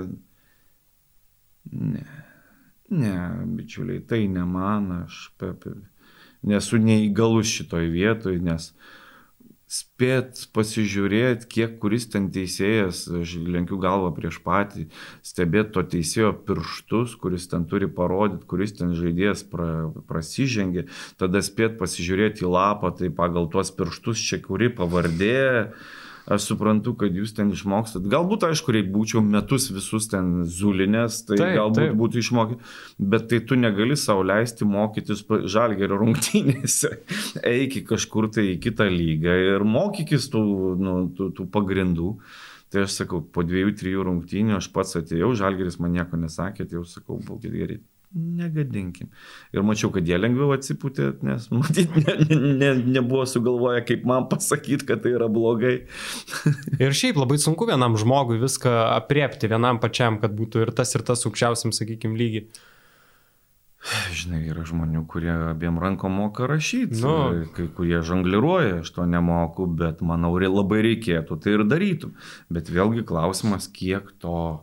Ne. 1.77 2.07
Ne, 2.87 3.15
bičiuliai, 3.59 4.03
tai 4.07 4.27
ne 4.31 4.45
man, 4.47 4.93
aš 5.03 5.33
pepe, 5.41 5.73
nesu 6.47 6.79
neįgalus 6.79 7.51
šitoj 7.51 7.89
vietoj, 7.91 8.37
nes 8.47 8.69
spėt 9.67 10.45
pasižiūrėti, 10.55 11.49
kiek 11.51 11.77
kuris 11.83 12.07
ten 12.13 12.29
teisėjas, 12.31 13.03
aš 13.21 13.35
lenkiu 13.51 13.81
galvą 13.83 14.13
prieš 14.15 14.39
patį, 14.45 14.87
stebėti 15.27 15.75
to 15.75 15.83
teisėjo 15.97 16.31
pirštus, 16.47 17.17
kuris 17.19 17.49
ten 17.51 17.67
turi 17.67 17.91
parodyti, 17.91 18.47
kuris 18.47 18.77
ten 18.79 18.95
žaidėjas 18.95 19.43
pra, 19.51 19.91
prasižengė, 20.07 20.87
tada 21.19 21.43
spėt 21.43 21.81
pasižiūrėti 21.83 22.47
į 22.47 22.53
lapą, 22.55 22.95
tai 22.95 23.11
pagal 23.11 23.51
tuos 23.51 23.75
pirštus 23.75 24.23
čia 24.23 24.39
kuri 24.45 24.71
pavardė 24.71 25.73
aš 26.27 26.49
suprantu, 26.51 26.95
kad 26.99 27.15
jūs 27.15 27.35
ten 27.37 27.53
išmokstat. 27.55 28.07
Galbūt, 28.11 28.47
aišku, 28.49 28.75
reikia 28.75 28.93
būčiau 28.95 29.23
metus 29.25 29.69
visus 29.75 30.09
ten 30.11 30.43
zulinės, 30.51 31.21
tai 31.29 31.39
taip, 31.39 31.55
galbūt 31.61 31.83
taip. 31.83 31.95
būtų 32.01 32.23
išmokę, 32.23 32.59
bet 33.15 33.29
tai 33.31 33.41
tu 33.47 33.59
negali 33.61 33.99
savo 34.01 34.27
leisti 34.27 34.67
mokytis 34.69 35.23
žalgerio 35.47 35.99
rungtynėse. 36.03 36.93
Eik 37.47 37.81
kažkur 37.89 38.31
tai 38.35 38.51
į 38.55 38.61
kitą 38.67 38.91
lygą 38.91 39.39
ir 39.53 39.67
mokykis 39.67 40.31
tų, 40.33 40.45
nu, 40.83 40.99
tų, 41.17 41.31
tų 41.39 41.49
pagrindų. 41.55 42.17
Tai 42.75 42.83
aš 42.83 42.97
sakau, 42.99 43.21
po 43.23 43.45
dviejų, 43.47 43.77
trijų 43.79 44.05
rungtynių 44.09 44.57
aš 44.57 44.67
pats 44.75 44.97
atėjau, 44.99 45.31
žalgeris 45.39 45.79
man 45.79 45.95
nieko 45.95 46.19
nesakė, 46.19 46.67
tai 46.67 46.81
jau 46.81 46.83
sakau, 46.91 47.21
būkit 47.23 47.55
geri, 47.55 47.77
negadinkim. 48.14 49.11
Ir 49.55 49.64
mačiau, 49.66 49.90
kad 49.95 50.07
jie 50.07 50.19
lengviau 50.19 50.55
atsipūtė, 50.57 51.11
nes 51.27 51.49
matyt, 51.57 51.97
ne, 51.99 52.14
ne, 52.23 52.53
ne, 52.61 52.71
nebuvo 52.99 53.25
sugalvoję, 53.29 53.83
kaip 53.88 54.07
man 54.09 54.29
pasakyti, 54.31 54.87
kad 54.88 55.03
tai 55.05 55.16
yra 55.16 55.29
blogai. 55.33 55.75
ir 56.83 56.97
šiaip 56.97 57.19
labai 57.21 57.40
sunku 57.42 57.69
vienam 57.69 57.99
žmogui 58.01 58.40
viską 58.42 58.73
apriepti, 58.95 59.51
vienam 59.53 59.83
pačiam, 59.83 60.21
kad 60.23 60.37
būtų 60.37 60.66
ir 60.66 60.75
tas, 60.77 60.95
ir 60.97 61.05
tas 61.07 61.27
aukščiausiam, 61.29 61.75
sakykime, 61.77 62.19
lygiai. 62.19 62.49
Žinai, 63.87 64.40
yra 64.51 64.64
žmonių, 64.66 65.05
kurie 65.07 65.31
abiem 65.31 65.77
rankom 65.79 66.16
moka 66.19 66.49
rašyti, 66.51 66.97
nu. 67.05 67.45
kai 67.55 67.69
kurie 67.77 68.01
žongliruoja, 68.03 68.81
aš 68.83 68.90
to 68.97 69.05
nemoku, 69.07 69.69
bet 69.79 70.03
manau, 70.03 70.33
labai 70.42 70.81
reikėtų 70.88 71.38
tai 71.42 71.55
ir 71.55 71.62
darytų. 71.71 72.11
Bet 72.51 72.73
vėlgi 72.73 73.07
klausimas, 73.07 73.69
kiek 73.71 74.11
to 74.23 74.59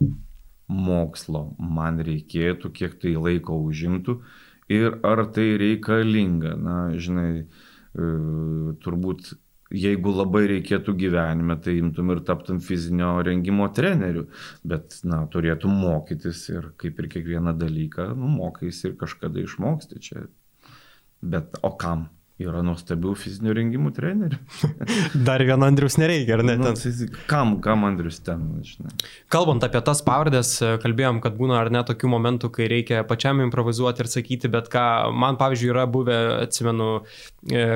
mokslo 0.67 1.53
man 1.57 1.99
reikėtų, 2.03 2.71
kiek 2.73 2.97
tai 3.01 3.15
laiko 3.17 3.57
užimtų 3.67 4.19
ir 4.71 4.99
ar 5.03 5.25
tai 5.35 5.53
reikalinga. 5.59 6.55
Na, 6.59 6.77
žinai, 6.97 7.43
e, 7.43 8.11
turbūt 8.83 9.33
jeigu 9.73 10.13
labai 10.13 10.45
reikėtų 10.51 10.93
gyvenime, 10.97 11.57
tai 11.61 11.77
imtum 11.79 12.13
ir 12.13 12.21
taptum 12.27 12.59
fizinio 12.63 13.15
rengimo 13.25 13.67
treneriu, 13.73 14.27
bet, 14.63 14.99
na, 15.07 15.23
turėtum 15.33 15.73
mokytis 15.81 16.45
ir 16.53 16.71
kaip 16.81 16.99
ir 17.01 17.09
kiekvieną 17.15 17.55
dalyką, 17.57 18.11
nu, 18.17 18.29
mokais 18.37 18.83
ir 18.85 18.97
kažkada 18.99 19.41
išmoksti 19.43 20.03
čia. 20.03 20.27
Bet 21.23 21.57
o 21.63 21.73
kam? 21.79 22.09
Yra 22.41 22.63
nuostabių 22.65 23.11
fizinių 23.13 23.53
rengimų 23.53 23.91
trenerių. 23.93 24.37
Dar 25.27 25.43
vieno 25.45 25.67
Andrius 25.69 25.99
nereikia, 26.01 26.39
ar 26.39 26.41
ne? 26.41 26.55
Nu, 26.57 26.71
ten? 26.73 27.11
kam, 27.29 27.51
kam 27.61 27.85
Andrius 27.85 28.17
ten, 28.25 28.47
žinai. 28.65 28.89
Kalbant 29.29 29.61
apie 29.61 29.77
tas 29.85 30.01
pavardės, 30.01 30.55
kalbėjom, 30.81 31.19
kad 31.21 31.37
būna 31.37 31.59
ar 31.61 31.69
ne 31.73 31.83
tokių 31.85 32.09
momentų, 32.09 32.49
kai 32.55 32.65
reikia 32.71 33.03
pačiam 33.05 33.43
improvizuoti 33.45 34.01
ir 34.01 34.09
sakyti, 34.09 34.49
bet 34.49 34.71
ką, 34.73 34.85
man 35.13 35.37
pavyzdžiui 35.37 35.69
yra 35.75 35.83
buvę, 35.93 36.17
atsimenu, 36.47 36.87
e, 37.53 37.67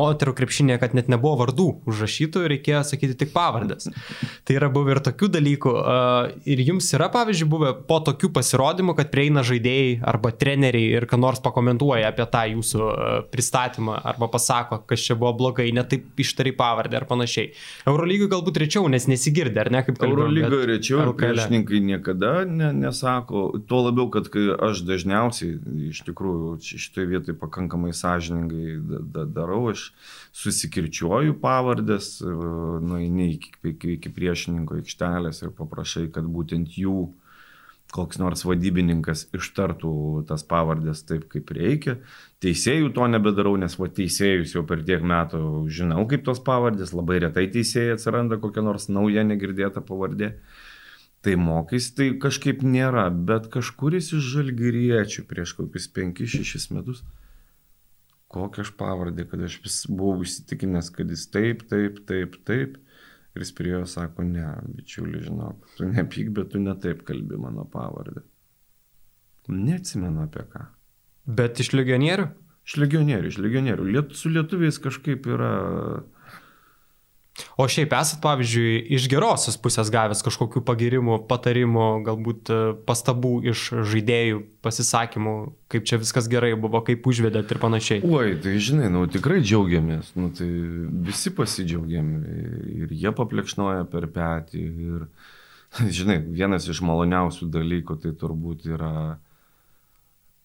moterų 0.00 0.34
krepšinė, 0.42 0.80
kad 0.82 0.98
net 0.98 1.06
nebuvo 1.12 1.44
vardų 1.44 1.68
užrašytų 1.86 2.44
ir 2.48 2.54
reikėjo 2.56 2.82
sakyti 2.90 3.14
tik 3.22 3.30
pavardės. 3.36 3.92
Tai 4.42 4.58
yra 4.58 4.72
buvę 4.74 4.96
ir 4.96 5.02
tokių 5.06 5.30
dalykų. 5.38 5.76
E, 5.78 5.96
ir 6.50 6.64
jums 6.66 6.90
yra, 6.98 7.12
pavyzdžiui, 7.14 7.50
buvę 7.54 7.72
po 7.86 8.02
tokių 8.10 8.34
pasirodymų, 8.40 8.98
kad 8.98 9.14
prieina 9.14 9.46
žaidėjai 9.46 10.00
arba 10.02 10.34
treneriai 10.34 10.98
ir 10.98 11.06
ką 11.06 11.22
nors 11.22 11.38
pakomentuoja 11.46 12.10
apie 12.10 12.26
tą 12.34 12.44
jūsų 12.56 12.90
e, 12.90 13.16
pristatymą 13.30 13.99
arba 14.04 14.28
pasako, 14.30 14.80
kas 14.88 15.02
čia 15.06 15.16
buvo 15.18 15.32
blogai, 15.38 15.68
netaip 15.76 16.20
ištari 16.20 16.52
pavardę 16.56 16.98
ar 17.00 17.06
panašiai. 17.10 17.52
Eurolygai 17.90 18.30
galbūt 18.32 18.60
rečiau, 18.64 18.88
nes 18.92 19.06
nesigirdė, 19.10 19.62
ar 19.64 19.70
ne 19.74 19.82
kaip 19.86 20.00
kalbėjau. 20.00 20.28
Eurolygai 20.28 20.70
rečiau 20.72 21.14
priešininkai 21.18 21.82
niekada 21.84 22.32
ne, 22.48 22.72
nesako, 22.76 23.46
tuo 23.70 23.82
labiau, 23.86 24.08
kad 24.12 24.30
aš 24.70 24.84
dažniausiai 24.88 25.58
iš 25.90 26.02
tikrųjų 26.08 26.56
šitoje 26.70 27.10
vietoje 27.14 27.38
pakankamai 27.40 27.94
sąžiningai 27.96 28.76
da, 28.90 29.02
da, 29.16 29.26
darau, 29.40 29.62
aš 29.74 29.90
susikirčiuoju 30.36 31.38
pavardės, 31.42 32.18
nueini 32.22 33.34
iki, 33.36 33.54
iki, 33.74 33.96
iki 33.98 34.12
priešininko 34.14 34.80
aikštelės 34.80 35.44
ir 35.44 35.54
paprašai, 35.56 36.08
kad 36.14 36.28
būtent 36.30 36.78
jų 36.78 37.10
koks 37.94 38.20
nors 38.22 38.44
vadybininkas 38.46 39.26
ištartų 39.36 39.92
tas 40.28 40.44
pavardės 40.46 41.02
taip, 41.08 41.26
kaip 41.32 41.50
reikia. 41.56 41.98
Teisėjų 42.40 42.94
to 42.96 43.04
nebedarau, 43.12 43.52
nes 43.60 43.74
va 43.76 43.90
teisėjus 43.92 44.54
jau 44.54 44.62
per 44.68 44.80
tiek 44.88 45.02
metų 45.04 45.40
žinau, 45.76 46.06
kaip 46.08 46.22
tos 46.24 46.38
pavardės, 46.44 46.94
labai 46.96 47.18
retai 47.26 47.44
teisėjai 47.52 47.98
atsiranda 47.98 48.38
kokia 48.40 48.64
nors 48.64 48.88
nauja 48.88 49.26
negirdėta 49.28 49.82
pavardė. 49.84 50.30
Tai 51.20 51.34
mokys, 51.36 51.90
tai 51.92 52.14
kažkaip 52.16 52.62
nėra, 52.64 53.10
bet 53.12 53.50
kažkuris 53.52 54.08
iš 54.16 54.30
žalgyriečių 54.38 55.26
prieš 55.28 55.52
kokius 55.58 55.90
5-6 55.98 56.70
metus, 56.72 57.04
kokią 58.32 58.64
aš 58.64 58.72
pavardį, 58.80 59.28
kad 59.28 59.44
aš 59.44 59.58
vis 59.66 59.78
buvau 59.90 60.24
įsitikinęs, 60.24 60.88
kad 60.96 61.12
jis 61.12 61.26
taip, 61.34 61.66
taip, 61.68 62.00
taip, 62.08 62.40
taip. 62.48 62.80
Ir 63.36 63.44
jis 63.44 63.52
prie 63.54 63.76
jo 63.76 63.84
sako, 63.86 64.24
ne, 64.26 64.48
bičiuli, 64.80 65.20
žinok, 65.28 65.68
tu 65.76 65.92
nepyk, 65.92 66.32
bet 66.40 66.54
tu 66.54 66.64
netaip 66.64 67.04
kalbi 67.06 67.36
mano 67.38 67.68
pavardę. 67.68 68.24
Neatsimenu 69.52 70.24
apie 70.24 70.48
ką. 70.48 70.64
Bet 71.26 71.60
iš 71.62 71.72
legionierių? 71.76 72.30
Iš 72.68 72.78
legionierių, 72.80 73.32
iš 73.32 73.38
legionierių. 73.42 73.86
Liet, 73.96 74.16
su 74.18 74.30
lietuviais 74.32 74.78
kažkaip 74.82 75.26
yra 75.30 75.52
O 77.60 77.66
šiaip 77.70 77.92
esat, 77.96 78.20
pavyzdžiui, 78.24 78.80
iš 78.96 79.06
gerosios 79.10 79.56
pusės 79.60 79.90
gavęs 79.92 80.22
kažkokių 80.26 80.62
pagirimų, 80.66 81.20
patarimų, 81.30 81.86
galbūt 82.06 82.52
e, 82.52 82.58
pastabų 82.88 83.32
iš 83.52 83.64
žaidėjų 83.92 84.42
pasisakymų, 84.64 85.34
kaip 85.72 85.86
čia 85.88 86.00
viskas 86.02 86.28
gerai 86.32 86.52
buvo, 86.60 86.82
kaip 86.86 87.06
užvedėt 87.06 87.54
ir 87.54 87.62
panašiai. 87.62 88.02
Oi, 88.04 88.34
tai 88.42 88.56
žinai, 88.62 88.90
nu 88.92 89.06
tikrai 89.10 89.40
džiaugiamės, 89.44 90.12
nu 90.20 90.30
tai 90.36 90.50
visi 91.08 91.32
pasidžiaugiam 91.36 92.12
ir 92.82 92.92
jie 92.92 93.14
paplekšnoja 93.16 93.86
per 93.92 94.10
petį 94.12 94.66
ir, 94.90 95.08
žinai, 96.00 96.20
vienas 96.26 96.68
iš 96.68 96.82
maloniausių 96.86 97.50
dalykų 97.56 98.00
tai 98.04 98.14
turbūt 98.20 98.68
yra 98.74 98.94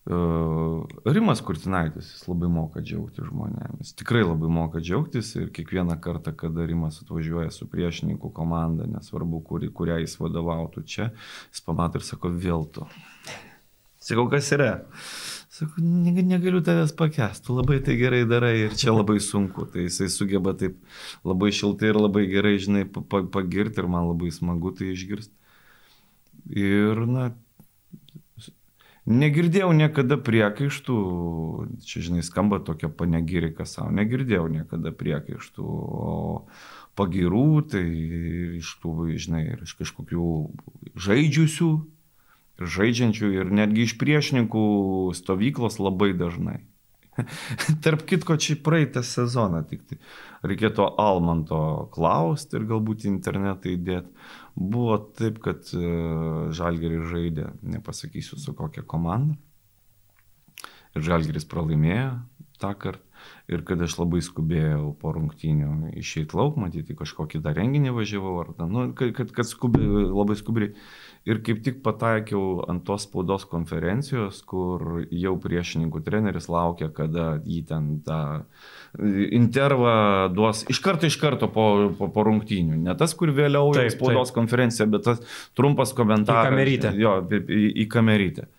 Rimas 0.06 1.40
Kurtinaitis, 1.42 2.12
jis 2.14 2.28
labai 2.30 2.46
moka 2.54 2.82
džiaugtis 2.86 3.26
žmonėmis, 3.26 3.96
tikrai 3.98 4.22
labai 4.22 4.52
moka 4.54 4.78
džiaugtis 4.78 5.32
ir 5.40 5.48
kiekvieną 5.56 5.96
kartą, 6.02 6.36
kada 6.38 6.68
Rimas 6.70 7.00
atvažiuoja 7.02 7.50
su 7.50 7.66
priešininkų 7.72 8.30
komanda, 8.36 8.86
nesvarbu, 8.86 9.42
kuri, 9.48 9.72
kurią 9.74 9.98
jis 10.04 10.14
vadovautų 10.22 10.86
čia, 10.86 11.10
jis 11.50 11.66
pamato 11.66 11.98
ir 11.98 12.06
sako, 12.06 12.30
vėl 12.30 12.68
tu. 12.70 12.86
Sakau, 14.06 14.28
kas 14.30 14.52
yra? 14.54 14.84
Sakau, 15.50 15.82
negaliu 15.82 16.62
tavęs 16.62 16.92
pakęsti, 16.94 17.48
tu 17.48 17.56
labai 17.58 17.80
tai 17.82 17.96
gerai 17.98 18.22
darai 18.30 18.54
ir 18.68 18.76
čia 18.78 18.94
labai 18.94 19.18
sunku. 19.24 19.66
Tai 19.74 19.88
jisai 19.88 20.12
sugeba 20.14 20.54
taip 20.54 20.76
labai 21.26 21.50
šiltai 21.50 21.90
ir 21.90 21.98
labai 21.98 22.28
gerai, 22.30 22.60
žinai, 22.62 22.84
pagirti 22.86 23.82
ir 23.82 23.90
man 23.90 24.12
labai 24.12 24.30
smagu 24.36 24.76
tai 24.78 24.92
išgirsti. 24.94 25.34
Ir, 26.54 27.02
na, 27.10 27.32
Negirdėjau 29.06 29.70
niekada 29.78 30.18
priekaištų, 30.18 30.96
čia 31.86 32.02
žinai, 32.02 32.24
skamba 32.26 32.58
tokia 32.58 32.90
panegirika 32.90 33.68
savo, 33.70 33.92
negirdėjau 33.94 34.48
niekada 34.50 34.90
priekaištų, 34.98 35.62
o 35.62 36.14
pagirų 36.98 37.50
tai 37.70 37.84
iš 38.58 38.72
tų, 38.82 38.96
žinai, 39.22 39.44
iš 39.62 39.76
kažkokių 39.78 40.30
žaidžiusių, 40.98 41.70
žaidžiančių 42.58 43.34
ir 43.36 43.52
netgi 43.54 43.86
iš 43.86 43.94
priešininkų 44.02 44.66
stovyklos 45.22 45.78
labai 45.78 46.16
dažnai. 46.18 46.64
Tarp 47.86 48.04
kitko, 48.10 48.36
čia 48.42 48.58
praeitą 48.60 49.06
sezoną 49.06 49.62
tik 49.70 49.86
tai 49.88 50.00
reikėtų 50.50 50.88
Almanto 51.02 51.60
klausti 51.94 52.60
ir 52.60 52.68
galbūt 52.70 53.06
internetą 53.10 53.72
įdėti. 53.72 54.12
Buvo 54.56 54.98
taip, 55.20 55.42
kad 55.44 55.68
e, 55.76 55.88
Žalgeris 56.56 57.10
žaidė, 57.12 57.50
nepasakysiu 57.76 58.40
su 58.40 58.54
kokia 58.56 58.86
komanda. 58.88 59.36
Ir 60.96 61.04
Žalgeris 61.04 61.48
pralaimėjo 61.52 62.14
tą 62.62 62.72
kartą. 62.80 63.04
Ir 63.50 63.64
kad 63.66 63.82
aš 63.82 63.98
labai 63.98 64.22
skubėjau 64.26 64.92
po 65.02 65.12
rungtynių 65.16 65.92
išeiti 66.00 66.38
lauk, 66.38 66.60
matyti 66.62 66.96
kažkokį 66.98 67.42
dar 67.46 67.58
renginį 67.58 67.94
važiavau, 67.96 68.36
ar 68.44 68.52
nu, 68.70 68.88
kad, 68.98 69.12
kad, 69.18 69.32
kad 69.34 69.50
skubi, 69.50 69.82
labai 69.82 70.38
skubiai 70.40 70.72
ir 71.26 71.42
kaip 71.46 71.62
tik 71.66 71.80
pataikiau 71.86 72.60
ant 72.70 72.84
tos 72.86 73.08
spaudos 73.08 73.48
konferencijos, 73.50 74.42
kur 74.46 75.06
jau 75.10 75.34
priešininkų 75.42 76.02
treneris 76.06 76.48
laukia, 76.54 76.92
kada 76.94 77.40
jį 77.42 77.62
ten 77.70 77.88
tą 78.06 78.20
intervą 79.36 79.96
duos 80.36 80.64
iš 80.72 80.80
karto 80.86 81.10
iš 81.10 81.18
karto 81.22 81.50
po, 81.52 81.66
po, 81.98 82.12
po 82.14 82.26
rungtynių. 82.30 82.78
Ne 82.86 82.96
tas, 83.00 83.18
kur 83.18 83.34
vėliau 83.36 83.74
taip, 83.76 83.92
spaudos 83.98 84.30
taip. 84.30 84.38
konferencija, 84.38 84.88
bet 84.92 85.08
tas 85.10 85.42
trumpas 85.58 85.96
komentaras. 85.98 86.46
Į 86.46 86.54
kamerytę. 86.54 86.94
Jo, 87.02 87.18
į, 87.26 87.66
į 87.84 87.90
kamerytę. 87.92 88.50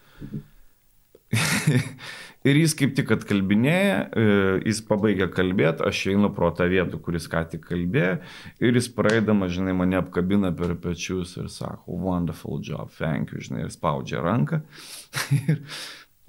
Ir 2.47 2.61
jis 2.61 2.77
kaip 2.79 2.93
tik 2.95 3.11
atkalbinėja, 3.17 3.99
e, 4.07 4.25
jis 4.69 4.79
pabaigia 4.87 5.27
kalbėti, 5.33 5.83
aš 5.89 6.05
einu 6.13 6.31
pro 6.35 6.53
tą 6.55 6.69
vietą, 6.71 7.01
kuris 7.03 7.27
ką 7.33 7.43
tik 7.51 7.65
kalbėjo, 7.67 8.21
ir 8.63 8.79
jis 8.79 8.87
praeidama, 8.95 9.49
žinai, 9.51 9.75
mane 9.75 9.99
apkabina 9.99 10.53
per 10.55 10.77
pečius 10.79 11.35
ir 11.41 11.51
sako, 11.51 11.99
wonderful 12.07 12.63
job, 12.63 12.93
thank 13.01 13.35
you, 13.35 13.43
žinai, 13.43 13.65
ir 13.67 13.75
spaudžia 13.75 14.23
ranką. 14.23 14.63
ir 15.41 15.63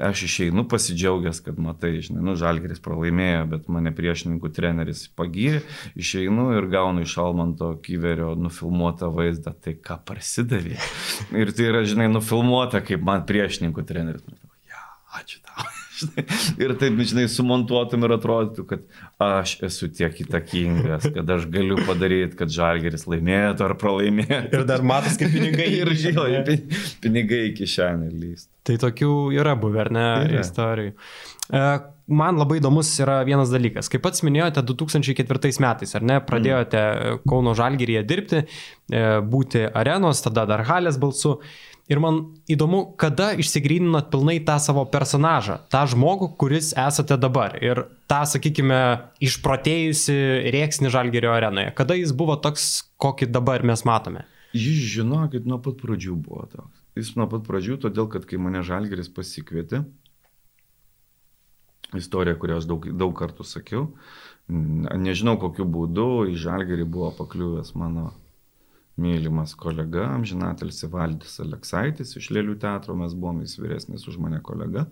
aš 0.09 0.23
išeinu 0.25 0.65
pasidžiaugęs, 0.69 1.43
kad 1.45 1.61
matai, 1.61 1.95
žinai, 2.01 2.25
nu, 2.25 2.33
Žalgeris 2.37 2.81
pralaimėjo, 2.85 3.45
bet 3.53 3.69
mane 3.73 3.93
priešininkų 3.97 4.51
treneris 4.57 5.05
pagyrė, 5.17 5.61
išeinu 6.01 6.49
ir 6.57 6.69
gaunu 6.73 7.05
iš 7.05 7.17
Almanto 7.21 7.75
Kyverio 7.85 8.33
nufilmuotą 8.41 9.13
vaizdą, 9.13 9.53
tai 9.53 9.77
ką 9.77 10.01
prasidavė. 10.09 10.77
ir 11.45 11.53
tai 11.53 11.71
yra, 11.71 11.85
žinai, 11.85 12.09
nufilmuota, 12.13 12.81
kaip 12.85 13.05
man 13.05 13.25
priešininkų 13.29 13.85
treneris. 13.89 14.25
Ja, 14.69 14.87
ačiū 15.21 15.45
tau 15.45 15.76
žinai, 16.01 16.25
ir 16.63 16.73
taip, 16.79 16.99
žinai, 17.11 17.27
sumontuotum 17.31 18.05
ir 18.07 18.15
atrodytų, 18.17 18.65
kad 18.69 18.85
aš 19.23 19.57
esu 19.67 19.89
tiek 19.93 20.15
įtakingas, 20.25 21.09
kad 21.15 21.35
aš 21.37 21.47
galiu 21.53 21.79
padaryti, 21.87 22.37
kad 22.39 22.53
žalgeris 22.53 23.07
laimėtų 23.09 23.67
ar 23.67 23.75
pralaimėtų. 23.79 24.53
Ir 24.61 24.67
dar 24.69 24.85
matas, 24.85 25.19
kaip 25.19 25.33
pinigai. 25.33 25.69
ir 25.81 25.93
žinai, 25.97 26.57
pinigai 27.03 27.43
į 27.49 27.57
kišenę 27.61 28.11
lyst. 28.13 28.49
Tai 28.67 28.75
tokių 28.81 29.11
yra 29.37 29.55
buvę, 29.59 29.85
ar 29.85 29.91
ne, 29.95 30.07
yra. 30.27 30.41
istorijų. 30.43 30.95
E, 31.55 31.61
man 32.19 32.39
labai 32.39 32.59
įdomus 32.59 32.89
yra 33.03 33.21
vienas 33.27 33.51
dalykas. 33.53 33.87
Kaip 33.91 34.03
pats 34.03 34.23
minėjote, 34.27 34.63
2004 34.67 35.53
metais, 35.63 35.95
ar 35.95 36.05
ne, 36.07 36.19
pradėjote 36.23 36.83
Kauno 37.27 37.55
Žalgiryje 37.57 38.03
dirbti, 38.07 38.43
e, 38.43 39.05
būti 39.23 39.63
arenos, 39.71 40.23
tada 40.25 40.47
dar 40.49 40.65
halės 40.67 40.99
balsu. 40.99 41.37
Ir 41.87 42.01
man 42.03 42.17
įdomu, 42.51 42.81
kada 42.99 43.29
išsigryninot 43.39 44.09
pilnai 44.11 44.41
tą 44.43 44.57
savo 44.59 44.83
personažą, 44.91 45.61
tą 45.71 45.85
žmogų, 45.87 46.33
kuris 46.39 46.73
esate 46.75 47.15
dabar. 47.15 47.55
Ir 47.63 47.85
tą, 48.11 48.25
sakykime, 48.27 48.79
išprotėjusi 49.23 50.17
rėksni 50.51 50.91
Žalgerio 50.91 51.31
arenoje. 51.31 51.71
Kada 51.77 51.95
jis 51.95 52.11
buvo 52.11 52.35
toks, 52.43 52.67
kokį 52.99 53.29
dabar 53.31 53.63
mes 53.63 53.85
matome? 53.87 54.25
Jis 54.51 54.83
žinokit, 54.97 55.47
nuo 55.47 55.61
pat 55.63 55.79
pradžių 55.79 56.17
buvo 56.19 56.43
toks. 56.51 56.83
Jis 56.99 57.13
nuo 57.15 57.29
pat 57.31 57.47
pradžių, 57.47 57.79
todėl 57.87 58.11
kad 58.11 58.27
kai 58.27 58.39
mane 58.41 58.65
Žalgeris 58.67 59.07
pasikvietė, 59.13 59.85
istorija, 61.95 62.35
kurią 62.35 62.59
aš 62.59 62.67
daug, 62.67 62.87
daug 62.99 63.15
kartų 63.15 63.47
sakiau, 63.47 63.87
nežinau 64.49 65.37
kokiu 65.39 65.63
būdu 65.63 66.27
į 66.33 66.39
Žalgerį 66.41 66.87
buvo 66.89 67.13
pakliuvęs 67.15 67.75
mano 67.79 68.09
mylimas 68.97 69.53
kolega, 69.57 70.07
amžinatelsi 70.15 70.89
Valdis 70.91 71.37
Aleksaitis 71.43 72.15
iš 72.17 72.31
Lėlių 72.33 72.57
teatro, 72.61 72.97
mes 72.97 73.13
buvome 73.13 73.45
jis 73.45 73.57
vyresnis 73.61 74.07
už 74.09 74.17
mane 74.23 74.41
kolega. 74.45 74.87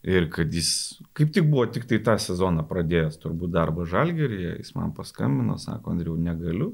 Ir 0.00 0.30
kad 0.32 0.52
jis 0.54 1.00
kaip 1.16 1.32
tik 1.36 1.48
buvo 1.50 1.66
tik 1.68 1.84
tai 1.88 1.98
tą 2.04 2.16
sezoną 2.18 2.64
pradėjęs 2.68 3.20
turbūt 3.20 3.52
darbą 3.52 3.84
žalgeryje, 3.88 4.54
jis 4.62 4.72
man 4.74 4.94
paskambino, 4.96 5.58
sako, 5.60 5.92
Andriu, 5.92 6.14
negaliu, 6.16 6.72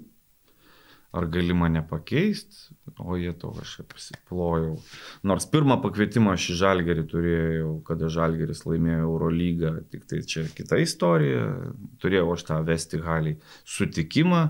ar 1.17 1.27
gali 1.33 1.55
mane 1.57 1.83
pakeisti, 1.89 2.77
o 3.01 3.17
jie 3.19 3.33
to 3.41 3.51
aš 3.61 3.81
pasiplojau. 3.91 4.77
Nors 5.27 5.49
pirmą 5.51 5.81
pakvietimą 5.83 6.37
aš 6.37 6.51
į 6.55 6.57
žalgerį 6.61 7.05
turėjau, 7.11 7.73
kada 7.89 8.11
žalgeris 8.13 8.63
laimėjo 8.69 9.09
Eurolygą, 9.09 9.75
tik 9.91 10.07
tai 10.09 10.23
čia 10.23 10.47
kita 10.57 10.79
istorija, 10.83 11.49
turėjau 12.03 12.31
aš 12.37 12.47
tą 12.51 12.63
vesti 12.69 13.03
haliai 13.03 13.41
sutikimą 13.65 14.43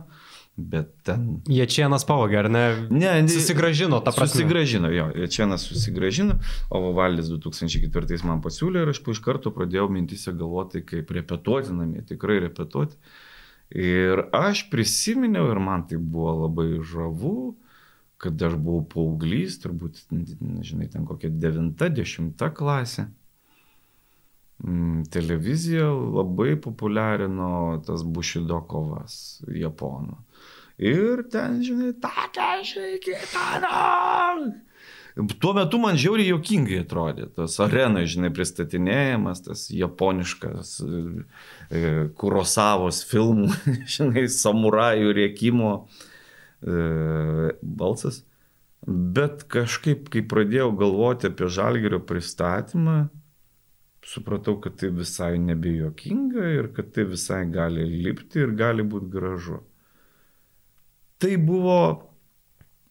Bet 0.56 0.88
ten... 1.04 1.24
Ječienas 1.52 2.06
pavogė, 2.08 2.38
ar 2.40 2.46
ne? 2.48 2.62
Ne, 2.88 3.10
susigražino 3.28 3.98
tą 4.00 4.14
prasme. 4.16 4.38
Susigražino, 4.38 4.88
jo, 4.88 5.10
Ječienas 5.20 5.66
susigražino, 5.68 6.38
o 6.72 6.80
Valdis 6.96 7.28
2004 7.28 8.22
man 8.24 8.40
pasiūlė 8.44 8.86
ir 8.86 8.92
aš 8.94 9.02
iš 9.12 9.20
karto 9.24 9.52
pradėjau 9.52 9.90
mintise 9.92 10.32
galvoti, 10.32 10.80
kaip 10.88 11.12
repetuoti 11.12 11.76
namie, 11.76 12.00
tikrai 12.08 12.38
repetuoti. 12.46 12.96
Ir 13.76 14.24
aš 14.32 14.64
prisiminiau 14.72 15.50
ir 15.52 15.60
man 15.60 15.84
tai 15.90 16.00
buvo 16.00 16.32
labai 16.46 16.70
žavu, 16.80 17.36
kad 18.16 18.40
aš 18.48 18.56
buvau 18.56 18.86
paauglys, 18.94 19.58
turbūt, 19.60 20.06
nežinai, 20.08 20.88
ten 20.88 21.04
kokia 21.04 21.28
9-10 21.36 22.32
klasė. 22.56 23.10
Mm, 24.64 25.04
televizija 25.12 25.90
labai 25.92 26.54
populiarino 26.56 27.82
tas 27.84 28.00
Bushido 28.08 28.62
kovas 28.64 29.42
japonų. 29.52 30.16
Ir 30.78 31.22
ten, 31.32 31.62
žinai, 31.64 31.94
takešiai 32.00 32.98
kitano. 33.00 34.52
Tuo 35.40 35.54
metu 35.56 35.78
man 35.80 35.96
žiauriai 35.96 36.28
jokingai 36.28 36.82
atrodė 36.82 37.30
tas 37.32 37.54
arena, 37.64 38.02
žinai, 38.04 38.28
pristatinėjimas, 38.36 39.40
tas 39.46 39.62
japoniškas 39.72 40.72
e, 40.84 41.84
Kurosavos 42.20 42.98
filmų, 43.08 43.48
žinai, 43.94 44.26
samurajų 44.28 45.14
riekimo 45.16 45.70
e, 45.80 47.54
balsas. 47.62 48.20
Bet 48.86 49.46
kažkaip, 49.48 50.10
kai 50.12 50.20
pradėjau 50.28 50.68
galvoti 50.76 51.30
apie 51.30 51.48
žalgerio 51.48 52.02
pristatymą, 52.04 52.98
supratau, 54.04 54.58
kad 54.60 54.76
tai 54.82 54.92
visai 54.94 55.32
nebejokinga 55.40 56.52
ir 56.58 56.68
kad 56.76 56.92
tai 56.92 57.08
visai 57.08 57.40
gali 57.48 57.88
lipti 58.04 58.44
ir 58.44 58.52
gali 58.60 58.84
būti 58.84 59.08
gražu 59.16 59.62
tai 61.22 61.36
buvo 61.40 61.80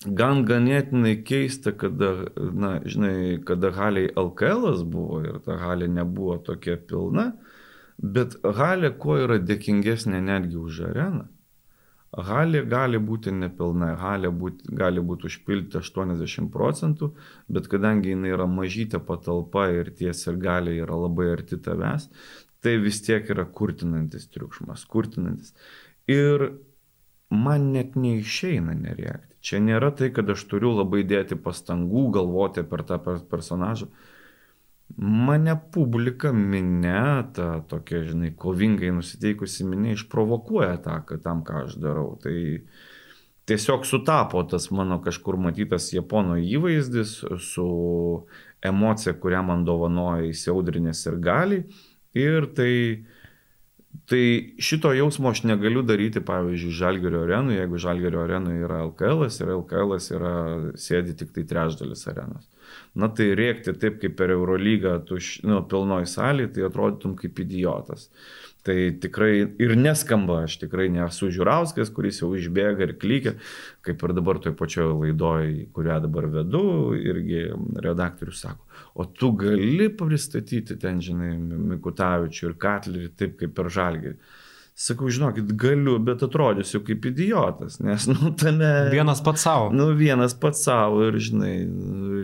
gan 0.06 0.44
ganėtinai 0.46 1.16
keista, 1.26 1.72
kada, 1.72 2.30
na, 2.36 2.78
žinai, 2.86 3.42
kada 3.46 3.72
haliai 3.76 4.12
LKL 4.14 4.84
buvo 4.90 5.22
ir 5.26 5.40
ta 5.46 5.58
halė 5.62 5.88
nebuvo 5.92 6.38
tokia 6.46 6.78
pilna, 6.78 7.32
bet 7.98 8.38
halė 8.44 8.92
kuo 9.00 9.18
yra 9.24 9.40
dėkingesnė 9.42 10.22
netgi 10.22 10.60
už 10.62 10.84
areną. 10.92 11.26
Halė 12.16 12.62
gali 12.72 13.00
būti 13.02 13.34
nepilna, 13.36 13.90
halė 14.00 14.30
būti, 14.32 14.70
gali 14.72 15.02
būti 15.04 15.28
užpilti 15.28 15.82
80 15.82 16.48
procentų, 16.54 17.10
bet 17.52 17.68
kadangi 17.68 18.14
jinai 18.14 18.32
yra 18.32 18.46
mažytė 18.48 19.02
patalpa 19.04 19.68
ir 19.74 19.92
ties 19.98 20.24
ir 20.30 20.38
gali 20.40 20.78
yra 20.80 20.96
labai 20.96 21.34
arti 21.34 21.60
tavęs, 21.60 22.08
tai 22.64 22.78
vis 22.80 23.02
tiek 23.04 23.28
yra 23.34 23.44
kurtinantis 23.46 24.30
triukšmas, 24.32 24.86
kurtinantis. 24.88 25.52
Ir 26.08 26.54
man 27.36 27.72
net 27.76 27.96
neišeina 28.00 28.76
nereakti. 28.80 29.36
Čia 29.46 29.62
nėra 29.62 29.92
tai, 29.94 30.10
kad 30.14 30.30
aš 30.34 30.42
turiu 30.50 30.72
labai 30.74 31.04
dėti 31.06 31.38
pastangų 31.38 32.08
galvoti 32.16 32.64
per 32.66 32.82
tą 32.88 32.98
personažą. 33.30 33.92
Mane 34.98 35.54
publika 35.74 36.32
minė, 36.34 37.26
ta 37.36 37.48
tokia, 37.70 38.04
žinai, 38.10 38.32
kovingai 38.38 38.92
nusiteikusi 38.96 39.66
minė, 39.68 39.96
išprovokuoja 39.96 40.78
tą, 40.86 41.00
kad 41.10 41.24
tam, 41.26 41.42
ką 41.46 41.66
aš 41.66 41.78
darau. 41.82 42.14
Tai 42.22 42.36
tiesiog 43.50 43.86
sutapo 43.86 44.44
tas 44.50 44.70
mano 44.74 44.98
kažkur 45.06 45.38
matytas 45.42 45.92
Japono 45.94 46.38
įvaizdis 46.42 47.18
su 47.46 47.68
emocija, 48.66 49.14
kurią 49.22 49.44
man 49.46 49.66
dovanoja 49.68 50.30
įsiaudrinės 50.32 51.06
ir 51.10 51.20
gali. 51.22 51.62
Ir 52.16 52.50
tai 52.58 52.72
Tai 54.10 54.24
šito 54.60 54.92
jausmo 54.96 55.30
aš 55.30 55.44
negaliu 55.46 55.84
daryti, 55.86 56.22
pavyzdžiui, 56.26 56.74
Žalgerio 56.76 57.22
arenų, 57.26 57.54
jeigu 57.60 57.80
Žalgerio 57.82 58.24
arenų 58.24 58.56
yra 58.66 58.82
LKL 58.88 59.28
ir 59.28 59.52
LKL 59.60 59.96
yra 60.18 60.34
sėdi 60.80 61.16
tik 61.20 61.32
tai 61.36 61.46
trečdalis 61.50 62.06
arenos. 62.12 62.48
Na 62.98 63.12
tai 63.14 63.30
rėkti 63.38 63.76
taip 63.80 64.00
kaip 64.02 64.16
per 64.18 64.34
Eurolygą, 64.34 64.98
tu 65.08 65.20
nu, 65.46 65.62
pilnoj 65.70 66.08
salėje, 66.10 66.56
tai 66.56 66.66
atrodytum 66.68 67.14
kaip 67.20 67.40
idiotas. 67.46 68.10
Tai 68.66 68.76
tikrai 68.98 69.34
ir 69.62 69.76
neskamba, 69.78 70.40
aš 70.48 70.56
tikrai 70.64 70.88
nesu 70.90 71.28
Žiūrauskas, 71.34 71.92
kuris 71.94 72.18
jau 72.24 72.32
išbėga 72.34 72.88
ir 72.88 72.94
klykia, 72.98 73.36
kaip 73.86 74.02
ir 74.02 74.14
dabar 74.18 74.40
toj 74.42 74.56
pačioje 74.58 74.96
laidoje, 75.04 75.68
kurią 75.76 76.00
dabar 76.08 76.26
vedu, 76.34 76.64
irgi 76.98 77.44
redaktorius 77.86 78.42
sako, 78.42 78.66
o 78.98 79.06
tu 79.06 79.30
gali 79.38 79.92
pristatyti 79.94 80.80
ten, 80.82 80.98
žinai, 80.98 81.36
Mikutavičių 81.76 82.50
ir 82.50 82.58
Katlerį 82.66 83.12
taip 83.20 83.38
kaip 83.44 83.54
per 83.54 83.70
žalgį. 83.78 84.16
Sakau, 84.76 85.08
žinokit, 85.08 85.54
galiu, 85.56 85.94
bet 86.04 86.24
atrodysiu 86.26 86.82
kaip 86.84 87.06
idiotas, 87.08 87.78
nes, 87.80 88.08
nu, 88.12 88.34
tame... 88.36 88.72
Vienas 88.92 89.22
pats 89.24 89.46
savo. 89.48 89.70
Nu, 89.72 89.88
vienas 89.96 90.36
pats 90.36 90.66
savo 90.68 91.06
ir, 91.08 91.16
žinai, 91.24 91.54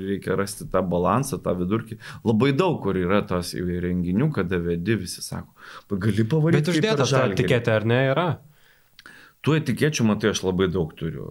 reikia 0.03 0.35
rasti 0.35 0.67
tą 0.71 0.81
balansą, 0.83 1.39
tą 1.45 1.55
vidurkį. 1.61 2.01
Labai 2.27 2.51
daug 2.59 2.81
kur 2.83 2.99
yra 2.99 3.21
tos 3.27 3.53
renginių, 3.55 4.27
kada 4.35 4.59
vedi, 4.59 4.99
visi 4.99 5.23
sako, 5.23 5.55
gali 5.95 6.27
pavaryti. 6.27 6.67
Bet 6.67 6.73
uždėta 6.75 7.07
ta 7.07 7.25
etiketė, 7.31 7.77
ar 7.79 7.87
ne, 7.87 8.01
yra? 8.11 8.27
Tų 9.41 9.55
etikečių, 9.57 10.03
matai, 10.05 10.35
aš 10.35 10.43
labai 10.45 10.67
daug 10.69 10.91
turiu. 10.93 11.23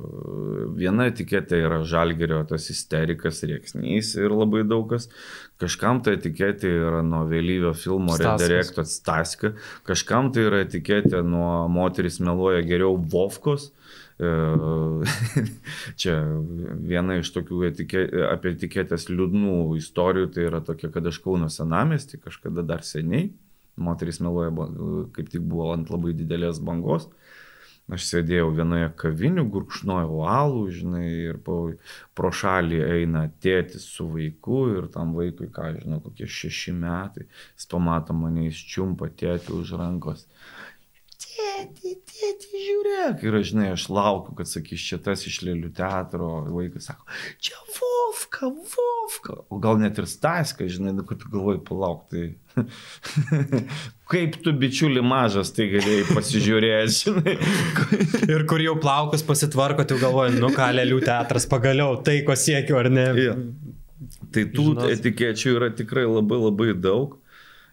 Viena 0.75 1.05
etiketė 1.07 1.61
yra 1.63 1.77
žalgerio 1.87 2.41
tas 2.49 2.65
isterikas, 2.73 3.39
rieksnys 3.47 4.17
ir 4.19 4.35
labai 4.35 4.65
daug 4.67 4.89
kas. 4.91 5.07
Kažkam 5.63 6.01
ta 6.03 6.17
etiketė 6.17 6.73
yra 6.89 7.05
nuo 7.07 7.21
vėlyvio 7.31 7.71
filmo 7.79 8.17
redirekto 8.19 8.83
Staska, 8.89 9.53
kažkam 9.87 10.33
tai 10.35 10.49
yra 10.49 10.65
etiketė 10.65 11.23
nuo 11.23 11.69
moteris 11.71 12.19
meluoja 12.19 12.65
geriau 12.67 12.99
Vovkos. 12.99 13.69
E, 14.19 14.33
čia 16.03 16.19
viena 16.91 17.21
iš 17.23 17.31
tokių 17.37 17.63
etikė, 17.71 18.05
apie 18.33 18.57
etiketės 18.57 19.07
liūdnų 19.13 19.77
istorijų, 19.79 20.33
tai 20.35 20.51
yra 20.51 20.65
tokia, 20.67 20.91
kad 20.91 21.07
aš 21.07 21.23
Kauno 21.23 21.47
senamestį 21.47 22.25
kažkada 22.27 22.67
dar 22.67 22.83
seniai, 22.83 23.29
moteris 23.79 24.19
meluoja, 24.19 24.51
kaip 25.15 25.31
tik 25.31 25.47
buvo 25.47 25.71
ant 25.79 25.95
labai 25.95 26.19
didelės 26.19 26.59
bangos. 26.59 27.07
Aš 27.91 28.05
sėdėjau 28.07 28.53
vienoje 28.55 28.89
kavinių, 29.01 29.45
gurkšnojau 29.51 30.21
alų, 30.31 30.61
žinai, 30.77 31.07
ir 31.31 31.39
pro 31.43 32.31
šalį 32.41 32.79
eina 32.87 33.25
tėtis 33.43 33.89
su 33.97 34.07
vaiku 34.13 34.61
ir 34.77 34.87
tam 34.95 35.17
vaikui, 35.17 35.49
ką 35.51 35.73
žinau, 35.81 35.99
kokie 36.05 36.29
šeši 36.31 36.77
metai, 36.77 37.27
jis 37.57 37.67
pamato 37.73 38.15
mane, 38.15 38.47
jis 38.47 38.61
čiumpa 38.75 39.11
tėtį 39.11 39.57
už 39.59 39.75
rankos. 39.81 40.29
Tėti, 41.21 41.91
tėti, 42.09 42.49
žiūrėk. 42.65 43.25
Ir 43.29 43.35
aš, 43.37 43.51
žinai, 43.51 43.67
aš 43.75 43.83
laukiu, 43.93 44.33
kad 44.39 44.49
sakys 44.49 44.81
čia 44.89 44.97
tas 45.05 45.27
iš 45.29 45.43
lėlių 45.45 45.69
teatro, 45.77 46.31
vaikas 46.49 46.89
sako, 46.89 47.05
čia 47.45 47.59
Vovka, 47.77 48.49
Vovka. 48.49 49.37
O 49.53 49.59
gal 49.61 49.77
net 49.83 50.01
ir 50.01 50.09
Staska, 50.09 50.65
žinai, 50.73 50.95
nu, 50.97 51.05
kad 51.05 51.21
tu 51.21 51.29
galvoji 51.33 51.61
palaukti. 51.69 52.25
Kaip 54.11 54.41
tu, 54.41 54.55
bičiuli, 54.65 55.05
mažas, 55.05 55.53
tai 55.57 55.69
galėjai 55.75 56.09
pasižiūrėti, 56.09 56.97
žinai. 57.03 57.37
ir 58.39 58.49
kur 58.49 58.65
jau 58.65 58.79
plaukus 58.81 59.27
pasitvarko, 59.27 59.85
tai 59.85 60.01
galvoju, 60.01 60.41
nu 60.41 60.55
ką, 60.57 60.73
lėlių 60.81 61.03
teatras 61.05 61.45
pagaliau, 61.53 62.01
tai 62.07 62.23
ko 62.25 62.39
siekiu, 62.39 62.81
ar 62.81 62.89
ne? 62.97 63.09
Ja. 63.21 63.37
Tai 64.33 64.49
tų 64.57 64.71
Žinos. 64.73 64.93
etikečių 64.97 65.59
yra 65.59 65.69
tikrai 65.77 66.09
labai 66.09 66.41
labai 66.41 66.73
daug. 66.73 67.20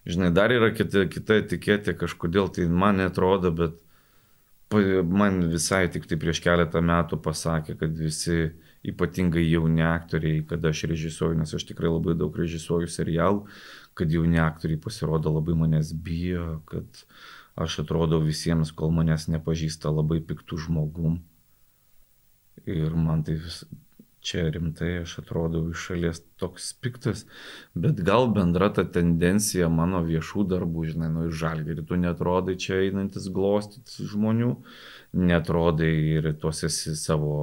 Žinai, 0.07 0.29
dar 0.31 0.53
yra 0.55 0.69
kita, 0.71 1.03
kita 1.11 1.41
etiketė, 1.41 1.93
kažkodėl 1.99 2.47
tai 2.55 2.67
man 2.71 3.01
netrodo, 3.01 3.51
bet 3.51 3.75
man 5.03 5.41
visai 5.51 5.87
tik 5.91 6.07
tai 6.07 6.15
prieš 6.19 6.39
keletą 6.43 6.79
metų 6.83 7.19
pasakė, 7.23 7.75
kad 7.79 7.97
visi 7.99 8.53
ypatingai 8.87 9.43
jauni 9.43 9.83
aktoriai, 9.83 10.45
kada 10.47 10.71
aš 10.71 10.85
režisuoju, 10.91 11.39
nes 11.41 11.53
aš 11.53 11.65
tikrai 11.67 11.91
labai 11.91 12.15
daug 12.15 12.35
režisuoju 12.39 12.87
serialų, 12.91 13.43
kad 13.97 14.11
jauni 14.11 14.39
aktoriai 14.39 14.79
pasirodo 14.79 15.33
labai 15.33 15.57
manęs 15.59 15.91
bijo, 15.91 16.61
kad 16.71 17.03
aš 17.59 17.81
atrodau 17.83 18.21
visiems, 18.23 18.71
kol 18.71 18.93
manęs 18.95 19.27
nepažįsta 19.33 19.91
labai 19.91 20.21
piktų 20.23 20.61
žmogum. 20.67 21.19
Ir 22.67 22.95
man 22.95 23.23
tai 23.27 23.37
vis, 23.41 23.63
čia 24.25 24.47
rimtai 24.51 24.91
aš 25.03 25.17
atrodau 25.21 25.69
iš 25.71 25.85
šalies 25.89 26.21
toks 26.41 26.71
piktas, 26.81 27.23
bet 27.75 28.01
gal 28.07 28.27
bendra 28.33 28.69
ta 28.73 28.83
tendencija 28.83 29.69
mano 29.71 30.01
viešų 30.05 30.47
darbų, 30.51 30.85
žinai, 30.91 31.09
nu 31.13 31.27
iš 31.29 31.39
žalgerį, 31.43 31.85
tu 31.87 31.99
netrodai 32.01 32.57
čia 32.59 32.81
einantis 32.87 33.29
glostytis 33.33 34.01
žmonių, 34.11 34.53
netrodai 35.17 35.93
ir 36.17 36.31
tuose 36.41 36.69
savo 36.69 37.37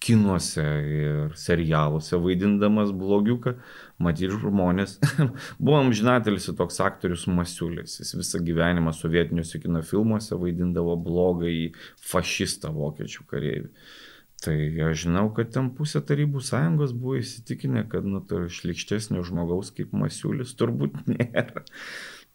kinuose 0.00 0.64
ir 0.64 1.34
serialuose 1.36 2.16
vaidindamas 2.24 2.92
blogiuką, 2.96 3.52
matyti 4.00 4.32
žmonės. 4.32 4.96
Buvom 5.64 5.92
žinatelisi 5.96 6.54
toks 6.56 6.80
aktorius 6.80 7.26
Masiulis, 7.28 7.98
jis 8.00 8.14
visą 8.16 8.40
gyvenimą 8.44 8.94
sovietiniuose 8.96 9.60
kino 9.60 9.84
filmuose 9.84 10.38
vaidindavo 10.40 10.96
blogą 11.04 11.52
į 11.52 11.66
fašistą 12.12 12.72
vokiečių 12.72 13.26
kareivį. 13.28 13.68
Tai 14.40 14.56
aš 14.86 15.02
žinau, 15.04 15.26
kad 15.36 15.50
ten 15.52 15.68
pusė 15.76 16.00
tarybų 16.06 16.40
sąjungos 16.40 16.94
buvo 16.96 17.18
įsitikinę, 17.20 17.84
kad 17.92 18.06
nu, 18.08 18.22
tai 18.24 18.46
šlikštesnio 18.48 19.20
žmogaus 19.28 19.68
kaip 19.76 19.92
Masiulis 19.92 20.54
turbūt 20.56 20.96
nėra. 21.12 21.66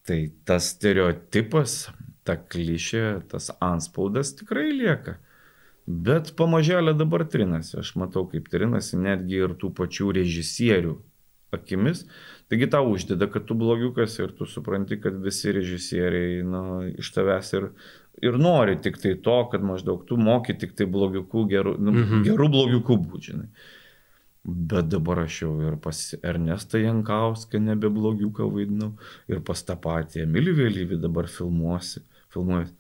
Tai 0.06 0.20
tas 0.45 0.70
stereotipas 0.76 1.88
ta 2.26 2.36
klišė, 2.38 3.06
tas 3.32 3.49
anspaudas 3.64 4.36
tikrai 4.38 4.68
lieka. 4.74 5.18
Bet 5.86 6.32
pamažėlė 6.38 6.95
dabar 6.97 7.26
trinasi. 7.30 7.78
Aš 7.82 7.95
matau, 8.01 8.26
kaip 8.30 8.49
trinasi 8.53 8.97
netgi 9.01 9.41
ir 9.45 9.58
tų 9.62 9.72
pačių 9.78 10.14
režisierių 10.20 10.95
akimis. 11.53 12.06
Taigi 12.49 12.70
tau 12.70 12.89
uždeda, 12.91 13.28
kad 13.32 13.45
tu 13.49 13.58
blogiukas 13.58 14.18
ir 14.20 14.34
tu 14.38 14.45
supranti, 14.49 14.97
kad 15.01 15.18
visi 15.22 15.53
režisieriai 15.56 16.41
nu, 16.45 16.64
iš 17.01 17.12
tavęs 17.16 17.53
ir, 17.58 17.70
ir 18.22 18.38
nori 18.39 18.78
tik 18.82 18.99
tai 19.01 19.16
to, 19.28 19.38
kad 19.51 19.63
maždaug 19.66 20.05
tu 20.07 20.18
moki 20.18 20.55
tik 20.57 20.76
tai 20.78 20.88
blogiukų, 20.91 21.47
gerų, 21.51 21.76
nu, 21.80 21.95
mhm. 21.95 22.24
gerų 22.28 22.49
blogiukų 22.53 22.99
būdžinai. 23.07 23.49
Bet 24.45 24.91
dabar 24.91 25.24
aš 25.24 25.39
jau 25.41 25.53
ir 25.66 25.78
pas 25.82 25.99
Ernestą 26.22 26.78
Jankauską 26.78 27.57
nebe 27.59 27.89
blogiuką 27.89 28.45
vaidinau, 28.53 28.91
ir 29.32 29.41
pas 29.45 29.63
tą 29.66 29.74
patį 29.82 30.22
Emilį 30.28 30.53
Vėlyvį 30.59 30.99
dabar 31.01 31.30
filmuosi, 31.32 32.03
filmuosi. 32.34 32.76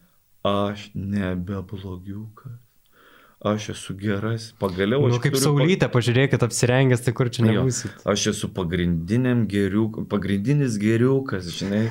Aš 0.45 0.91
nebe 0.93 1.63
blogiukas 1.65 2.59
aš 3.45 3.69
esu 3.75 3.95
geras, 3.99 4.49
pagaliau 4.61 5.05
aš. 5.07 5.15
Nu, 5.15 5.21
kaip 5.23 5.37
saulytė, 5.39 5.87
pa... 5.87 5.93
pažiūrėkit, 5.97 6.45
apsirengęs, 6.47 7.03
tai 7.05 7.13
kur 7.17 7.29
čia 7.33 7.45
nebūsit. 7.45 7.93
Jo, 8.01 8.15
aš 8.15 8.27
esu 8.33 8.49
geriuk, 9.51 10.01
pagrindinis 10.11 10.79
geriukas, 10.81 11.51
žinai, 11.55 11.83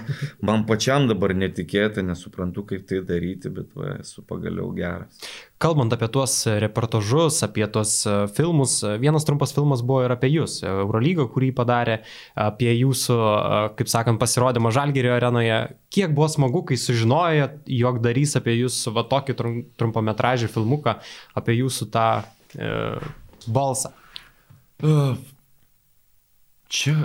man 0.44 0.66
pačiam 0.68 1.08
dabar 1.10 1.36
netikėta, 1.38 2.04
nesuprantu, 2.06 2.66
kaip 2.72 2.86
tai 2.90 3.02
daryti, 3.06 3.52
bet 3.54 3.70
va, 3.78 3.96
esu 4.02 4.24
pagaliau 4.26 4.72
geras. 4.76 5.24
Kalbant 5.62 5.92
apie 5.94 6.08
tuos 6.10 6.32
reportažus, 6.60 7.38
apie 7.46 7.66
tuos 7.70 8.02
e, 8.06 8.14
filmus, 8.34 8.80
e, 8.82 8.96
vienas 8.98 9.24
trumpas 9.24 9.54
filmas 9.54 9.84
buvo 9.86 10.02
ir 10.02 10.12
apie 10.12 10.32
jūs, 10.32 10.58
Eurolygo, 10.66 11.28
kurį 11.30 11.52
padarė, 11.54 12.00
apie 12.34 12.72
jūsų, 12.74 13.14
e, 13.14 13.60
kaip 13.78 13.92
sakant, 13.92 14.18
pasirodymą 14.18 14.72
Žalgerio 14.74 15.14
arenoje. 15.14 15.60
Kiek 15.94 16.10
buvo 16.16 16.28
smagu, 16.32 16.64
kai 16.66 16.78
sužinojot, 16.80 17.62
jog 17.70 18.02
darys 18.02 18.34
apie 18.40 18.58
jūs 18.58 18.80
va 18.96 19.06
tokį 19.06 19.38
trumpametražį 19.78 20.50
filmuką, 20.50 20.98
apie 21.38 21.56
jūsų 21.60 21.90
tą 21.94 22.08
e, 22.58 22.74
balsą. 23.46 23.94
Čia 26.74 26.96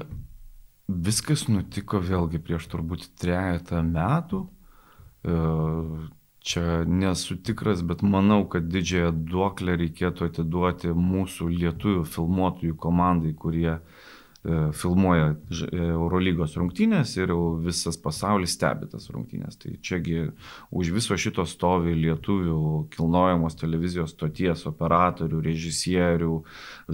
viskas 0.90 1.46
nutiko 1.54 2.02
vėlgi 2.02 2.42
prieš 2.42 2.66
turbūt 2.74 3.12
trejata 3.22 3.86
metų 3.86 4.48
čia 6.40 6.84
nesu 6.88 7.36
tikras, 7.36 7.82
bet 7.84 8.02
manau, 8.02 8.46
kad 8.50 8.68
didžiąją 8.72 9.12
duoklę 9.28 9.76
reikėtų 9.80 10.30
atiduoti 10.30 10.94
mūsų 10.96 11.50
lietuvių 11.52 12.06
filmuotojų 12.08 12.78
komandai, 12.80 13.34
kurie 13.36 13.74
e, 13.76 13.80
filmuoja 14.80 15.34
e, 15.34 15.68
Eurolygos 15.90 16.56
rungtynės 16.60 17.18
ir 17.20 17.34
visas 17.66 18.00
pasaulis 18.00 18.56
stebi 18.56 18.88
tas 18.92 19.10
rungtynės. 19.12 19.60
Tai 19.60 19.74
čiagi 19.84 20.30
už 20.72 20.94
viso 20.96 21.18
šito 21.20 21.44
stovi 21.50 21.98
lietuvių 22.00 22.88
kilnojamos 22.96 23.60
televizijos 23.60 24.16
stoties 24.16 24.64
operatorių, 24.72 25.44
režisierių, 25.50 26.38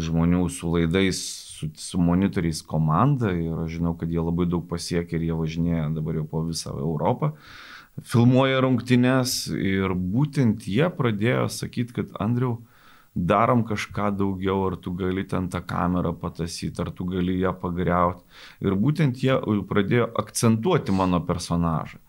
žmonių 0.08 0.42
su 0.50 0.74
laidais, 0.74 1.22
su, 1.56 1.70
su 1.78 2.02
monitoriais 2.02 2.66
komanda 2.66 3.30
ir 3.30 3.62
aš 3.68 3.78
žinau, 3.78 3.94
kad 4.00 4.10
jie 4.10 4.26
labai 4.26 4.50
daug 4.50 4.66
pasiekė 4.74 5.20
ir 5.20 5.30
jie 5.30 5.40
važinėja 5.46 5.88
dabar 6.02 6.18
jau 6.18 6.28
po 6.34 6.44
visą 6.50 6.74
Europą. 6.82 7.36
Uh, 7.36 7.75
filmuoja 8.04 8.62
rungtynes 8.64 9.46
ir 9.56 9.94
būtent 9.96 10.68
jie 10.68 10.88
pradėjo 10.92 11.48
sakyti, 11.52 11.96
kad 12.02 12.16
Andriu, 12.20 12.58
darom 13.16 13.64
kažką 13.64 14.10
daugiau, 14.20 14.66
ar 14.68 14.76
tu 14.76 14.92
gali 14.92 15.24
ten 15.24 15.48
tą 15.50 15.62
kamerą 15.64 16.12
patasyti, 16.20 16.82
ar 16.84 16.92
tu 16.92 17.08
gali 17.08 17.38
ją 17.40 17.54
pagriauti. 17.56 18.26
Ir 18.60 18.76
būtent 18.76 19.24
jie 19.24 19.38
pradėjo 19.70 20.10
akcentuoti 20.20 20.96
mano 20.96 21.22
personažą. 21.24 22.02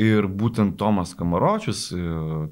Ir 0.00 0.26
būtent 0.26 0.78
Tomas 0.80 1.12
Kamaročius, 1.14 1.90
e, 1.92 2.00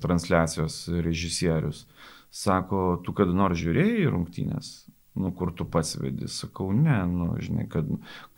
transliacijos 0.02 0.82
režisierius, 1.00 1.86
sako, 2.30 3.00
tu 3.02 3.14
kada 3.16 3.32
nors 3.32 3.58
žiūrėjai 3.58 4.10
rungtynės? 4.12 4.87
Nu, 5.18 5.32
kur 5.34 5.50
tu 5.56 5.66
pats 5.68 5.96
vedi. 5.98 6.28
Sakau, 6.30 6.70
ne, 6.72 6.98
nu, 7.10 7.28
žinai, 7.42 7.66
kad 7.70 7.88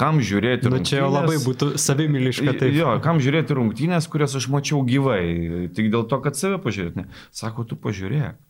kam 0.00 0.20
žiūrėti 0.24 0.68
rungtynės. 0.68 0.80
Nu, 0.80 0.90
čia 0.90 1.02
jau 1.02 1.10
labai 1.12 1.36
būtų 1.44 1.72
savimiliška. 1.80 2.54
Tai 2.60 2.70
jo, 2.74 2.94
kam 3.04 3.20
žiūrėti 3.22 3.56
rungtynės, 3.58 4.08
kurias 4.12 4.36
aš 4.38 4.48
mačiau 4.52 4.80
gyvai, 4.86 5.68
tik 5.76 5.90
dėl 5.92 6.06
to, 6.08 6.20
kad 6.24 6.38
save 6.40 6.60
pažiūrėti. 6.64 7.02
Ne. 7.02 7.20
Sako, 7.36 7.66
tu 7.68 7.78
pažiūrėk. 7.80 8.40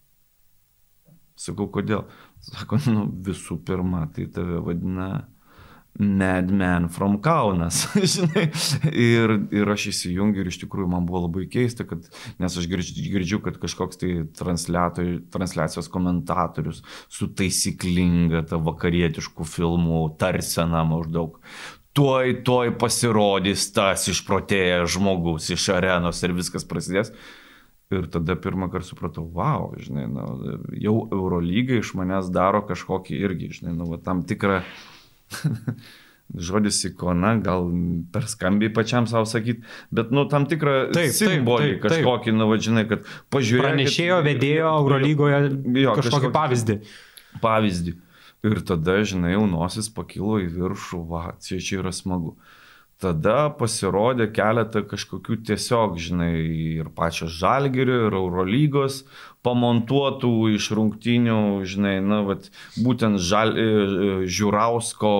Sakau, 1.40 1.66
kodėl? 1.72 2.04
Sako, 2.44 2.78
nu, 2.92 3.04
visų 3.26 3.58
pirma, 3.66 4.06
tai 4.14 4.28
tave 4.32 4.60
vadina 4.64 5.10
Madman 5.98 6.88
from 6.88 7.18
Kaunas, 7.20 7.82
žinai. 8.14 8.46
Ir, 8.92 9.34
ir 9.52 9.72
aš 9.72 9.88
įsijungiu 9.90 10.44
ir 10.44 10.50
iš 10.52 10.60
tikrųjų 10.62 10.88
man 10.92 11.08
buvo 11.08 11.24
labai 11.26 11.44
keista, 11.50 11.84
kad, 11.88 12.06
nes 12.40 12.56
aš 12.56 12.68
girdžiu, 12.70 13.08
girdžiu 13.16 13.40
kad 13.44 13.58
kažkoks 13.60 14.00
tai 14.00 14.12
transliacijos 14.38 15.90
komentatorius 15.92 16.84
su 17.10 17.28
taisyklinga 17.36 18.46
ta 18.48 18.60
vakarietiškų 18.62 19.48
filmų 19.50 20.04
tarsena 20.20 20.84
maždaug. 20.88 21.40
Tuoj, 21.98 22.36
tuoj 22.46 22.70
pasirodys 22.78 23.66
tas 23.74 24.06
išprotėjęs 24.12 24.94
žmogus 24.94 25.50
iš 25.50 25.66
arenos 25.74 26.22
ir 26.22 26.36
viskas 26.38 26.64
prasidės. 26.64 27.10
Ir 27.90 28.06
tada 28.06 28.36
pirmą 28.38 28.68
kartą 28.70 28.92
supratau, 28.92 29.24
wow, 29.34 29.72
žinai, 29.74 30.04
nu, 30.06 30.22
jau 30.78 30.94
Eurolyga 31.10 31.80
iš 31.80 31.90
manęs 31.98 32.28
daro 32.30 32.62
kažkokį 32.68 33.18
irgi, 33.18 33.48
žinai, 33.56 33.74
nu, 33.74 33.88
va, 33.90 33.98
tam 33.98 34.22
tikrą 34.22 34.60
žodis 36.48 36.78
ikona, 36.86 37.34
gal 37.42 37.66
per 38.12 38.28
skambiai 38.30 38.72
pačiam 38.74 39.08
savo 39.10 39.26
sakyti, 39.28 39.64
bet, 39.94 40.12
nu, 40.14 40.26
tam 40.30 40.46
tikrą 40.50 40.76
taip, 40.94 41.10
simbolį 41.16 41.72
taip, 41.72 41.80
taip, 41.80 41.82
kažkokį, 41.88 42.36
nu, 42.36 42.46
vadžinai, 42.52 42.84
kad 42.90 43.08
pažiūrėjau. 43.34 43.66
Pranešėjo, 43.66 44.20
vedėjo 44.26 44.70
Eurolygoje 44.82 45.40
jo, 45.42 45.50
kažkokį, 45.50 46.04
kažkokį 46.04 46.32
pavyzdį. 46.36 46.78
Pavyzdį. 47.42 47.96
Ir 48.50 48.62
tada, 48.64 49.00
žinai, 49.04 49.34
jaunosis 49.34 49.90
pakilo 49.92 50.38
į 50.40 50.48
viršų, 50.54 51.02
va, 51.10 51.26
čia, 51.44 51.58
čia 51.60 51.82
yra 51.82 51.92
smagu 51.92 52.36
tada 53.00 53.48
pasirodė 53.56 54.28
keletą 54.34 54.82
kažkokių 54.88 55.38
tiesiog, 55.48 55.96
žinai, 56.00 56.34
ir 56.80 56.90
pačios 56.96 57.32
Žalgerio, 57.40 58.06
ir 58.08 58.16
Eurolygos 58.18 59.02
pamontuotų 59.46 60.32
iš 60.56 60.68
rungtinių, 60.76 61.38
žinai, 61.68 61.96
na, 62.04 62.20
vat, 62.28 62.50
būtent 62.84 63.20
žal, 63.24 63.54
e, 63.56 63.68
Žiūrausko 64.28 65.12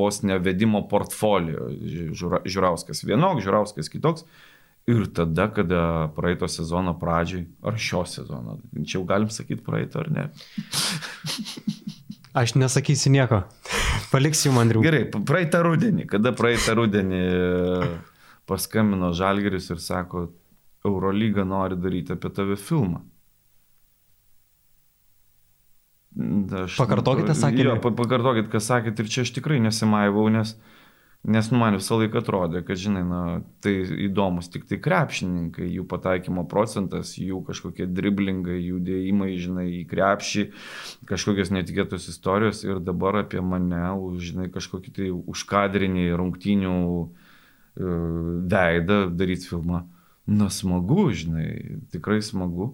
vos 0.00 0.22
nevedimo 0.26 0.82
portfolio. 0.90 1.70
Žiūra, 1.70 2.42
žiūrauskas 2.50 3.04
vienok, 3.06 3.42
Žiūrauskas 3.44 3.92
kitoks. 3.92 4.26
Ir 4.90 5.06
tada, 5.14 5.46
kada 5.54 6.10
praeito 6.16 6.48
sezono 6.50 6.96
pradžiai, 6.98 7.44
ar 7.62 7.76
šio 7.78 8.02
sezono, 8.08 8.58
čia 8.82 8.96
jau 8.98 9.06
galim 9.06 9.30
sakyti 9.30 9.62
praeito 9.62 10.00
ar 10.02 10.10
ne. 10.10 10.28
Aš 12.36 12.54
nesakysiu 12.54 13.12
nieko. 13.12 13.42
Paliksiu 14.12 14.52
man 14.54 14.70
draugai. 14.70 14.90
Gerai, 14.90 15.22
praeitą 15.26 15.62
rudenį, 15.66 16.06
kada 16.10 16.32
praeitą 16.36 16.76
rudenį 16.78 17.20
e, 17.20 17.88
paskambino 18.50 19.12
Žalgeris 19.16 19.70
ir 19.74 19.80
sako, 19.82 20.28
Eurolyga 20.86 21.44
nori 21.44 21.76
daryti 21.76 22.14
apie 22.16 22.30
tave 22.32 22.56
filmą. 22.56 23.02
Aš, 26.64 26.74
Pakartokite, 26.80 27.34
sakėte. 27.38 27.68
Jo, 27.68 27.76
pakartokit, 27.94 28.48
ką 28.50 28.58
sakėt 28.64 28.98
ir 29.02 29.10
čia 29.12 29.22
aš 29.26 29.30
tikrai 29.36 29.60
nesimaivau, 29.62 30.24
nes 30.32 30.56
uh, 30.56 30.79
Nes 31.22 31.50
nu, 31.50 31.58
man 31.60 31.76
visą 31.76 31.98
laiką 32.00 32.22
atrodė, 32.22 32.62
kad, 32.64 32.78
žinai, 32.80 33.02
na, 33.04 33.20
tai 33.60 33.74
įdomus 34.06 34.46
tik 34.48 34.64
tai 34.70 34.78
krepšininkai, 34.80 35.66
jų 35.68 35.84
pataikymo 35.90 36.46
procentas, 36.48 37.12
jų 37.20 37.42
kažkokie 37.44 37.84
driblingai, 37.84 38.56
jų 38.56 38.80
dėjimai, 38.86 39.34
žinai, 39.36 39.66
į 39.82 39.84
krepšį, 39.90 40.46
kažkokios 41.10 41.52
netikėtos 41.52 42.08
istorijos 42.08 42.64
ir 42.64 42.80
dabar 42.80 43.20
apie 43.20 43.44
mane, 43.44 43.82
žinai, 44.16 44.48
kažkokį 44.54 44.94
tai 44.96 45.10
užkadrinį 45.12 46.08
rungtinių 46.16 46.76
e, 47.04 47.04
veidą 48.56 49.02
daryti 49.12 49.52
filmą. 49.52 49.84
Na, 50.24 50.48
smagu, 50.48 51.10
žinai, 51.12 51.50
tikrai 51.92 52.22
smagu. 52.24 52.72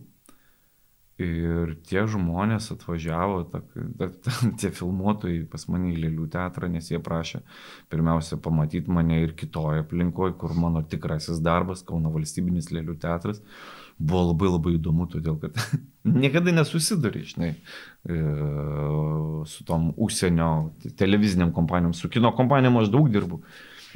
Ir 1.16 1.70
tie 1.88 2.02
žmonės 2.12 2.66
atvažiavo, 2.74 3.38
ta, 3.48 3.62
ta, 3.96 4.08
ta, 4.20 4.32
tie 4.60 4.68
filmuotojai 4.68 5.46
pas 5.48 5.62
mane 5.72 5.94
į 5.94 6.02
Lėlių 6.02 6.26
teatrą, 6.34 6.68
nes 6.68 6.90
jie 6.90 7.00
prašė 7.00 7.40
pirmiausia 7.88 8.36
pamatyti 8.44 8.92
mane 8.92 9.22
ir 9.22 9.32
kitoje 9.38 9.80
aplinkoje, 9.86 10.34
kur 10.36 10.52
mano 10.52 10.82
tikrasis 10.84 11.40
darbas, 11.40 11.80
Kauno 11.88 12.12
valstybinis 12.12 12.68
Lėlių 12.68 12.98
teatras, 13.00 13.40
buvo 13.96 14.26
labai 14.34 14.50
labai 14.52 14.74
įdomu, 14.76 15.06
todėl 15.08 15.38
kad 15.40 15.56
niekada 16.20 16.52
nesusiduri, 16.52 17.24
žinai, 17.32 17.54
e, 18.04 18.18
su 19.48 19.64
tom 19.64 19.94
užsienio 19.96 20.50
televiziniam 21.00 21.54
kompanijom, 21.56 21.96
su 21.96 22.12
kino 22.12 22.34
kompanijom 22.36 22.76
aš 22.82 22.92
daug 22.92 23.08
dirbu. 23.08 23.40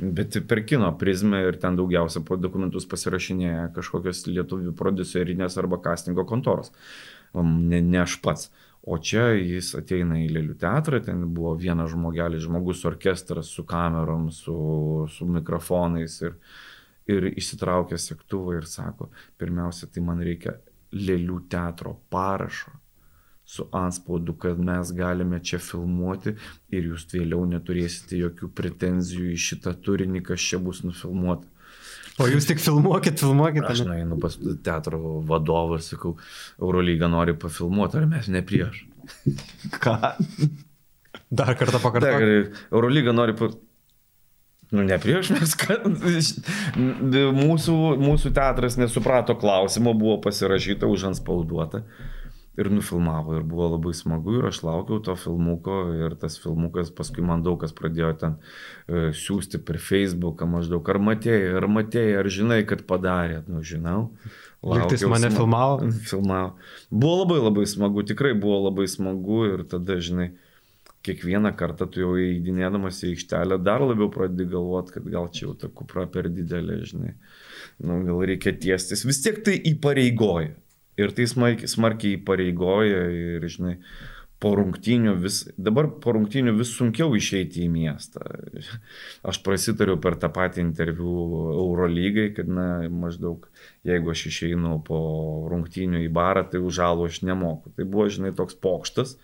Bet 0.01 0.39
per 0.49 0.63
kino 0.65 0.89
prizmę 0.99 1.43
ir 1.45 1.59
ten 1.61 1.77
daugiausia 1.77 2.23
po 2.25 2.39
dokumentus 2.41 2.87
pasirašinėja 2.89 3.69
kažkokios 3.77 4.25
lietuvių 4.31 4.73
producerinės 4.77 5.59
arba 5.61 5.81
castingo 5.85 6.25
kontoros. 6.29 6.73
Ne, 7.37 7.83
ne 7.85 8.01
aš 8.01 8.17
pats. 8.25 8.49
O 8.81 8.97
čia 8.97 9.27
jis 9.37 9.75
ateina 9.77 10.17
į 10.23 10.31
Lėlių 10.33 10.57
teatrą, 10.63 11.03
ten 11.05 11.27
buvo 11.37 11.53
vienas 11.61 11.93
žmogelis, 11.93 12.47
žmogus 12.47 12.87
orkestras 12.89 13.53
su 13.53 13.67
kamerom, 13.69 14.31
su, 14.33 14.57
su 15.13 15.29
mikrofonais 15.29 16.17
ir, 16.25 16.39
ir 17.13 17.29
išsitraukė 17.35 18.01
sektuvą 18.01 18.57
ir 18.57 18.69
sako, 18.71 19.11
pirmiausia, 19.37 19.91
tai 19.93 20.07
man 20.07 20.25
reikia 20.25 20.57
lėlių 20.97 21.43
teatro 21.53 21.99
parašo 22.09 22.73
su 23.51 23.67
anspaudu, 23.73 24.33
kad 24.33 24.59
mes 24.59 24.93
galime 24.93 25.41
čia 25.43 25.59
filmuoti 25.59 26.37
ir 26.71 26.85
jūs 26.93 27.09
vėliau 27.11 27.43
neturėsite 27.51 28.21
jokių 28.21 28.49
pretenzijų 28.55 29.33
į 29.35 29.39
šitą 29.43 29.73
turinį, 29.83 30.21
kas 30.29 30.45
čia 30.53 30.61
bus 30.63 30.85
nufilmuota. 30.87 31.49
O 32.23 32.29
jūs 32.31 32.47
tik 32.47 32.61
filmuokit, 32.63 33.19
filmuokit. 33.19 33.67
Aš 33.67 33.83
nueinu 33.89 34.21
pas 34.23 34.37
teatro 34.63 35.01
vadovą 35.27 35.81
ir 35.81 35.83
sakau, 35.83 36.13
Eurolyga 36.61 37.09
nori 37.11 37.35
pafilmuoti, 37.43 37.99
ar 37.99 38.07
mes 38.13 38.29
ne 38.31 38.45
prieš. 38.47 38.85
Ką? 39.83 39.97
Dar 41.43 41.57
kartą 41.59 41.83
pakartosiu. 41.83 42.55
Eurolyga 42.71 43.17
nori 43.17 43.35
pa... 43.41 43.51
Nu, 44.71 44.85
ne 44.87 45.01
prieš 45.03 45.33
mes, 45.35 45.57
kad 45.59 45.91
mūsų, 47.43 47.77
mūsų 47.99 48.31
teatras 48.39 48.79
nesuprato 48.79 49.35
klausimo, 49.35 49.97
buvo 49.99 50.21
pasirašyta, 50.29 50.87
užanspauduota 50.87 51.83
ir 52.59 52.71
nufilmavo 52.71 53.37
ir 53.39 53.45
buvo 53.47 53.69
labai 53.75 53.93
smagu 53.95 54.35
ir 54.39 54.49
aš 54.51 54.63
laukiau 54.67 54.99
to 55.07 55.15
filmuko 55.17 55.77
ir 55.95 56.17
tas 56.21 56.37
filmukas 56.43 56.91
paskui 56.97 57.23
man 57.27 57.45
daug 57.47 57.61
kas 57.63 57.73
pradėjo 57.77 58.11
ten 58.23 58.37
e, 58.37 59.11
siūsti 59.17 59.63
per 59.67 59.79
Facebooką 59.79 60.49
maždaug 60.51 60.91
ar 60.91 60.99
matėjai, 61.11 61.55
ar 61.61 61.69
matėjai, 61.71 62.19
ar 62.21 62.31
žinai, 62.39 62.61
kad 62.69 62.85
padarėt, 62.91 63.49
nu 63.49 63.63
žinau. 63.63 64.11
Liktais 64.61 65.07
mane 65.09 65.31
smagu. 65.31 65.39
filmavo? 65.39 65.91
Filmavo. 66.11 66.53
Buvo 66.91 67.19
labai 67.23 67.41
labai 67.47 67.67
smagu, 67.71 68.05
tikrai 68.11 68.35
buvo 68.35 68.65
labai 68.67 68.89
smagu 68.91 69.45
ir 69.49 69.65
tada, 69.71 70.01
žinai, 70.03 70.33
kiekvieną 71.07 71.55
kartą 71.57 71.87
tu 71.89 72.03
jau 72.03 72.17
įdinėdamas 72.21 72.99
į 73.05 73.15
aikštelę 73.15 73.61
dar 73.65 73.85
labiau 73.87 74.11
pradedi 74.13 74.51
galvoti, 74.51 74.99
kad 74.99 75.07
gal 75.09 75.31
čia 75.33 75.47
jau 75.47 75.55
ta 75.63 75.71
kupra 75.73 76.05
per 76.11 76.29
didelė, 76.29 76.83
žinai. 76.91 77.15
Nu, 77.81 78.03
gal 78.05 78.21
reikia 78.29 78.53
tiestis. 78.53 79.07
Vis 79.09 79.23
tiek 79.25 79.41
tai 79.47 79.57
įpareigoja. 79.71 80.59
Ir 81.01 81.13
tai 81.17 81.27
smarkiai, 81.31 81.71
smarkiai 81.71 82.21
pareigoja 82.27 83.05
ir, 83.15 83.47
žinai, 83.49 83.79
po 84.41 84.55
rungtynių 84.57 85.15
vis, 85.21 85.43
dabar 85.61 85.91
po 86.01 86.15
rungtynių 86.17 86.55
vis 86.57 86.73
sunkiau 86.73 87.13
išeiti 87.17 87.67
į 87.67 87.73
miestą. 87.73 88.23
Aš 89.29 89.43
prasitariu 89.45 89.99
per 90.01 90.17
tą 90.21 90.31
patį 90.33 90.63
interviu 90.65 91.13
Eurolygai, 91.53 92.31
kad, 92.37 92.49
na, 92.49 92.69
maždaug, 92.89 93.45
jeigu 93.87 94.15
aš 94.15 94.27
išeinu 94.33 94.79
po 94.87 95.01
rungtynių 95.53 96.07
į 96.07 96.09
barą, 96.17 96.47
tai 96.49 96.63
už 96.65 96.81
žalų 96.81 97.11
aš 97.11 97.21
nemoku. 97.29 97.75
Tai 97.77 97.85
buvo, 97.85 98.09
žinai, 98.13 98.33
toks 98.37 98.57
pokštas, 98.65 99.19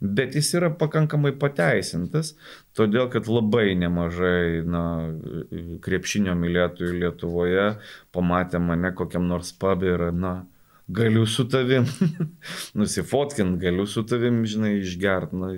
bet 0.00 0.38
jis 0.40 0.48
yra 0.56 0.72
pakankamai 0.80 1.34
pateisintas, 1.36 2.32
todėl 2.76 3.10
kad 3.12 3.28
labai 3.28 3.74
nemažai, 3.78 4.64
na, 4.64 4.86
krepšinio 5.84 6.32
mylėtojų 6.38 6.96
Lietuvoje 7.04 7.68
pamatė 8.16 8.62
mane 8.64 8.94
kokiam 8.96 9.28
nors 9.28 9.52
pub 9.52 9.84
ir, 9.84 10.08
na, 10.16 10.38
galiu 10.92 11.24
su 11.26 11.46
tavim 11.48 11.88
nusifotkint, 12.78 13.58
galiu 13.62 13.86
su 13.88 14.04
tavim, 14.08 14.44
žinai, 14.48 14.76
išgert. 14.82 15.34
Na, 15.36 15.56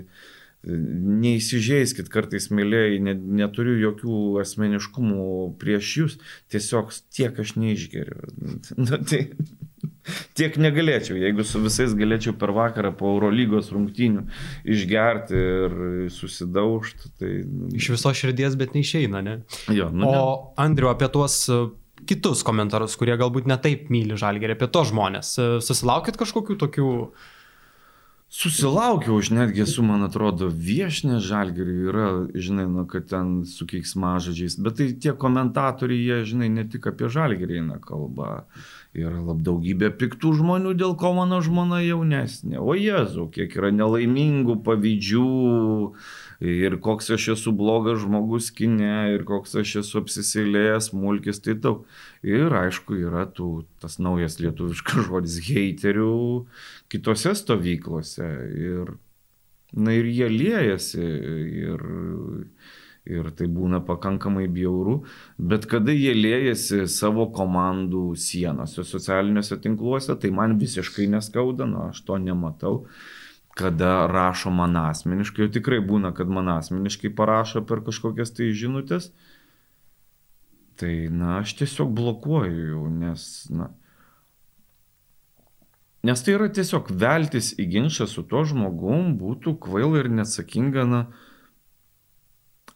neįsižeiskit 0.65 2.09
kartais, 2.09 2.47
mėlyjei, 2.53 2.97
ne, 3.03 3.13
neturiu 3.13 3.75
jokių 3.83 4.15
asmeniškumų 4.41 5.27
prieš 5.61 5.91
jūs, 5.99 6.17
tiesiog 6.53 6.93
tiek 7.13 7.37
aš 7.41 7.53
neišgeriu. 7.59 8.31
Na, 8.87 8.97
tai, 8.97 9.27
tiek 10.37 10.57
negalėčiau, 10.61 11.17
jeigu 11.21 11.45
su 11.45 11.61
visais 11.63 11.93
galėčiau 11.97 12.35
per 12.41 12.53
vakarą 12.55 12.95
po 12.97 13.13
Eurolygos 13.13 13.69
rungtynių 13.75 14.25
išgerti 14.75 15.37
ir 15.37 15.79
susidaužti. 16.13 17.13
Tai... 17.19 17.31
Iš 17.77 17.91
viso 17.95 18.13
širdies, 18.17 18.57
bet 18.59 18.73
neišeina, 18.77 19.21
ne? 19.25 19.39
Jo, 19.73 19.91
nu, 19.93 20.09
o. 20.09 20.29
Andriu, 20.61 20.89
apie 20.93 21.11
tuos 21.13 21.43
kitus 22.07 22.43
komentarus, 22.47 22.97
kurie 22.99 23.15
galbūt 23.19 23.47
netaip 23.49 23.89
myli 23.93 24.17
žalgerį, 24.19 24.57
apie 24.57 24.69
to 24.71 24.83
žmonės. 24.91 25.37
E, 25.37 25.47
susilaukit 25.65 26.19
kažkokių 26.21 26.59
tokių... 26.65 26.91
Susilaukiau, 28.35 29.19
aš 29.21 29.29
netgi 29.31 29.61
esu, 29.63 29.83
man 29.85 30.01
atrodo, 30.03 30.49
viešinė 30.49 31.19
žalgerį 31.23 31.75
yra, 31.87 32.07
žinai, 32.33 32.65
nu, 32.67 32.83
kad 32.89 33.05
ten 33.07 33.45
su 33.47 33.67
keiksmažodžiais, 33.69 34.57
bet 34.65 34.75
tai 34.79 34.87
tie 34.99 35.13
komentatoriai, 35.15 36.01
jie, 36.01 36.17
žinai, 36.33 36.49
ne 36.51 36.65
tik 36.67 36.89
apie 36.89 37.07
žalgerį 37.13 37.61
eina 37.61 37.77
kalba. 37.79 38.43
Yra 38.97 39.21
lab 39.21 39.45
daugybė 39.45 39.91
piktų 40.01 40.33
žmonių, 40.41 40.73
dėl 40.75 40.97
ko 40.99 41.13
mano 41.15 41.39
žmona 41.45 41.79
jaunesnė. 41.85 42.57
O 42.59 42.75
Jezu, 42.75 43.29
kiek 43.31 43.55
yra 43.55 43.71
nelaimingų 43.75 44.57
pavyzdžių 44.65 45.29
ir 46.39 46.77
koks 46.83 47.09
aš 47.15 47.27
esu 47.35 47.53
blogas 47.55 48.01
žmogus 48.03 48.51
kine, 48.55 49.15
ir 49.15 49.25
koks 49.27 49.55
aš 49.61 49.75
esu 49.83 50.01
apsisilėjęs, 50.01 50.91
mulkis, 50.95 51.41
tai 51.43 51.57
daug. 51.59 51.85
Ir 52.25 52.53
aišku, 52.55 52.97
yra 53.07 53.25
tų, 53.27 53.65
tas 53.83 53.99
naujas 53.99 54.39
lietuviškas 54.43 55.05
žodis, 55.09 55.39
heiterių 55.47 56.45
kitose 56.91 57.35
stovyklose. 57.37 58.31
Ir, 58.59 58.95
na 59.75 59.95
ir 59.95 60.09
jie 60.11 60.31
liejasi. 60.31 61.05
Ir, 61.65 61.87
ir 63.05 63.27
tai 63.37 63.45
būna 63.53 63.83
pakankamai 63.85 64.47
bjauru, 64.49 64.95
bet 65.37 65.67
kada 65.69 65.93
jie 65.93 66.15
liejasi 66.17 66.87
savo 66.89 67.27
komandų 67.35 68.15
sienose, 68.17 68.81
socialiniuose 68.81 69.59
tinkluose, 69.61 70.15
tai 70.17 70.31
man 70.33 70.57
visiškai 70.57 71.05
neskauda, 71.13 71.67
nu, 71.69 71.83
aš 71.91 72.01
to 72.07 72.17
nematau 72.17 72.79
kada 73.55 74.07
rašo 74.11 74.51
man 74.51 74.75
asmeniškai, 74.77 75.45
jau 75.45 75.53
tikrai 75.57 75.79
būna, 75.83 76.11
kad 76.15 76.31
man 76.31 76.51
asmeniškai 76.57 77.13
parašo 77.15 77.63
per 77.67 77.81
kažkokias 77.85 78.35
tai 78.35 78.51
žinutės, 78.51 79.09
tai, 80.79 81.07
na, 81.07 81.39
aš 81.39 81.55
tiesiog 81.61 81.93
blokuoju 81.95 82.65
jau, 82.73 82.83
nes, 82.91 83.27
na, 83.55 83.69
nes 86.03 86.25
tai 86.25 86.35
yra 86.35 86.49
tiesiog 86.51 86.91
veltis 86.91 87.53
į 87.55 87.69
ginčą 87.77 88.09
su 88.11 88.25
tuo 88.27 88.43
žmogum, 88.43 89.15
būtų 89.21 89.55
kvaila 89.63 90.03
ir 90.03 90.11
neatsakinga, 90.19 90.83
na, 90.91 91.05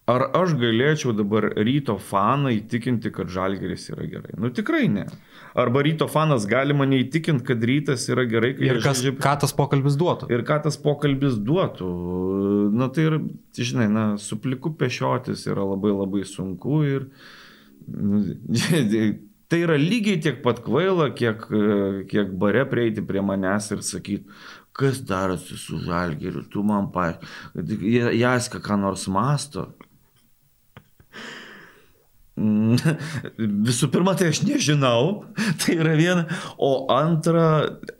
Ar 0.09 0.23
aš 0.34 0.55
galėčiau 0.57 1.11
dabar 1.13 1.51
ryto 1.59 1.93
faną 2.01 2.49
įtikinti, 2.55 3.11
kad 3.13 3.30
žalgeris 3.30 3.89
yra 3.91 4.07
gerai? 4.09 4.34
Nu 4.41 4.49
tikrai 4.49 4.88
ne. 4.89 5.05
Arba 5.58 5.82
ryto 5.86 6.08
fanas 6.12 6.45
gali 6.50 6.76
mane 6.78 7.00
įtikinti, 7.04 7.45
kad 7.47 7.64
rytas 7.66 8.06
yra 8.12 8.26
gerai. 8.30 8.52
Ir 8.62 8.82
kas, 8.84 9.02
žaidžia... 9.02 9.18
ką 9.24 9.34
tas 9.43 9.56
pokalbis 9.58 9.97
duotų? 10.00 10.30
Ir 10.34 10.43
ką 10.47 10.60
tas 10.68 10.78
pokalbis 10.82 11.39
duotų. 11.45 11.89
Na 12.78 12.89
tai 12.93 13.08
ir, 13.10 13.18
žinai, 13.58 13.89
na, 13.91 14.06
su 14.22 14.38
pliku 14.41 14.74
pešiotis 14.78 15.47
yra 15.50 15.66
labai 15.66 15.95
labai 15.95 16.24
sunku 16.30 16.84
ir 16.88 17.10
nu, 17.89 18.22
tai 19.50 19.64
yra 19.66 19.80
lygiai 19.82 20.22
tiek 20.22 20.43
pat 20.45 20.62
kvaila, 20.66 21.10
kiek, 21.18 21.47
kiek 22.12 22.34
bare 22.41 22.68
prieiti 22.70 23.02
prie 23.06 23.24
manęs 23.26 23.72
ir 23.74 23.82
sakyti, 23.86 24.30
kas 24.80 25.02
darosi 25.04 25.58
su 25.58 25.80
žalgeriu, 25.84 26.45
tu 26.52 26.64
man 26.64 26.91
paaiškink, 26.93 27.88
Jaska 28.20 28.62
ką 28.64 28.78
nors 28.80 29.08
masto. 29.12 29.72
Visų 33.67 33.89
pirma, 33.93 34.15
tai 34.17 34.29
aš 34.33 34.41
nežinau, 34.47 35.25
tai 35.61 35.75
yra 35.79 35.95
viena, 35.99 36.25
o 36.55 36.87
antra, 36.93 37.45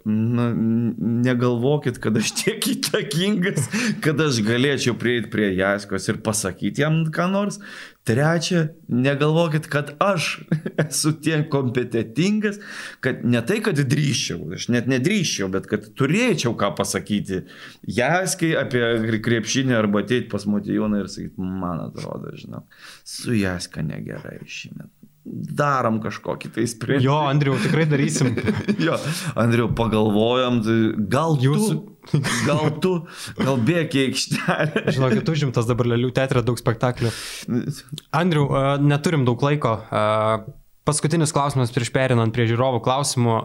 na, 0.05 0.49
negalvokit, 0.55 1.99
kad 2.03 2.17
aš 2.19 2.33
tiek 2.39 2.69
įtakingas, 2.75 3.69
kad 4.05 4.19
aš 4.23 4.41
galėčiau 4.45 4.97
prieiti 4.99 5.31
prie 5.33 5.51
Jaskos 5.57 6.09
ir 6.11 6.21
pasakyti 6.25 6.85
jam 6.85 7.03
ką 7.13 7.29
nors. 7.33 7.59
Trečia, 8.08 8.68
negalvokit, 8.88 9.68
kad 9.70 9.91
aš 10.02 10.39
esu 10.86 11.12
tiek 11.22 11.50
kompetitingas, 11.52 12.58
kad 13.06 13.22
ne 13.26 13.41
tai, 13.45 13.60
kad 13.66 13.78
drįščiau, 13.78 14.47
aš 14.58 14.70
net 14.74 14.89
nedrįščiau, 14.89 15.50
bet 15.54 15.68
kad 15.70 15.89
turėčiau 16.00 16.56
ką 16.60 16.72
pasakyti. 16.80 17.43
Jaskai 18.00 18.56
apie 18.58 19.20
krepšinį 19.26 19.78
arba 19.78 20.04
ateiti 20.06 20.30
pas 20.32 20.47
Motijoną 20.50 21.04
ir 21.04 21.12
sakyti, 21.12 21.38
man 21.38 21.84
atrodo, 21.89 22.34
žinau, 22.39 22.64
su 23.06 23.36
Jaska 23.38 23.86
negerai 23.86 24.39
šiandien 24.47 24.89
darom 25.30 25.99
kažkokį 26.03 26.51
tai 26.55 26.65
sprendimą. 26.69 27.05
Jo, 27.05 27.17
Andriu, 27.30 27.55
tikrai 27.61 27.86
darysim. 27.89 28.34
jo, 28.88 28.97
Andriu, 29.39 29.69
pagalvojam, 29.77 30.61
tai 30.65 30.77
gal 31.11 31.38
Jūsų... 31.41 31.80
tu, 32.09 32.21
gal 32.47 32.71
tu, 32.84 32.93
gal 33.39 33.59
bėgi 33.65 34.05
aikštelę. 34.07 34.86
Žinokit, 34.95 35.34
užimtas 35.34 35.69
dabar 35.69 35.91
Lelių 35.93 36.11
teatrė 36.17 36.43
daug 36.45 36.59
spektaklių. 36.59 37.11
Andriu, 38.15 38.47
neturim 38.82 39.27
daug 39.27 39.41
laiko. 39.45 39.77
Paskutinis 40.89 41.36
klausimas 41.36 41.73
prieš 41.75 41.91
perinant 41.93 42.34
prie 42.34 42.47
žiūrovų 42.49 42.82
klausimų. 42.86 43.36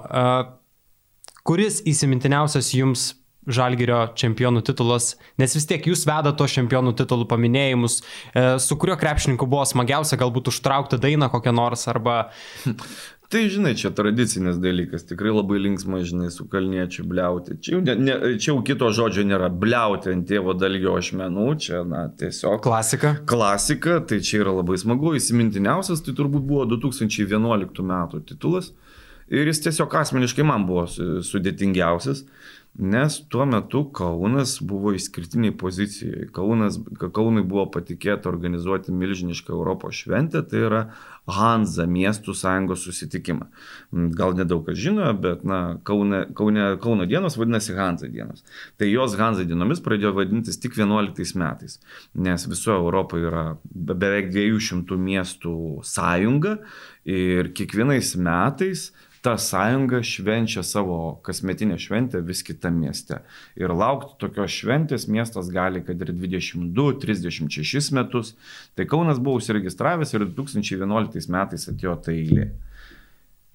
Kuris 1.45 1.82
įsimintiniausias 1.85 2.72
jums 2.72 3.11
Žalgirio 3.45 4.01
čempionų 4.16 4.62
titulas, 4.64 5.14
nes 5.40 5.57
vis 5.57 5.66
tiek 5.68 5.84
jūs 5.90 6.07
veda 6.09 6.32
to 6.32 6.47
čempionų 6.49 6.95
titulų 6.97 7.26
paminėjimus, 7.28 7.99
e, 8.01 8.45
su 8.62 8.78
kuriuo 8.80 8.97
krepšininku 9.01 9.49
buvo 9.51 9.66
smagiausia 9.68 10.16
galbūt 10.20 10.49
užtraukti 10.53 11.01
dainą 11.03 11.32
kokią 11.32 11.53
nors 11.57 11.88
arba... 11.92 12.22
Tai 13.34 13.40
žinai, 13.51 13.72
čia 13.74 13.88
tradicinis 13.90 14.61
dalykas, 14.62 15.07
tikrai 15.09 15.32
labai 15.32 15.57
linksma, 15.59 16.03
žinai, 16.07 16.28
su 16.30 16.45
kalniečiu 16.47 17.07
bliauti. 17.09 17.57
Čia 17.59 17.72
jau, 17.72 17.80
ne, 17.82 17.95
ne, 17.99 18.14
čia 18.38 18.53
jau 18.53 18.61
kito 18.62 18.90
žodžio 18.95 19.24
nėra, 19.26 19.49
bliauti 19.49 20.12
ant 20.12 20.28
tėvo 20.28 20.55
dalgio 20.55 20.92
ašmenų, 21.01 21.47
čia, 21.64 21.80
na, 21.88 22.05
tiesiog. 22.20 22.61
Klasika. 22.62 23.14
Klasika, 23.26 23.97
tai 24.07 24.20
čia 24.22 24.45
yra 24.45 24.55
labai 24.61 24.76
smagu, 24.78 25.16
įsimintiniausias, 25.18 26.05
tai 26.05 26.14
turbūt 26.14 26.45
buvo 26.47 26.68
2011 26.76 27.82
metų 27.90 28.22
titulas. 28.28 28.70
Ir 29.32 29.49
jis 29.49 29.64
tiesiog 29.64 29.99
asmeniškai 30.05 30.45
man 30.47 30.68
buvo 30.68 30.84
sudėtingiausias. 31.24 32.26
Nes 32.75 33.20
tuo 33.31 33.45
metu 33.47 33.85
Kaunas 33.95 34.57
buvo 34.61 34.91
išskirtiniai 34.93 35.55
pozicijoje. 35.55 36.27
Kaunas, 36.35 36.81
Kaunui 36.99 37.45
buvo 37.47 37.68
patikėta 37.70 38.27
organizuoti 38.27 38.91
milžinišką 38.91 39.55
Europos 39.55 40.01
šventę, 40.01 40.43
tai 40.43 40.64
yra 40.66 40.81
Hanza 41.31 41.87
miestų 41.87 42.35
sąjungos 42.35 42.83
susitikimą. 42.83 43.47
Gal 44.18 44.35
nedaug 44.35 44.66
kas 44.66 44.81
žino, 44.83 45.07
bet 45.14 45.47
na, 45.47 45.79
Kaune, 45.87 46.25
Kaune, 46.35 46.66
Kauno 46.83 47.07
dienos 47.07 47.39
vadinasi 47.39 47.79
Hanza 47.79 48.11
dienos. 48.11 48.43
Tai 48.75 48.91
jos 48.91 49.14
Hanza 49.22 49.47
dienomis 49.47 49.79
pradėjo 49.85 50.11
vadintis 50.18 50.59
tik 50.59 50.75
11 50.75 51.39
metais, 51.39 51.79
nes 52.18 52.49
visoje 52.51 52.81
Europoje 52.83 53.31
yra 53.31 53.47
beveik 53.70 54.35
200 54.35 54.99
miestų 54.99 55.57
sąjunga 55.87 56.59
ir 57.07 57.55
kiekvienais 57.55 58.16
metais 58.18 58.89
ta 59.25 59.39
sąjunga 59.39 60.03
švenčia 60.05 60.62
savo 60.62 61.20
kasmetinę 61.25 61.79
šventę 61.81 62.20
vis 62.22 62.43
kitame 62.45 62.83
mieste. 62.85 63.22
Ir 63.57 63.72
laukti 63.72 64.18
tokios 64.20 64.53
šventės 64.53 65.07
miestas 65.09 65.49
gali, 65.49 65.81
kad 65.87 66.03
ir 66.05 66.12
22-36 66.12 67.95
metus. 67.97 68.35
Tai 68.77 68.85
Kaunas 68.91 69.22
buvo 69.25 69.41
užsiregistravęs 69.41 70.12
ir 70.12 70.27
2011 70.29 71.33
metais 71.33 71.64
atėjo 71.72 71.97
ta 72.05 72.12
eilė. 72.12 72.51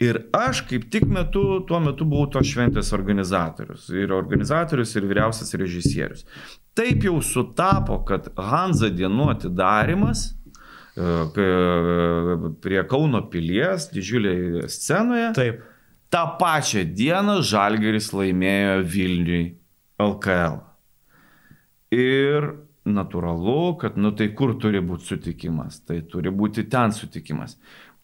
Ir 0.02 0.24
aš 0.34 0.64
kaip 0.66 0.90
tik 0.90 1.06
metu, 1.12 1.60
tuo 1.70 1.78
metu 1.84 2.08
buvau 2.08 2.32
tos 2.34 2.50
šventės 2.50 2.90
organizatorius. 2.98 3.92
Ir 3.94 4.16
organizatorius, 4.16 4.96
ir 4.98 5.06
vyriausias 5.06 5.54
režisierius. 5.60 6.26
Taip 6.74 7.06
jau 7.06 7.20
sutapo, 7.22 8.00
kad 8.10 8.32
Hanza 8.40 8.90
dienų 8.90 9.30
atidarimas 9.36 10.32
prie 12.64 12.84
Kauno 12.90 13.24
pilies, 13.32 13.90
didžiuliai 13.94 14.68
scenoje. 14.72 15.34
Taip. 15.38 15.62
Ta 16.10 16.26
pačia 16.40 16.84
diena 16.84 17.38
Žalgeris 17.46 18.10
laimėjo 18.18 18.80
Vilniui 18.90 19.44
LKL. 20.02 20.58
Ir 21.94 22.50
natūralu, 22.90 23.78
kad, 23.82 23.98
nu 23.98 24.12
tai 24.18 24.32
kur 24.38 24.56
turi 24.62 24.82
būti 24.82 25.12
sutikimas, 25.14 25.82
tai 25.86 26.02
turi 26.10 26.34
būti 26.34 26.66
ten 26.70 26.94
sutikimas. 26.96 27.58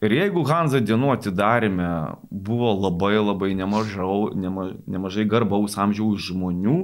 Ir 0.04 0.14
jeigu 0.14 0.44
Hanza 0.50 0.82
dienų 0.84 1.14
atidarime 1.16 1.90
buvo 2.30 2.74
labai 2.76 3.16
labai 3.18 3.54
nemažau, 3.58 4.36
nema, 4.36 4.74
nemažai 4.92 5.26
garbaus 5.30 5.78
amžiaus 5.82 6.28
žmonių, 6.28 6.80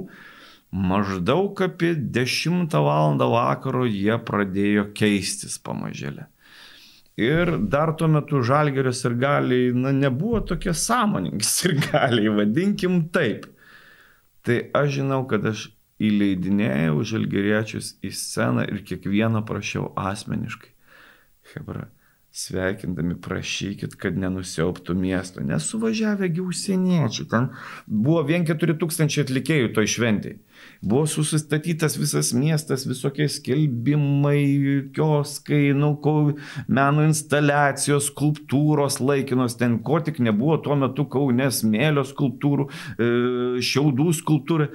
maždaug 0.72 1.60
apie 1.62 1.94
10 1.94 2.72
val. 2.72 3.18
vakaro 3.18 3.84
jie 3.86 4.16
pradėjo 4.18 4.88
keistis 4.96 5.58
pamažėlė. 5.58 6.26
Ir 7.20 7.58
dar 7.68 7.92
tuo 7.92 8.08
metu 8.08 8.40
žalgeris 8.40 9.04
ir 9.04 9.14
galiai, 9.20 9.72
na, 9.76 9.92
nebuvo 9.92 10.40
tokie 10.40 10.72
sąmoningi 10.72 11.44
ir 11.68 11.76
galiai, 11.92 12.32
vadinkim 12.40 13.08
taip. 13.12 13.46
Tai 14.42 14.58
aš 14.74 14.96
žinau, 14.96 15.22
kad 15.28 15.44
aš 15.46 15.68
įleidinėjau 16.02 17.02
žalgeriečius 17.06 17.96
į 18.02 18.10
sceną 18.16 18.64
ir 18.66 18.80
kiekvieną 18.88 19.44
prašiau 19.46 19.92
asmeniškai. 19.94 20.72
Hebra, 21.52 21.90
sveikindami 22.32 23.18
prašykit, 23.20 23.92
kad 24.00 24.16
nenusiauptų 24.16 24.94
miesto, 24.96 25.42
nes 25.44 25.66
suvažiavę 25.68 26.30
giausieniečiai, 26.32 27.26
ten 27.28 27.50
buvo 27.86 28.22
vien 28.24 28.46
4000 28.48 29.20
atlikėjų 29.20 29.72
toj 29.76 29.90
šventėje. 29.94 30.38
Buvo 30.80 31.04
susistatytas 31.10 31.98
visas 31.98 32.30
miestas, 32.32 32.86
visokie 32.88 33.26
skelbimai, 33.30 34.40
kioskai, 34.96 35.74
nu, 35.76 35.92
meno 36.68 37.04
instaliacijos, 37.04 38.08
skulptūros 38.10 38.98
laikinos, 39.02 39.58
ten 39.60 39.78
ko 39.84 40.00
tik 40.00 40.22
nebuvo 40.24 40.56
tuo 40.64 40.78
metu 40.78 41.04
kaunės 41.12 41.62
mėlio 41.68 42.06
skulptūrų, 42.08 42.68
e, 42.96 43.12
šiaudų 43.60 44.10
skulptūrų. 44.22 44.72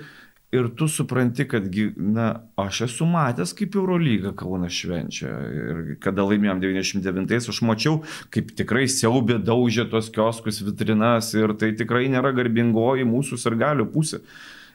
Ir 0.55 0.69
tu 0.79 0.87
supranti, 0.87 1.43
kad, 1.43 1.65
na, 1.99 2.27
aš 2.55 2.85
esu 2.85 3.05
matęs, 3.09 3.51
kaip 3.57 3.73
Eurolyga 3.75 4.31
Kaunas 4.37 4.77
švenčia. 4.77 5.31
Ir 5.51 5.81
kada 6.03 6.23
laimėjom 6.23 6.61
99-ais, 6.63 7.49
aš 7.51 7.59
mačiau, 7.67 7.97
kaip 8.31 8.53
tikrai 8.55 8.85
siaubė 8.87 9.41
daužė 9.43 9.89
tos 9.91 10.07
kioskus 10.15 10.61
vitrinas 10.63 11.33
ir 11.35 11.51
tai 11.59 11.73
tikrai 11.75 12.05
nėra 12.13 12.31
garbingoji 12.37 13.03
mūsų 13.09 13.41
sargalių 13.43 13.89
pusė. 13.91 14.21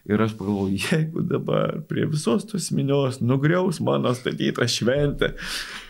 Ir 0.05 0.23
aš 0.23 0.33
pagalvoju, 0.35 0.79
jeigu 0.91 1.23
dabar 1.23 1.77
prie 1.89 2.09
visos 2.11 2.43
tos 2.51 2.71
minios 2.75 3.21
nugriaus 3.23 3.79
mano 3.81 4.11
statytą 4.15 4.67
šventę, 4.67 5.29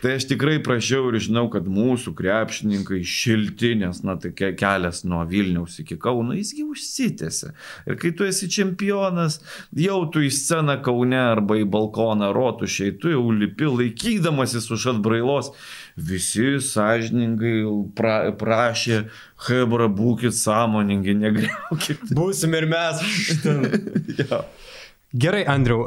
tai 0.03 0.11
aš 0.19 0.27
tikrai 0.29 0.59
prašiau 0.63 1.07
ir 1.09 1.17
žinau, 1.25 1.47
kad 1.53 1.65
mūsų 1.65 2.13
krepšininkai 2.19 3.01
šilti, 3.01 3.73
nes, 3.81 4.03
na, 4.05 4.13
tai 4.21 4.29
kelias 4.37 5.01
nuo 5.09 5.23
Vilniaus 5.25 5.79
iki 5.81 5.97
Kauno, 5.97 6.37
jisgi 6.37 6.61
užsitęsia. 6.61 7.55
Ir 7.89 7.97
kai 8.01 8.13
tu 8.13 8.27
esi 8.29 8.51
čempionas, 8.53 9.39
jau 9.73 10.03
tu 10.13 10.21
į 10.21 10.29
sceną 10.29 10.77
Kaune 10.85 11.17
arba 11.17 11.57
į 11.57 11.65
balkoną 11.73 12.29
rotušiai, 12.37 12.93
tu 13.01 13.09
jau 13.15 13.25
lipi 13.33 13.65
laikydamasis 13.65 14.69
už 14.77 14.91
atbrailos 14.93 15.55
visi 15.97 16.57
sąžiningai 16.63 17.63
pra, 17.97 18.17
prašė, 18.39 19.03
Hebra, 19.47 19.89
būkite 19.91 20.33
sąmoningi, 20.37 21.15
negriaukit. 21.19 22.11
Būsim 22.17 22.55
ir 22.57 22.69
mes. 22.71 23.03
ja. 24.21 24.43
Gerai, 25.13 25.43
Andriu, 25.45 25.83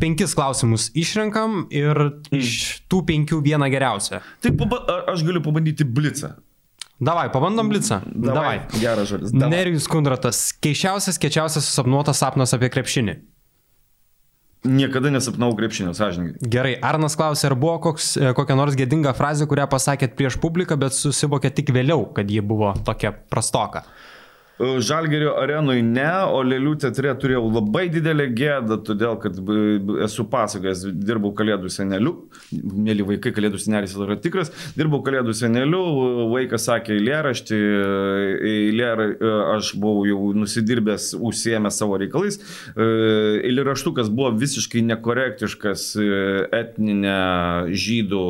penkis 0.00 0.32
klausimus 0.32 0.88
išrenkam 0.96 1.66
ir 1.74 1.98
iš 2.32 2.80
tų 2.88 3.02
penkių 3.10 3.42
vieną 3.44 3.68
geriausią. 3.72 4.22
Taip, 4.44 4.64
aš 5.12 5.26
galiu 5.26 5.44
pabandyti 5.44 5.84
blitzą. 5.84 6.32
Davai, 7.04 7.26
pabandom 7.34 7.68
blitzą. 7.68 8.00
Davai. 8.06 8.34
Davai. 8.64 8.80
Geras 8.80 9.10
žodis. 9.10 9.34
Nerijus 9.34 9.88
Kundratas, 9.90 10.46
keiščiausias, 10.64 11.18
kečiausias 11.20 11.66
susapnuotas 11.66 12.22
sapnas 12.22 12.54
apie 12.56 12.70
krepšinį. 12.72 13.18
Niekada 14.64 15.10
nesapnau 15.12 15.52
krepšinio, 15.52 15.92
sąžininkai. 15.92 16.48
Gerai, 16.48 16.72
Arnas 16.80 17.18
klausė, 17.20 17.50
ar 17.50 17.54
buvo 17.60 17.76
koks, 17.84 18.14
e, 18.16 18.30
kokia 18.32 18.56
nors 18.56 18.76
gėdinga 18.78 19.12
frazė, 19.12 19.44
kurią 19.50 19.66
pasakėt 19.68 20.14
prieš 20.16 20.38
publiką, 20.40 20.78
bet 20.80 20.96
susivokė 20.96 21.50
tik 21.52 21.72
vėliau, 21.76 22.06
kad 22.16 22.32
ji 22.32 22.40
buvo 22.40 22.72
tokia 22.86 23.12
prastoka. 23.12 23.84
Žalgerio 24.58 25.32
arenui 25.34 25.80
ne, 25.82 26.06
o 26.30 26.38
Lėlių 26.46 26.76
teatre 26.84 27.10
turėjau 27.18 27.48
labai 27.48 27.88
didelę 27.90 28.28
gėdą, 28.38 28.76
todėl 28.86 29.16
kad 29.18 29.38
esu 30.06 30.24
pasakojęs, 30.30 30.84
dirbau 30.94 31.32
kalėdų 31.34 31.70
seneliu, 31.74 32.12
mėly 32.52 33.02
vaikai, 33.08 33.32
kalėdų 33.34 33.58
senelis 33.58 33.96
yra 33.98 34.14
tikras, 34.22 34.52
dirbau 34.78 35.00
kalėdų 35.02 35.34
seneliu, 35.34 35.80
vaikas 36.30 36.68
sakė 36.68 36.94
eilėraštį, 36.94 37.58
eilėra, 38.52 39.08
aš 39.56 39.72
buvau 39.74 40.06
jau 40.06 40.30
nusidirbęs, 40.38 41.10
užsiemęs 41.18 41.80
savo 41.82 41.98
reikalais, 41.98 42.38
eilėraštukas 42.78 44.12
buvo 44.14 44.30
visiškai 44.38 44.84
nekorektiškas 44.92 45.88
etninė 46.60 47.18
žydų, 47.74 48.22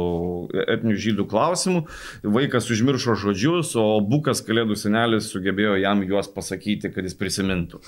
etinių 0.65 0.97
žydų 1.05 1.29
klausimų, 1.29 1.85
vaikas 2.41 2.73
užmiršo 2.73 3.19
žodžius, 3.27 3.77
o 3.77 4.01
bukas 4.01 4.41
kalėdų 4.47 4.81
senelis 4.81 5.29
sugebėjo 5.35 5.77
jam 5.85 6.01
juos 6.01 6.14
juos 6.15 6.31
pasakyti, 6.33 6.93
kad 6.95 7.07
jis 7.07 7.19
prisimintų. 7.19 7.83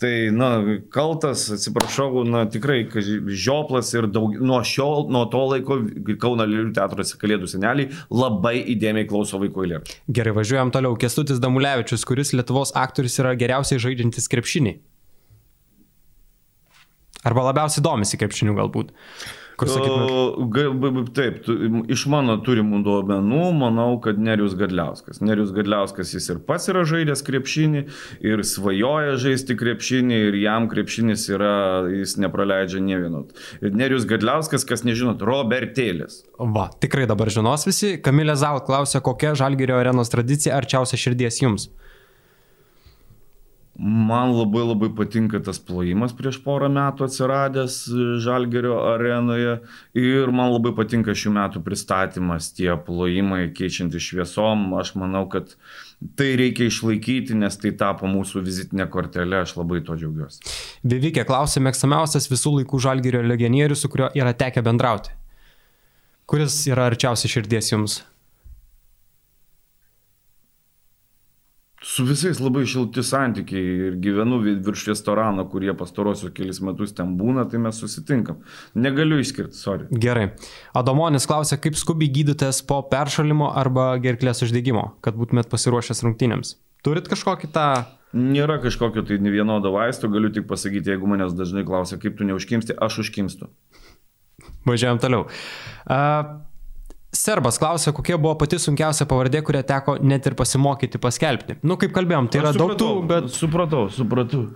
Tai, 0.00 0.30
na, 0.34 0.48
kaltas, 0.90 1.44
atsiprašau, 1.54 2.24
na, 2.26 2.42
tikrai, 2.50 2.80
žioplas 3.30 3.92
ir 3.94 4.08
daug, 4.10 4.32
nuo 4.42 4.58
šiol, 4.66 5.06
nuo 5.14 5.22
to 5.30 5.42
laiko 5.52 5.76
Kauno 6.20 6.46
Lėlių 6.50 6.72
teatruose 6.74 7.14
Kalėdų 7.20 7.46
seneliai 7.52 7.92
labai 8.10 8.56
įdėmiai 8.74 9.06
klauso 9.10 9.38
vaikų 9.42 9.68
eilėraščių. 9.68 10.00
Gerai, 10.18 10.34
važiuojam 10.34 10.74
toliau. 10.74 10.98
Kestutis 10.98 11.38
Damulevičius, 11.42 12.06
kuris 12.10 12.34
Lietuvos 12.34 12.74
aktorius 12.74 13.20
yra 13.22 13.36
geriausiai 13.38 13.78
žaidžiantis 13.86 14.26
krepšinį. 14.34 14.74
Arba 17.24 17.46
labiausiai 17.52 17.84
domisi 17.86 18.18
krepšiniu 18.20 18.58
galbūt. 18.58 18.90
Kur 19.60 19.70
sakytumėt? 19.70 21.10
Taip, 21.14 21.36
tu, 21.46 21.54
iš 21.92 22.04
mano 22.10 22.36
turimų 22.42 22.80
duomenų, 22.86 23.42
manau, 23.54 23.88
kad 24.02 24.18
Nerius 24.18 24.56
Gadliauskas. 24.58 25.20
Nerius 25.22 25.52
Gadliauskas 25.54 26.14
jis 26.16 26.26
ir 26.32 26.40
pats 26.48 26.66
yra 26.72 26.82
žaidęs 26.88 27.22
krepšinį, 27.26 27.84
ir 28.26 28.42
svajoja 28.48 29.14
žaisti 29.22 29.56
krepšinį, 29.60 30.18
ir 30.30 30.40
jam 30.42 30.66
krepšinis 30.72 31.28
yra, 31.30 31.54
jis 31.92 32.16
nepraleidžia 32.22 32.82
ne 32.82 32.98
vieno. 33.04 33.22
Ir 33.62 33.78
Nerius 33.78 34.08
Gadliauskas, 34.10 34.66
kas 34.66 34.82
nežinot, 34.86 35.22
Robertėlis. 35.22 36.24
Va, 36.38 36.68
tikrai 36.82 37.06
dabar 37.10 37.30
žinos 37.30 37.68
visi. 37.68 37.94
Kamilė 38.02 38.34
Zal 38.40 38.64
klausė, 38.66 39.04
kokia 39.04 39.36
Žalgirio 39.38 39.78
arenos 39.78 40.10
tradicija 40.12 40.58
arčiausia 40.58 40.98
širdies 40.98 41.42
jums? 41.44 41.70
Man 43.76 44.30
labai 44.36 44.62
labai 44.62 44.88
patinka 44.94 45.40
tas 45.42 45.58
plojimas 45.58 46.12
prieš 46.14 46.36
porą 46.44 46.68
metų 46.70 47.08
atsiradęs 47.08 47.78
Žalgerio 48.22 48.76
arenoje 48.92 49.56
ir 49.98 50.30
man 50.30 50.52
labai 50.52 50.70
patinka 50.76 51.10
šių 51.10 51.32
metų 51.34 51.62
pristatymas, 51.66 52.52
tie 52.54 52.70
plojimai 52.86 53.48
keičianti 53.56 53.98
šviesom. 53.98 54.68
Aš 54.78 54.94
manau, 55.00 55.24
kad 55.32 55.56
tai 56.14 56.36
reikia 56.38 56.70
išlaikyti, 56.70 57.34
nes 57.34 57.58
tai 57.58 57.74
tapo 57.74 58.06
mūsų 58.06 58.44
vizitinė 58.46 58.86
kortelė, 58.94 59.42
aš 59.42 59.56
labai 59.58 59.82
to 59.82 59.98
džiaugiuosi. 59.98 60.46
Vivykė 60.86 61.26
klausė 61.26 61.64
mėgstamiausias 61.66 62.30
visų 62.30 62.60
laikų 62.60 62.82
Žalgerio 62.86 63.26
legionierius, 63.26 63.82
su 63.82 63.90
kuriuo 63.90 64.12
yra 64.14 64.36
tekę 64.38 64.62
bendrauti. 64.62 65.18
Kuris 66.30 66.62
yra 66.70 66.86
arčiausiai 66.92 67.40
širdies 67.40 67.74
jums? 67.74 68.04
Su 71.84 72.04
visais 72.08 72.40
labai 72.40 72.64
šilti 72.68 73.02
santykiai 73.04 73.72
ir 73.88 73.96
gyvenu 74.00 74.38
virš 74.42 74.86
restorano, 74.88 75.44
kurie 75.52 75.74
pastarosius 75.76 76.32
kelis 76.36 76.62
metus 76.64 76.94
ten 76.96 77.12
būna, 77.18 77.44
tai 77.50 77.60
mes 77.60 77.76
susitinkam. 77.80 78.40
Negaliu 78.74 79.20
išskirti, 79.20 79.58
sorry. 79.58 79.88
Gerai. 80.04 80.30
Adomonis 80.76 81.28
klausė, 81.28 81.58
kaip 81.60 81.76
skubiai 81.76 82.12
gydytės 82.14 82.62
po 82.68 82.80
peršalimo 82.88 83.50
arba 83.52 83.92
gerklės 84.00 84.40
uždegimo, 84.46 84.94
kad 85.04 85.18
būtumėt 85.20 85.52
pasiruošęs 85.52 86.00
rungtynėms. 86.06 86.56
Turit 86.84 87.10
kažkokį 87.10 87.52
tą... 87.52 87.68
Nėra 88.14 88.60
kažkokio 88.62 89.02
tai 89.04 89.18
vienodo 89.18 89.72
vaisto, 89.74 90.08
galiu 90.08 90.30
tik 90.32 90.44
pasakyti, 90.46 90.92
jeigu 90.92 91.08
manęs 91.10 91.34
dažnai 91.34 91.64
klausia, 91.66 91.98
kaip 92.00 92.14
tu 92.16 92.26
neužkimsti, 92.28 92.76
aš 92.78 93.00
užkimstu. 93.02 93.50
Važiuojam 94.68 95.00
toliau. 95.02 95.24
Uh, 95.84 96.36
Serbas 97.14 97.58
klausė, 97.62 97.92
kokia 97.94 98.18
buvo 98.18 98.34
pati 98.40 98.58
sunkiausia 98.58 99.06
pavardė, 99.10 99.42
kurią 99.46 99.62
teko 99.68 99.96
net 100.02 100.26
ir 100.26 100.34
pasimokyti 100.38 101.00
paskelbti. 101.02 101.58
Nu, 101.62 101.78
kaip 101.80 101.94
kalbėjom, 101.94 102.30
tai 102.32 102.42
yra 102.42 102.54
supratau, 102.54 102.70
daug 102.74 102.80
tų, 102.80 102.88
bet... 103.10 103.28
Supratau, 103.34 103.84
supratau. 103.94 104.46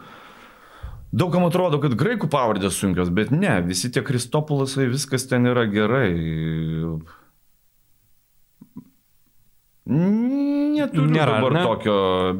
Daugam 1.09 1.47
atrodo, 1.47 1.79
kad 1.81 1.95
graikų 1.97 2.29
pavardės 2.29 2.77
sunkios, 2.83 3.09
bet 3.15 3.31
ne, 3.33 3.55
visi 3.65 3.89
tie 3.95 4.03
Kristopolasai, 4.05 4.91
viskas 4.91 5.25
ten 5.31 5.49
yra 5.49 5.65
gerai. 5.71 6.11
Neturiu 9.89 11.07
Nėra, 11.09 11.39
dabar 11.39 11.55
ne? 11.57 11.63
tokio 11.65 11.95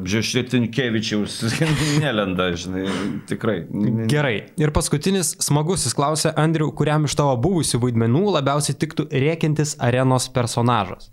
Žešretinkievičiaus, 0.05 1.39
nelenda, 2.03 2.51
žinai, 2.53 2.85
tikrai. 3.29 3.63
Gerai. 4.09 4.35
Ir 4.61 4.73
paskutinis 4.75 5.33
smagusis 5.41 5.97
klausė 5.97 6.35
Andriu, 6.37 6.69
kuriam 6.77 7.09
iš 7.09 7.17
tavo 7.17 7.33
buvusių 7.41 7.81
vaidmenų 7.87 8.27
labiausiai 8.37 8.77
tiktų 8.77 9.09
rėkintis 9.09 9.79
arenos 9.81 10.29
personažas. 10.35 11.09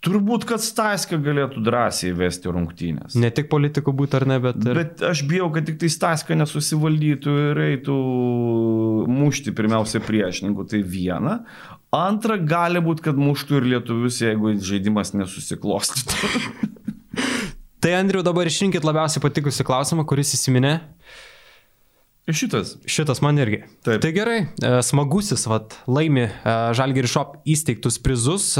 Turbūt, 0.00 0.46
kad 0.48 0.62
Staskė 0.64 1.18
galėtų 1.20 1.60
drąsiai 1.60 2.14
vesti 2.16 2.48
rungtynės. 2.48 3.18
Ne 3.20 3.28
tik 3.36 3.50
politikų 3.52 3.92
būtų 3.98 4.16
ar 4.22 4.24
ne, 4.30 4.38
bet 4.40 4.62
ir... 4.64 4.78
Bet 4.78 5.02
aš 5.04 5.26
bijau, 5.28 5.50
kad 5.52 5.66
tik 5.68 5.76
tai 5.82 5.90
Staskė 5.92 6.38
nesusivaldytų 6.40 7.34
ir 7.50 7.60
eitų 7.66 7.96
mušti 9.12 9.52
pirmiausia 9.58 10.00
priešininkų, 10.06 10.64
tai 10.72 10.80
viena. 10.88 11.34
Antra, 11.94 12.36
gali 12.38 12.78
būti, 12.82 13.02
kad 13.08 13.18
muštų 13.18 13.58
ir 13.58 13.64
lietuvius, 13.72 14.20
jeigu 14.22 14.52
žaidimas 14.62 15.10
nesusiklostytų. 15.16 16.28
tai 17.82 17.96
Andriu, 17.98 18.22
dabar 18.26 18.46
išrinkit 18.46 18.86
labiausiai 18.86 19.22
patikusi 19.24 19.66
klausimą, 19.66 20.06
kuris 20.06 20.30
įsiminė. 20.38 20.76
Šitas. 22.30 22.76
Šitas 22.86 23.18
man 23.24 23.40
irgi. 23.42 23.64
Taip. 23.82 24.04
Tai 24.04 24.12
gerai, 24.14 24.38
e, 24.46 24.72
smagusis, 24.86 25.48
vad, 25.50 25.74
laimi 25.90 26.28
e, 26.28 26.54
Žalgiri 26.78 27.10
Shop 27.10 27.40
įsteigtus 27.42 27.98
prizus. 27.98 28.52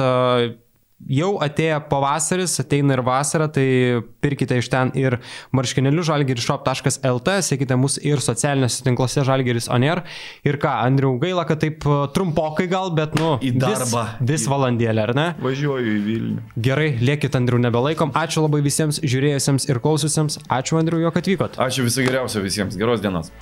Jau 1.08 1.30
atėjo 1.40 1.78
pavasaris, 1.88 2.58
ateina 2.60 2.92
ir 2.92 3.00
vasara, 3.06 3.46
tai 3.48 4.02
pirkite 4.20 4.58
iš 4.60 4.68
ten 4.68 4.90
ir 4.98 5.16
marškinėlių 5.56 6.04
žalgerishop.lt, 6.04 7.36
sekite 7.46 7.78
mus 7.80 7.96
ir 8.04 8.20
socialiniuose 8.20 8.84
tinkluose 8.84 9.24
žalgeris 9.24 9.70
oner. 9.72 10.02
Ir 10.44 10.60
ką, 10.60 10.74
Andriu, 10.84 11.14
gaila, 11.22 11.46
kad 11.48 11.62
taip 11.64 11.88
e, 11.88 11.96
trumpokai 12.12 12.68
gal, 12.70 12.92
bet, 12.96 13.16
nu, 13.16 13.32
į 13.40 13.54
darbą. 13.56 14.04
Vis, 14.20 14.44
vis 14.44 14.46
valandėlę, 14.52 15.08
ar 15.08 15.16
ne? 15.16 15.26
Važiuoju 15.40 15.96
į 15.96 16.04
Vilnių. 16.04 16.46
Gerai, 16.68 16.92
liekit, 17.00 17.40
Andriu, 17.40 17.62
nebelaikom. 17.64 18.12
Ačiū 18.20 18.44
labai 18.44 18.60
visiems 18.66 19.00
žiūrėjusiems 19.00 19.70
ir 19.72 19.80
klaususiems. 19.80 20.42
Ačiū, 20.52 20.78
Andriu, 20.82 21.00
jog 21.06 21.16
atvykot. 21.16 21.60
Ačiū 21.64 21.88
visų 21.88 22.10
geriausio 22.10 22.44
visiems. 22.44 22.76
Geros 22.80 23.00
dienos. 23.00 23.32